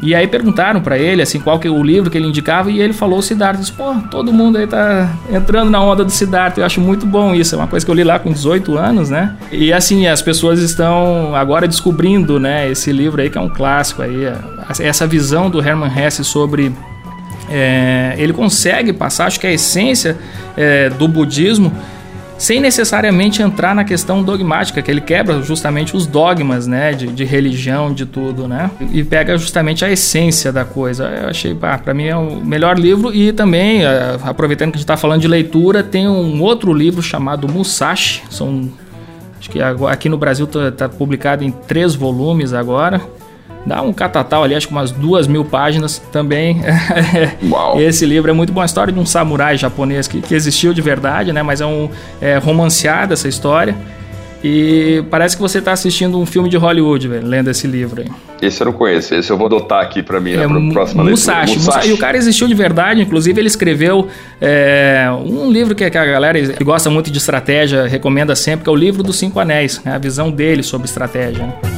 E 0.00 0.14
aí 0.14 0.28
perguntaram 0.28 0.80
para 0.80 0.96
ele 0.98 1.20
assim 1.22 1.40
qual 1.40 1.58
que 1.58 1.66
é 1.66 1.70
o 1.70 1.82
livro 1.82 2.10
que 2.10 2.16
ele 2.16 2.26
indicava 2.26 2.70
e 2.70 2.80
ele 2.80 2.92
falou 2.92 3.20
Siddhartha. 3.20 3.60
Disse, 3.60 3.72
Pô, 3.72 3.94
todo 4.10 4.32
mundo 4.32 4.58
aí 4.58 4.66
tá 4.66 5.12
entrando 5.30 5.70
na 5.70 5.82
onda 5.82 6.04
do 6.04 6.10
Siddhartha. 6.10 6.60
Eu 6.60 6.64
acho 6.64 6.80
muito 6.80 7.04
bom 7.04 7.34
isso. 7.34 7.54
É 7.54 7.58
uma 7.58 7.66
coisa 7.66 7.84
que 7.84 7.90
eu 7.90 7.94
li 7.94 8.04
lá 8.04 8.18
com 8.18 8.32
18 8.32 8.78
anos, 8.78 9.10
né? 9.10 9.36
E 9.50 9.72
assim, 9.72 10.06
as 10.06 10.22
pessoas 10.22 10.60
estão 10.60 11.34
agora 11.34 11.66
descobrindo, 11.66 12.38
né, 12.38 12.70
esse 12.70 12.92
livro 12.92 13.20
aí 13.20 13.28
que 13.30 13.38
é 13.38 13.40
um 13.40 13.48
clássico 13.48 14.02
aí, 14.02 14.32
essa 14.80 15.06
visão 15.06 15.50
do 15.50 15.60
Hermann 15.60 15.90
Hesse 15.96 16.24
sobre 16.24 16.72
é, 17.50 18.14
ele 18.18 18.32
consegue 18.32 18.92
passar, 18.92 19.26
acho 19.26 19.40
que 19.40 19.46
a 19.46 19.52
essência 19.52 20.16
é, 20.56 20.90
do 20.90 21.08
budismo 21.08 21.72
sem 22.38 22.60
necessariamente 22.60 23.42
entrar 23.42 23.74
na 23.74 23.84
questão 23.84 24.22
dogmática, 24.22 24.80
que 24.80 24.90
ele 24.90 25.00
quebra 25.00 25.42
justamente 25.42 25.96
os 25.96 26.06
dogmas, 26.06 26.66
né, 26.66 26.92
de, 26.92 27.08
de 27.08 27.24
religião, 27.24 27.92
de 27.92 28.06
tudo, 28.06 28.46
né, 28.46 28.70
e 28.92 29.02
pega 29.02 29.36
justamente 29.36 29.84
a 29.84 29.90
essência 29.90 30.52
da 30.52 30.64
coisa. 30.64 31.04
Eu 31.04 31.28
achei, 31.28 31.54
para 31.54 31.92
mim 31.92 32.06
é 32.06 32.16
o 32.16 32.36
melhor 32.36 32.78
livro 32.78 33.12
e 33.12 33.32
também, 33.32 33.84
é, 33.84 34.16
aproveitando 34.22 34.70
que 34.70 34.76
a 34.76 34.78
gente 34.78 34.84
está 34.84 34.96
falando 34.96 35.20
de 35.20 35.28
leitura, 35.28 35.82
tem 35.82 36.08
um 36.08 36.40
outro 36.40 36.72
livro 36.72 37.02
chamado 37.02 37.48
Musashi, 37.48 38.22
são 38.30 38.70
acho 39.38 39.50
que 39.50 39.60
aqui 39.60 40.08
no 40.08 40.16
Brasil 40.16 40.46
está 40.46 40.70
tá 40.70 40.88
publicado 40.88 41.44
em 41.44 41.50
três 41.50 41.94
volumes 41.94 42.52
agora. 42.52 43.00
Dá 43.68 43.82
um 43.82 43.92
catatal 43.92 44.42
ali, 44.42 44.54
acho 44.54 44.66
que 44.66 44.72
umas 44.72 44.90
duas 44.90 45.26
mil 45.26 45.44
páginas 45.44 45.98
também. 46.10 46.62
Uau. 47.50 47.78
Esse 47.78 48.06
livro 48.06 48.30
é 48.30 48.32
muito 48.32 48.50
bom. 48.50 48.62
A 48.62 48.64
história 48.64 48.90
de 48.90 48.98
um 48.98 49.04
samurai 49.04 49.58
japonês 49.58 50.08
que, 50.08 50.22
que 50.22 50.34
existiu 50.34 50.72
de 50.72 50.80
verdade, 50.80 51.34
né? 51.34 51.42
Mas 51.42 51.60
é 51.60 51.66
um 51.66 51.90
é, 52.18 52.38
romanceada 52.38 53.12
essa 53.12 53.28
história. 53.28 53.76
E 54.42 55.04
parece 55.10 55.36
que 55.36 55.42
você 55.42 55.58
está 55.58 55.72
assistindo 55.72 56.18
um 56.18 56.24
filme 56.24 56.48
de 56.48 56.56
Hollywood, 56.56 57.08
velho, 57.08 57.26
lendo 57.26 57.50
esse 57.50 57.66
livro 57.66 58.00
aí. 58.00 58.08
Esse 58.40 58.62
eu 58.62 58.66
não 58.66 58.72
conheço, 58.72 59.14
esse 59.14 59.30
eu 59.30 59.36
vou 59.36 59.48
adotar 59.48 59.82
aqui 59.82 60.02
para 60.02 60.18
mim 60.18 60.32
é, 60.32 60.46
na 60.46 60.72
próxima 60.72 61.04
Musashi, 61.04 61.54
leitura. 61.54 61.58
Musashi. 61.58 61.88
E 61.90 61.92
o 61.92 61.98
cara 61.98 62.16
existiu 62.16 62.46
de 62.46 62.54
verdade, 62.54 63.02
inclusive 63.02 63.38
ele 63.38 63.48
escreveu 63.48 64.06
é, 64.40 65.08
um 65.26 65.50
livro 65.50 65.74
que, 65.74 65.84
a 65.84 65.88
galera 65.90 66.40
que 66.40 66.64
gosta 66.64 66.88
muito 66.88 67.10
de 67.10 67.18
estratégia 67.18 67.86
recomenda 67.86 68.34
sempre, 68.34 68.62
que 68.62 68.70
é 68.70 68.72
o 68.72 68.76
livro 68.76 69.02
dos 69.02 69.16
Cinco 69.16 69.40
Anéis, 69.40 69.82
né? 69.84 69.92
a 69.92 69.98
visão 69.98 70.30
dele 70.30 70.62
sobre 70.62 70.86
estratégia. 70.86 71.44
Né? 71.44 71.77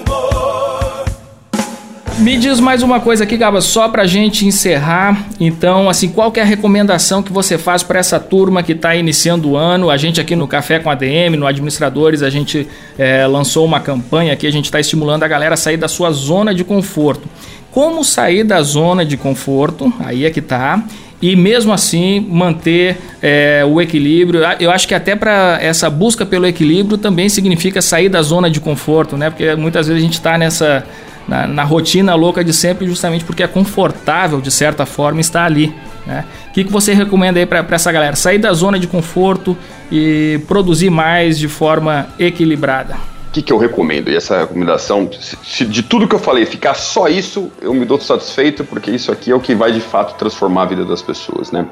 Me 2.21 2.37
diz 2.37 2.59
mais 2.59 2.83
uma 2.83 2.99
coisa 2.99 3.23
aqui, 3.23 3.35
Gaba, 3.35 3.61
só 3.61 3.89
pra 3.89 4.05
gente 4.05 4.45
encerrar. 4.45 5.25
Então, 5.39 5.89
assim, 5.89 6.07
qual 6.07 6.31
é 6.35 6.41
a 6.41 6.45
recomendação 6.45 7.23
que 7.23 7.33
você 7.33 7.57
faz 7.57 7.81
para 7.81 7.97
essa 7.97 8.19
turma 8.19 8.61
que 8.61 8.73
está 8.73 8.95
iniciando 8.95 9.49
o 9.49 9.57
ano? 9.57 9.89
A 9.89 9.97
gente 9.97 10.21
aqui 10.21 10.35
no 10.35 10.47
Café 10.47 10.77
com 10.77 10.91
ADM, 10.91 11.35
no 11.35 11.47
Administradores, 11.47 12.21
a 12.21 12.29
gente 12.29 12.67
é, 12.95 13.25
lançou 13.25 13.65
uma 13.65 13.79
campanha 13.79 14.33
aqui, 14.33 14.45
a 14.45 14.51
gente 14.51 14.65
está 14.65 14.79
estimulando 14.79 15.23
a 15.23 15.27
galera 15.27 15.55
a 15.55 15.57
sair 15.57 15.77
da 15.77 15.87
sua 15.87 16.11
zona 16.11 16.53
de 16.53 16.63
conforto. 16.63 17.27
como 17.71 18.03
sair 18.03 18.43
da 18.43 18.61
zona 18.61 19.03
de 19.03 19.17
conforto, 19.17 19.91
aí 19.99 20.23
é 20.23 20.29
que 20.29 20.41
tá, 20.41 20.83
e 21.21 21.35
mesmo 21.35 21.73
assim 21.73 22.19
manter 22.19 22.97
é, 23.21 23.63
o 23.65 23.81
equilíbrio. 23.81 24.41
Eu 24.59 24.69
acho 24.69 24.87
que 24.87 24.93
até 24.93 25.15
para 25.15 25.57
essa 25.59 25.89
busca 25.89 26.23
pelo 26.23 26.45
equilíbrio 26.45 26.99
também 26.99 27.29
significa 27.29 27.81
sair 27.81 28.09
da 28.09 28.21
zona 28.21 28.49
de 28.49 28.59
conforto, 28.59 29.17
né? 29.17 29.29
Porque 29.29 29.55
muitas 29.55 29.87
vezes 29.87 30.01
a 30.01 30.05
gente 30.05 30.13
está 30.13 30.37
nessa 30.37 30.83
na, 31.27 31.47
na, 31.47 31.63
rotina 31.63 32.15
louca 32.15 32.43
de 32.43 32.53
sempre, 32.53 32.87
justamente 32.87 33.23
porque 33.23 33.43
é 33.43 33.47
confortável 33.47 34.41
de 34.41 34.51
certa 34.51 34.85
forma 34.85 35.21
estar 35.21 35.45
ali. 35.45 35.73
Né? 36.05 36.25
O 36.49 36.51
que, 36.51 36.63
que 36.63 36.71
você 36.71 36.93
recomenda 36.93 37.39
aí 37.39 37.45
para 37.45 37.65
essa 37.69 37.91
galera? 37.91 38.15
Sair 38.15 38.37
da 38.37 38.53
zona 38.53 38.79
de 38.79 38.87
conforto 38.87 39.57
e 39.91 40.39
produzir 40.47 40.89
mais 40.89 41.37
de 41.37 41.47
forma 41.47 42.07
equilibrada. 42.19 42.95
O 43.31 43.33
que, 43.33 43.41
que 43.41 43.53
eu 43.53 43.57
recomendo? 43.57 44.09
E 44.09 44.15
essa 44.15 44.41
recomendação, 44.41 45.09
se 45.41 45.63
de 45.63 45.83
tudo 45.83 46.05
que 46.05 46.13
eu 46.13 46.19
falei 46.19 46.45
ficar 46.45 46.73
só 46.73 47.07
isso, 47.07 47.49
eu 47.61 47.73
me 47.73 47.85
dou 47.85 47.99
satisfeito, 47.99 48.65
porque 48.65 48.91
isso 48.91 49.09
aqui 49.09 49.31
é 49.31 49.35
o 49.35 49.39
que 49.39 49.55
vai 49.55 49.71
de 49.71 49.79
fato 49.79 50.17
transformar 50.17 50.63
a 50.63 50.65
vida 50.65 50.83
das 50.83 51.01
pessoas, 51.01 51.49
né? 51.49 51.65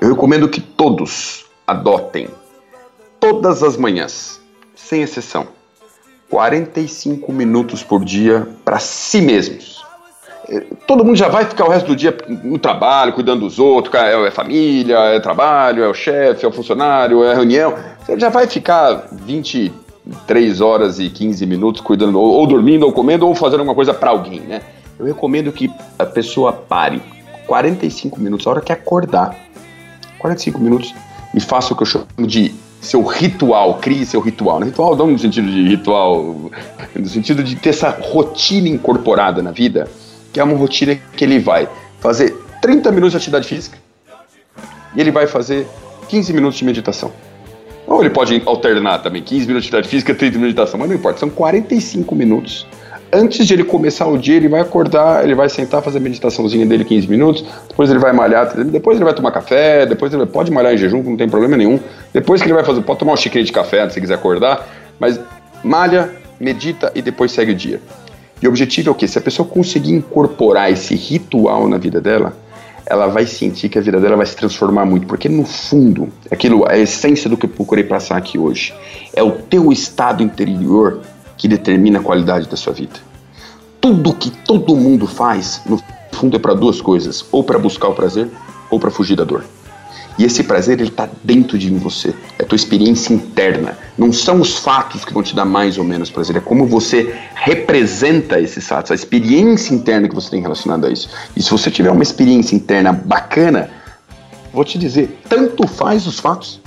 Eu 0.00 0.08
recomendo 0.08 0.48
que 0.48 0.60
todos 0.60 1.46
adotem, 1.66 2.28
todas 3.18 3.64
as 3.64 3.76
manhãs, 3.76 4.40
sem 4.76 5.02
exceção, 5.02 5.48
45 6.34 7.32
minutos 7.32 7.84
por 7.84 8.04
dia 8.04 8.44
para 8.64 8.80
si 8.80 9.20
mesmos. 9.20 9.84
É, 10.48 10.64
todo 10.84 11.04
mundo 11.04 11.14
já 11.14 11.28
vai 11.28 11.44
ficar 11.44 11.64
o 11.64 11.70
resto 11.70 11.86
do 11.86 11.94
dia 11.94 12.12
no 12.42 12.58
trabalho, 12.58 13.12
cuidando 13.12 13.42
dos 13.42 13.60
outros, 13.60 13.94
é, 13.94 14.26
é 14.26 14.30
família, 14.32 14.98
é 14.98 15.20
trabalho, 15.20 15.84
é 15.84 15.88
o 15.88 15.94
chefe, 15.94 16.44
é 16.44 16.48
o 16.48 16.50
funcionário, 16.50 17.22
é 17.22 17.32
reunião. 17.32 17.74
Você 18.04 18.18
já 18.18 18.30
vai 18.30 18.48
ficar 18.48 19.06
20, 19.12 19.72
3 20.26 20.60
horas 20.60 20.98
e 20.98 21.08
15 21.08 21.46
minutos 21.46 21.80
cuidando, 21.80 22.18
ou, 22.18 22.32
ou 22.32 22.46
dormindo, 22.48 22.84
ou 22.84 22.92
comendo, 22.92 23.28
ou 23.28 23.34
fazendo 23.36 23.60
alguma 23.60 23.76
coisa 23.76 23.94
para 23.94 24.10
alguém, 24.10 24.40
né? 24.40 24.60
Eu 24.98 25.06
recomendo 25.06 25.52
que 25.52 25.70
a 25.96 26.04
pessoa 26.04 26.52
pare 26.52 27.00
45 27.46 28.18
minutos, 28.20 28.44
a 28.44 28.50
hora 28.50 28.60
que 28.60 28.72
acordar, 28.72 29.36
45 30.18 30.58
minutos, 30.58 30.92
e 31.32 31.38
faça 31.38 31.72
o 31.72 31.76
que 31.76 31.84
eu 31.84 31.86
chamo 31.86 32.06
de 32.26 32.52
seu 32.84 33.02
ritual, 33.02 33.78
crie 33.78 34.04
seu 34.04 34.20
ritual. 34.20 34.60
Né? 34.60 34.66
Ritual 34.66 34.96
não 34.96 35.08
no 35.08 35.18
sentido 35.18 35.50
de 35.50 35.68
ritual, 35.68 36.50
no 36.94 37.08
sentido 37.08 37.42
de 37.42 37.56
ter 37.56 37.70
essa 37.70 37.90
rotina 37.90 38.68
incorporada 38.68 39.42
na 39.42 39.50
vida, 39.50 39.88
que 40.32 40.38
é 40.38 40.44
uma 40.44 40.56
rotina 40.56 40.96
que 41.16 41.24
ele 41.24 41.38
vai 41.38 41.68
fazer 42.00 42.36
30 42.60 42.90
minutos 42.92 43.12
de 43.12 43.16
atividade 43.16 43.48
física 43.48 43.78
e 44.94 45.00
ele 45.00 45.10
vai 45.10 45.26
fazer 45.26 45.66
15 46.08 46.32
minutos 46.32 46.58
de 46.58 46.64
meditação. 46.64 47.12
Ou 47.86 48.00
ele 48.00 48.10
pode 48.10 48.42
alternar 48.46 49.02
também, 49.02 49.22
15 49.22 49.46
minutos 49.46 49.64
de 49.64 49.68
atividade 49.68 49.88
física, 49.88 50.14
30 50.14 50.38
minutos 50.38 50.54
de 50.54 50.60
meditação, 50.60 50.80
mas 50.80 50.88
não 50.88 50.96
importa, 50.96 51.20
são 51.20 51.30
45 51.30 52.14
minutos. 52.14 52.66
Antes 53.14 53.46
de 53.46 53.54
ele 53.54 53.62
começar 53.62 54.08
o 54.08 54.18
dia, 54.18 54.34
ele 54.34 54.48
vai 54.48 54.60
acordar, 54.60 55.22
ele 55.22 55.36
vai 55.36 55.48
sentar, 55.48 55.80
fazer 55.80 55.98
a 55.98 56.00
meditaçãozinha 56.00 56.66
dele 56.66 56.84
15 56.84 57.08
minutos, 57.08 57.44
depois 57.68 57.88
ele 57.88 58.00
vai 58.00 58.12
malhar, 58.12 58.52
depois 58.56 58.96
ele 58.96 59.04
vai 59.04 59.14
tomar 59.14 59.30
café, 59.30 59.86
depois 59.86 60.12
ele 60.12 60.26
pode 60.26 60.50
malhar 60.50 60.74
em 60.74 60.76
jejum, 60.76 61.00
não 61.00 61.16
tem 61.16 61.28
problema 61.28 61.56
nenhum. 61.56 61.78
Depois 62.12 62.42
que 62.42 62.48
ele 62.48 62.54
vai 62.54 62.64
fazer, 62.64 62.80
pode 62.80 62.98
tomar 62.98 63.12
um 63.12 63.16
xícara 63.16 63.44
de 63.44 63.52
café 63.52 63.88
se 63.88 64.00
quiser 64.00 64.14
acordar, 64.14 64.66
mas 64.98 65.20
malha, 65.62 66.10
medita 66.40 66.90
e 66.92 67.00
depois 67.00 67.30
segue 67.30 67.52
o 67.52 67.54
dia. 67.54 67.80
E 68.42 68.48
o 68.48 68.50
objetivo 68.50 68.88
é 68.88 68.92
o 68.92 68.94
quê? 68.96 69.06
Se 69.06 69.16
a 69.16 69.20
pessoa 69.20 69.48
conseguir 69.48 69.92
incorporar 69.92 70.72
esse 70.72 70.96
ritual 70.96 71.68
na 71.68 71.78
vida 71.78 72.00
dela, 72.00 72.36
ela 72.84 73.06
vai 73.06 73.26
sentir 73.26 73.68
que 73.68 73.78
a 73.78 73.80
vida 73.80 74.00
dela 74.00 74.16
vai 74.16 74.26
se 74.26 74.34
transformar 74.34 74.84
muito, 74.84 75.06
porque 75.06 75.28
no 75.28 75.44
fundo, 75.44 76.08
aquilo, 76.32 76.68
a 76.68 76.76
essência 76.76 77.30
do 77.30 77.36
que 77.36 77.46
eu 77.46 77.50
procurei 77.50 77.84
passar 77.84 78.16
aqui 78.16 78.38
hoje, 78.38 78.74
é 79.14 79.22
o 79.22 79.30
teu 79.30 79.70
estado 79.70 80.20
interior 80.20 81.00
que 81.44 81.48
determina 81.48 81.98
a 81.98 82.02
qualidade 82.02 82.48
da 82.48 82.56
sua 82.56 82.72
vida. 82.72 82.94
Tudo 83.78 84.14
que 84.14 84.30
todo 84.30 84.74
mundo 84.74 85.06
faz, 85.06 85.60
no 85.66 85.78
fundo, 86.10 86.36
é 86.36 86.38
para 86.38 86.54
duas 86.54 86.80
coisas: 86.80 87.22
ou 87.30 87.44
para 87.44 87.58
buscar 87.58 87.88
o 87.88 87.94
prazer, 87.94 88.30
ou 88.70 88.80
para 88.80 88.90
fugir 88.90 89.14
da 89.14 89.24
dor. 89.24 89.44
E 90.18 90.24
esse 90.24 90.42
prazer 90.44 90.80
ele 90.80 90.88
está 90.88 91.06
dentro 91.22 91.58
de 91.58 91.68
você, 91.74 92.14
é 92.38 92.44
tua 92.44 92.56
experiência 92.56 93.12
interna. 93.12 93.76
Não 93.98 94.10
são 94.10 94.40
os 94.40 94.56
fatos 94.56 95.04
que 95.04 95.12
vão 95.12 95.22
te 95.22 95.36
dar 95.36 95.44
mais 95.44 95.76
ou 95.76 95.84
menos 95.84 96.10
prazer, 96.10 96.36
é 96.36 96.40
como 96.40 96.64
você 96.64 97.14
representa 97.34 98.40
esses 98.40 98.66
fatos, 98.66 98.90
a 98.90 98.94
experiência 98.94 99.74
interna 99.74 100.08
que 100.08 100.14
você 100.14 100.30
tem 100.30 100.40
relacionada 100.40 100.86
a 100.86 100.90
isso. 100.90 101.10
E 101.36 101.42
se 101.42 101.50
você 101.50 101.70
tiver 101.70 101.90
uma 101.90 102.02
experiência 102.02 102.56
interna 102.56 102.90
bacana, 102.90 103.68
vou 104.50 104.64
te 104.64 104.78
dizer, 104.78 105.20
tanto 105.28 105.66
faz 105.66 106.06
os 106.06 106.18
fatos, 106.18 106.58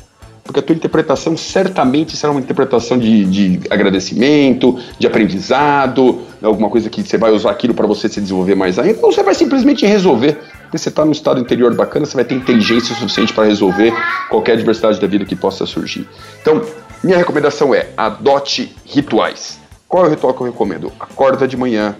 porque 0.47 0.61
a 0.61 0.63
tua 0.63 0.73
interpretação 0.73 1.35
certamente 1.35 2.15
será 2.15 2.31
uma 2.31 2.39
interpretação 2.39 2.97
de, 2.97 3.25
de 3.25 3.59
agradecimento, 3.69 4.79
de 4.97 5.05
aprendizado, 5.05 6.21
né, 6.41 6.47
alguma 6.47 6.69
coisa 6.69 6.89
que 6.89 7.03
você 7.03 7.17
vai 7.17 7.31
usar 7.31 7.51
aquilo 7.51 7.73
para 7.73 7.85
você 7.85 8.07
se 8.07 8.21
desenvolver 8.21 8.55
mais 8.55 8.79
ainda, 8.79 8.97
ou 9.03 9.11
você 9.11 9.21
vai 9.21 9.35
simplesmente 9.35 9.85
resolver. 9.85 10.39
Porque 10.63 10.77
você 10.77 10.89
está 10.89 11.03
no 11.03 11.11
estado 11.11 11.39
interior 11.39 11.75
bacana, 11.75 12.05
você 12.05 12.15
vai 12.15 12.23
ter 12.25 12.35
inteligência 12.35 12.95
suficiente 12.95 13.33
para 13.33 13.43
resolver 13.43 13.93
qualquer 14.29 14.53
adversidade 14.53 14.99
da 14.99 15.07
vida 15.07 15.25
que 15.25 15.35
possa 15.35 15.65
surgir. 15.65 16.07
Então, 16.41 16.61
minha 17.03 17.17
recomendação 17.17 17.75
é 17.75 17.89
adote 17.97 18.73
rituais. 18.85 19.59
Qual 19.87 20.05
é 20.05 20.07
o 20.07 20.09
ritual 20.09 20.33
que 20.33 20.41
eu 20.41 20.47
recomendo? 20.47 20.91
Acorda 20.99 21.47
de 21.47 21.55
manhã, 21.57 21.95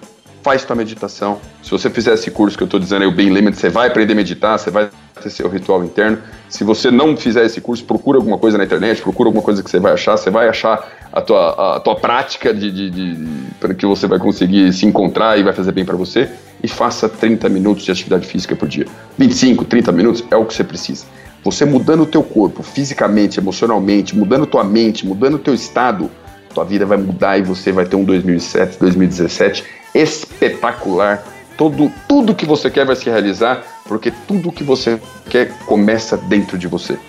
faz 0.48 0.64
tua 0.64 0.78
meditação. 0.78 1.42
Se 1.62 1.70
você 1.70 1.90
fizer 1.90 2.14
esse 2.14 2.32
curso 2.32 2.56
que 2.56 2.64
eu 2.64 2.68
estou 2.68 2.80
dizendo 2.80 3.02
aí, 3.02 3.08
o 3.10 3.12
Bem 3.12 3.28
Limit, 3.28 3.58
você 3.58 3.70
vai 3.70 3.90
aprender 3.90 4.14
a 4.14 4.16
meditar, 4.16 4.58
você 4.58 4.72
vai 4.72 4.90
ter 5.22 5.30
seu 5.30 5.50
ritual 5.50 5.84
interno. 5.84 6.20
Se 6.48 6.64
você 6.64 6.90
não 6.90 7.18
fizer 7.18 7.46
esse 7.46 7.60
curso, 7.60 7.84
procura 7.84 8.18
alguma 8.18 8.38
coisa 8.38 8.58
na 8.58 8.64
internet, 8.64 9.02
procura 9.02 9.28
alguma 9.28 9.44
coisa 9.44 9.62
que 9.62 9.70
você 9.70 9.78
vai 9.78 9.92
achar, 9.92 10.16
você 10.16 10.30
vai 10.30 10.48
achar 10.48 10.88
a 11.12 11.20
tua, 11.20 11.76
a 11.76 11.80
tua 11.82 11.98
prática 11.98 12.54
de, 12.54 12.72
de, 12.72 12.90
de 12.90 13.28
para 13.60 13.74
que 13.74 13.86
você 13.86 14.08
vai 14.08 14.20
conseguir 14.20 14.72
se 14.72 14.86
encontrar 14.86 15.38
e 15.38 15.44
vai 15.44 15.52
fazer 15.52 15.74
bem 15.74 15.84
para 15.84 15.98
você. 15.98 16.30
E 16.64 16.68
faça 16.70 17.10
30 17.10 17.50
minutos 17.50 17.84
de 17.84 17.92
atividade 17.92 18.26
física 18.26 18.56
por 18.56 18.70
dia. 18.70 18.86
25, 19.18 19.66
30 19.66 19.92
minutos 19.92 20.24
é 20.32 20.38
o 20.38 20.46
que 20.46 20.54
você 20.54 20.64
precisa. 20.64 21.06
Você 21.44 21.66
mudando 21.66 22.04
o 22.04 22.06
teu 22.06 22.24
corpo, 22.24 22.64
fisicamente, 22.64 23.38
emocionalmente, 23.38 24.16
mudando 24.16 24.46
tua 24.46 24.64
mente, 24.64 25.06
mudando 25.06 25.34
o 25.34 25.40
teu 25.40 25.54
estado, 25.54 26.10
tua 26.54 26.64
vida 26.64 26.86
vai 26.86 26.98
mudar 26.98 27.38
e 27.38 27.42
você 27.42 27.72
vai 27.72 27.86
ter 27.86 27.96
um 27.96 28.04
2007, 28.04 28.78
2017 28.80 29.64
espetacular. 29.94 31.24
Todo, 31.58 31.92
tudo 32.08 32.36
que 32.36 32.46
você 32.46 32.70
quer 32.70 32.86
vai 32.86 32.96
se 32.96 33.10
realizar, 33.10 33.64
porque 33.86 34.12
tudo 34.28 34.52
que 34.52 34.64
você 34.64 35.00
quer 35.30 35.50
começa 35.66 36.16
dentro 36.16 36.58
de 36.58 36.68
você. 36.68 37.00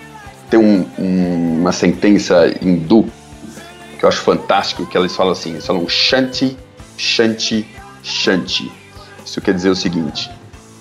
Tem 0.49 0.59
um, 0.59 0.87
um, 0.97 1.59
uma 1.59 1.71
sentença 1.71 2.47
hindu 2.59 3.05
que 3.99 4.05
eu 4.05 4.09
acho 4.09 4.21
fantástico, 4.21 4.85
que 4.85 4.97
eles 4.97 5.15
falam 5.15 5.33
assim, 5.33 5.51
eles 5.51 5.67
falam 5.67 5.87
Shanti, 5.87 6.57
Shanti, 6.97 7.67
Shanti. 8.01 8.71
Isso 9.23 9.41
quer 9.41 9.53
dizer 9.53 9.69
o 9.69 9.75
seguinte, 9.75 10.31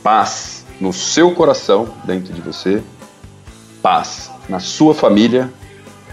paz 0.03 0.65
no 0.81 0.93
seu 0.93 1.35
coração, 1.35 1.89
dentro 2.05 2.33
de 2.33 2.41
você, 2.41 2.83
paz 3.83 4.31
na 4.49 4.61
sua 4.61 4.95
família, 4.95 5.53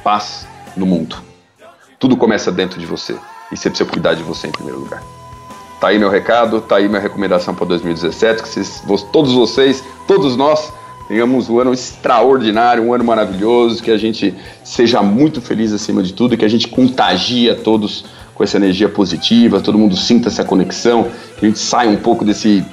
paz 0.03 0.47
no 0.75 0.85
mundo. 0.85 1.34
Tudo 2.05 2.15
começa 2.15 2.51
dentro 2.51 2.79
de 2.79 2.85
você. 2.85 3.15
E 3.51 3.57
você 3.57 3.67
precisa 3.67 3.89
cuidar 3.89 4.13
de 4.13 4.21
você 4.21 4.45
em 4.45 4.51
primeiro 4.51 4.79
lugar. 4.79 5.01
Tá 5.81 5.87
aí 5.87 5.97
meu 5.97 6.07
recado, 6.07 6.61
tá 6.61 6.75
aí 6.75 6.87
minha 6.87 7.01
recomendação 7.01 7.55
para 7.55 7.65
2017, 7.65 8.43
que 8.43 8.47
vocês, 8.47 8.83
todos 9.11 9.33
vocês, 9.33 9.83
todos 10.05 10.37
nós, 10.37 10.71
tenhamos 11.07 11.49
um 11.49 11.57
ano 11.57 11.73
extraordinário, 11.73 12.83
um 12.83 12.93
ano 12.93 13.03
maravilhoso, 13.03 13.81
que 13.81 13.89
a 13.89 13.97
gente 13.97 14.35
seja 14.63 15.01
muito 15.01 15.41
feliz 15.41 15.73
acima 15.73 16.03
de 16.03 16.13
tudo, 16.13 16.37
que 16.37 16.45
a 16.45 16.47
gente 16.47 16.67
contagie 16.67 17.49
a 17.49 17.55
todos 17.55 18.05
com 18.35 18.43
essa 18.43 18.57
energia 18.57 18.87
positiva, 18.87 19.59
todo 19.59 19.75
mundo 19.75 19.97
sinta 19.97 20.27
essa 20.27 20.43
conexão, 20.43 21.09
que 21.39 21.43
a 21.43 21.49
gente 21.49 21.57
saia 21.57 21.89
um 21.89 21.97
pouco 21.97 22.23
desse 22.23 22.63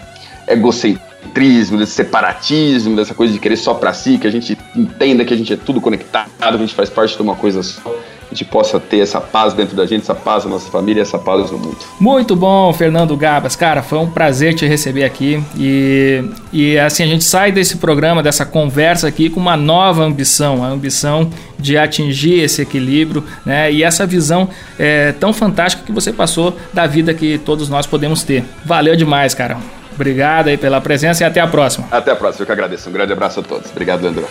egocentrismo, 0.46 1.78
desse 1.78 1.92
separatismo, 1.92 2.96
dessa 2.96 3.14
coisa 3.14 3.32
de 3.32 3.38
querer 3.38 3.56
só 3.56 3.72
para 3.72 3.94
si, 3.94 4.18
que 4.18 4.26
a 4.26 4.30
gente 4.30 4.58
entenda 4.76 5.24
que 5.24 5.32
a 5.32 5.36
gente 5.38 5.54
é 5.54 5.56
tudo 5.56 5.80
conectado, 5.80 6.28
que 6.38 6.44
a 6.44 6.56
gente 6.58 6.74
faz 6.74 6.90
parte 6.90 7.16
de 7.16 7.22
uma 7.22 7.34
coisa 7.34 7.62
só 7.62 7.90
a 8.32 8.34
gente 8.34 8.46
possa 8.46 8.80
ter 8.80 9.00
essa 9.00 9.20
paz 9.20 9.52
dentro 9.52 9.76
da 9.76 9.84
gente, 9.84 10.02
essa 10.02 10.14
paz 10.14 10.44
na 10.44 10.50
nossa 10.50 10.70
família, 10.70 11.02
essa 11.02 11.18
paz 11.18 11.50
no 11.50 11.58
mundo. 11.58 11.76
Muito 12.00 12.34
bom, 12.34 12.72
Fernando 12.72 13.14
Gabas. 13.14 13.54
Cara, 13.54 13.82
foi 13.82 13.98
um 13.98 14.10
prazer 14.10 14.54
te 14.54 14.66
receber 14.66 15.04
aqui. 15.04 15.42
E, 15.54 16.24
e 16.50 16.78
assim, 16.78 17.02
a 17.02 17.06
gente 17.06 17.24
sai 17.24 17.52
desse 17.52 17.76
programa, 17.76 18.22
dessa 18.22 18.46
conversa 18.46 19.06
aqui 19.06 19.28
com 19.28 19.38
uma 19.38 19.56
nova 19.56 20.02
ambição, 20.02 20.64
a 20.64 20.68
ambição 20.68 21.28
de 21.58 21.76
atingir 21.76 22.40
esse 22.40 22.62
equilíbrio, 22.62 23.22
né? 23.44 23.70
E 23.70 23.82
essa 23.82 24.06
visão 24.06 24.48
é, 24.78 25.12
tão 25.12 25.34
fantástica 25.34 25.84
que 25.84 25.92
você 25.92 26.10
passou 26.10 26.56
da 26.72 26.86
vida 26.86 27.12
que 27.12 27.36
todos 27.36 27.68
nós 27.68 27.86
podemos 27.86 28.22
ter. 28.22 28.42
Valeu 28.64 28.96
demais, 28.96 29.34
cara. 29.34 29.58
Obrigado 29.94 30.48
aí 30.48 30.56
pela 30.56 30.80
presença 30.80 31.22
e 31.22 31.26
até 31.26 31.38
a 31.38 31.46
próxima. 31.46 31.86
Até 31.90 32.12
a 32.12 32.16
próxima, 32.16 32.42
eu 32.42 32.46
que 32.46 32.52
agradeço. 32.52 32.88
Um 32.88 32.92
grande 32.92 33.12
abraço 33.12 33.40
a 33.40 33.42
todos. 33.42 33.70
Obrigado, 33.70 34.00
Leandro. 34.00 34.26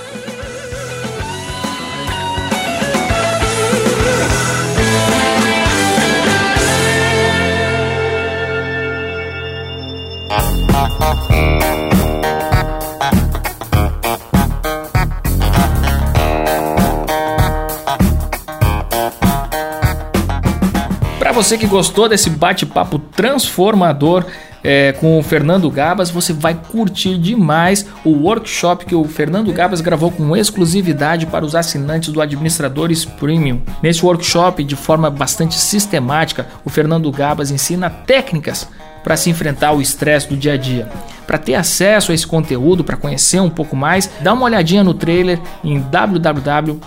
Você 21.41 21.57
que 21.57 21.65
gostou 21.65 22.07
desse 22.07 22.29
bate-papo 22.29 22.99
transformador, 22.99 24.23
é, 24.63 24.91
com 24.91 25.17
o 25.17 25.23
Fernando 25.23 25.71
Gabas, 25.71 26.11
você 26.11 26.31
vai 26.33 26.53
curtir 26.53 27.17
demais 27.17 27.83
o 28.05 28.11
workshop 28.11 28.85
que 28.85 28.93
o 28.93 29.03
Fernando 29.05 29.51
Gabas 29.51 29.81
gravou 29.81 30.11
com 30.11 30.37
exclusividade 30.37 31.25
para 31.25 31.43
os 31.43 31.55
assinantes 31.55 32.13
do 32.13 32.21
Administradores 32.21 33.03
Premium. 33.05 33.59
Nesse 33.81 34.05
workshop, 34.05 34.63
de 34.63 34.75
forma 34.75 35.09
bastante 35.09 35.55
sistemática, 35.55 36.45
o 36.63 36.69
Fernando 36.69 37.11
Gabas 37.11 37.49
ensina 37.49 37.89
técnicas 37.89 38.67
para 39.03 39.17
se 39.17 39.31
enfrentar 39.31 39.69
ao 39.69 39.81
estresse 39.81 40.29
do 40.29 40.37
dia 40.37 40.53
a 40.53 40.57
dia. 40.57 40.87
Para 41.25 41.39
ter 41.39 41.55
acesso 41.55 42.11
a 42.11 42.15
esse 42.15 42.27
conteúdo, 42.27 42.83
para 42.83 42.97
conhecer 42.97 43.39
um 43.39 43.49
pouco 43.49 43.75
mais, 43.75 44.11
dá 44.19 44.31
uma 44.31 44.45
olhadinha 44.45 44.83
no 44.83 44.93
trailer 44.93 45.39
em 45.63 45.79
www.adm.to 45.79 46.77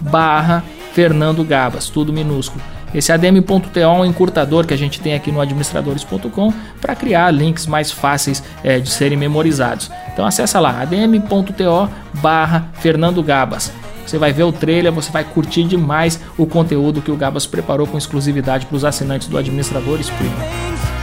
barra 0.00 0.64
Fernando 0.94 1.42
Gabas, 1.42 1.88
tudo 1.88 2.12
minúsculo. 2.12 2.62
Esse 2.94 3.10
ADM.to 3.10 3.76
é 3.80 3.88
um 3.88 4.04
encurtador 4.04 4.64
que 4.64 4.72
a 4.72 4.76
gente 4.76 5.00
tem 5.00 5.14
aqui 5.14 5.32
no 5.32 5.40
administradores.com 5.40 6.52
para 6.80 6.94
criar 6.94 7.32
links 7.32 7.66
mais 7.66 7.90
fáceis 7.90 8.40
é, 8.62 8.78
de 8.78 8.88
serem 8.88 9.18
memorizados. 9.18 9.90
Então 10.12 10.24
acessa 10.24 10.60
lá 10.60 10.80
adm.to 10.80 11.90
barra 12.22 12.68
Fernando 12.74 13.20
Gabas. 13.20 13.72
Você 14.06 14.16
vai 14.16 14.32
ver 14.32 14.44
o 14.44 14.52
trailer, 14.52 14.92
você 14.92 15.10
vai 15.10 15.24
curtir 15.24 15.64
demais 15.64 16.20
o 16.38 16.46
conteúdo 16.46 17.02
que 17.02 17.10
o 17.10 17.16
Gabas 17.16 17.46
preparou 17.46 17.88
com 17.88 17.98
exclusividade 17.98 18.66
para 18.66 18.76
os 18.76 18.84
assinantes 18.84 19.26
do 19.26 19.36
Administradores 19.36 20.08
Premium. 20.10 20.93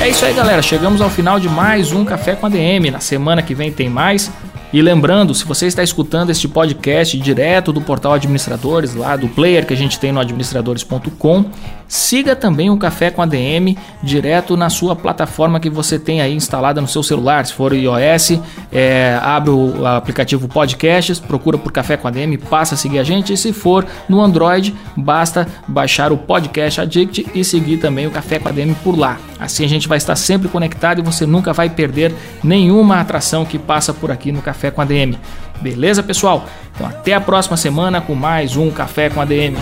É 0.00 0.08
isso 0.08 0.24
aí, 0.24 0.34
galera. 0.34 0.60
Chegamos 0.62 1.00
ao 1.00 1.10
final 1.10 1.38
de 1.38 1.48
mais 1.48 1.92
um 1.92 2.04
Café 2.04 2.34
com 2.34 2.46
a 2.46 2.48
DM. 2.48 2.90
Na 2.90 3.00
semana 3.00 3.42
que 3.42 3.54
vem 3.54 3.70
tem 3.70 3.88
mais. 3.88 4.30
E 4.72 4.82
lembrando, 4.82 5.32
se 5.34 5.44
você 5.44 5.66
está 5.66 5.82
escutando 5.82 6.30
este 6.30 6.48
podcast 6.48 7.16
direto 7.18 7.72
do 7.72 7.80
portal 7.80 8.12
Administradores, 8.12 8.94
lá 8.94 9.16
do 9.16 9.28
player 9.28 9.64
que 9.64 9.72
a 9.72 9.76
gente 9.76 9.98
tem 9.98 10.12
no 10.12 10.20
administradores.com, 10.20 11.44
siga 11.88 12.34
também 12.34 12.70
o 12.70 12.76
Café 12.76 13.10
com 13.10 13.22
ADM 13.22 13.76
direto 14.02 14.56
na 14.56 14.70
sua 14.70 14.96
plataforma 14.96 15.60
que 15.60 15.70
você 15.70 15.98
tem 15.98 16.20
aí 16.20 16.34
instalada 16.34 16.80
no 16.80 16.88
seu 16.88 17.02
celular. 17.02 17.44
Se 17.46 17.52
for 17.52 17.72
iOS, 17.72 18.40
é, 18.72 19.18
abre 19.22 19.50
o 19.50 19.86
aplicativo 19.86 20.48
Podcasts, 20.48 21.18
procura 21.18 21.58
por 21.58 21.72
Café 21.72 21.96
com 21.96 22.08
ADM, 22.08 22.36
passa 22.50 22.74
a 22.74 22.78
seguir 22.78 22.98
a 22.98 23.04
gente. 23.04 23.32
E 23.32 23.36
se 23.36 23.52
for 23.52 23.86
no 24.08 24.20
Android, 24.20 24.74
basta 24.96 25.46
baixar 25.66 26.12
o 26.12 26.16
Podcast 26.16 26.80
Addict 26.80 27.26
e 27.34 27.44
seguir 27.44 27.78
também 27.78 28.06
o 28.06 28.10
Café 28.10 28.38
com 28.38 28.48
ADM 28.48 28.74
por 28.82 28.98
lá. 28.98 29.18
Assim 29.38 29.64
a 29.64 29.68
gente 29.68 29.88
vai 29.88 29.98
estar 29.98 30.16
sempre 30.16 30.48
conectado 30.48 31.00
e 31.00 31.02
você 31.02 31.26
nunca 31.26 31.52
vai 31.52 31.68
perder 31.68 32.14
nenhuma 32.42 33.00
atração 33.00 33.44
que 33.44 33.58
passa 33.58 33.92
por 33.92 34.10
aqui 34.10 34.32
no 34.32 34.42
Café 34.42 34.70
com 34.70 34.80
ADM. 34.80 35.16
Beleza, 35.60 36.02
pessoal? 36.02 36.44
Então 36.74 36.86
até 36.86 37.14
a 37.14 37.20
próxima 37.20 37.56
semana 37.56 38.00
com 38.00 38.14
mais 38.14 38.56
um 38.56 38.70
Café 38.70 39.08
com 39.08 39.20
ADM. 39.20 39.56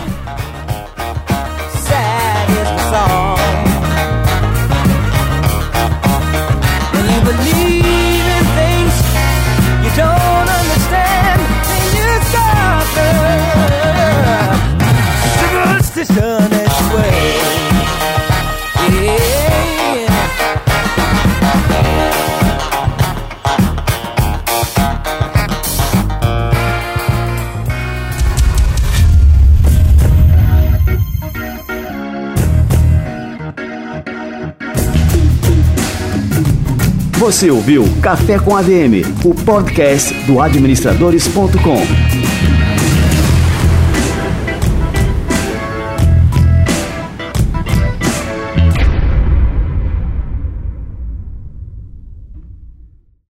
Você 37.25 37.49
ouviu 37.49 37.83
Café 38.03 38.37
com 38.37 38.55
ADM, 38.55 39.01
o 39.23 39.33
podcast 39.33 40.13
do 40.25 40.39
administradores.com. 40.39 42.24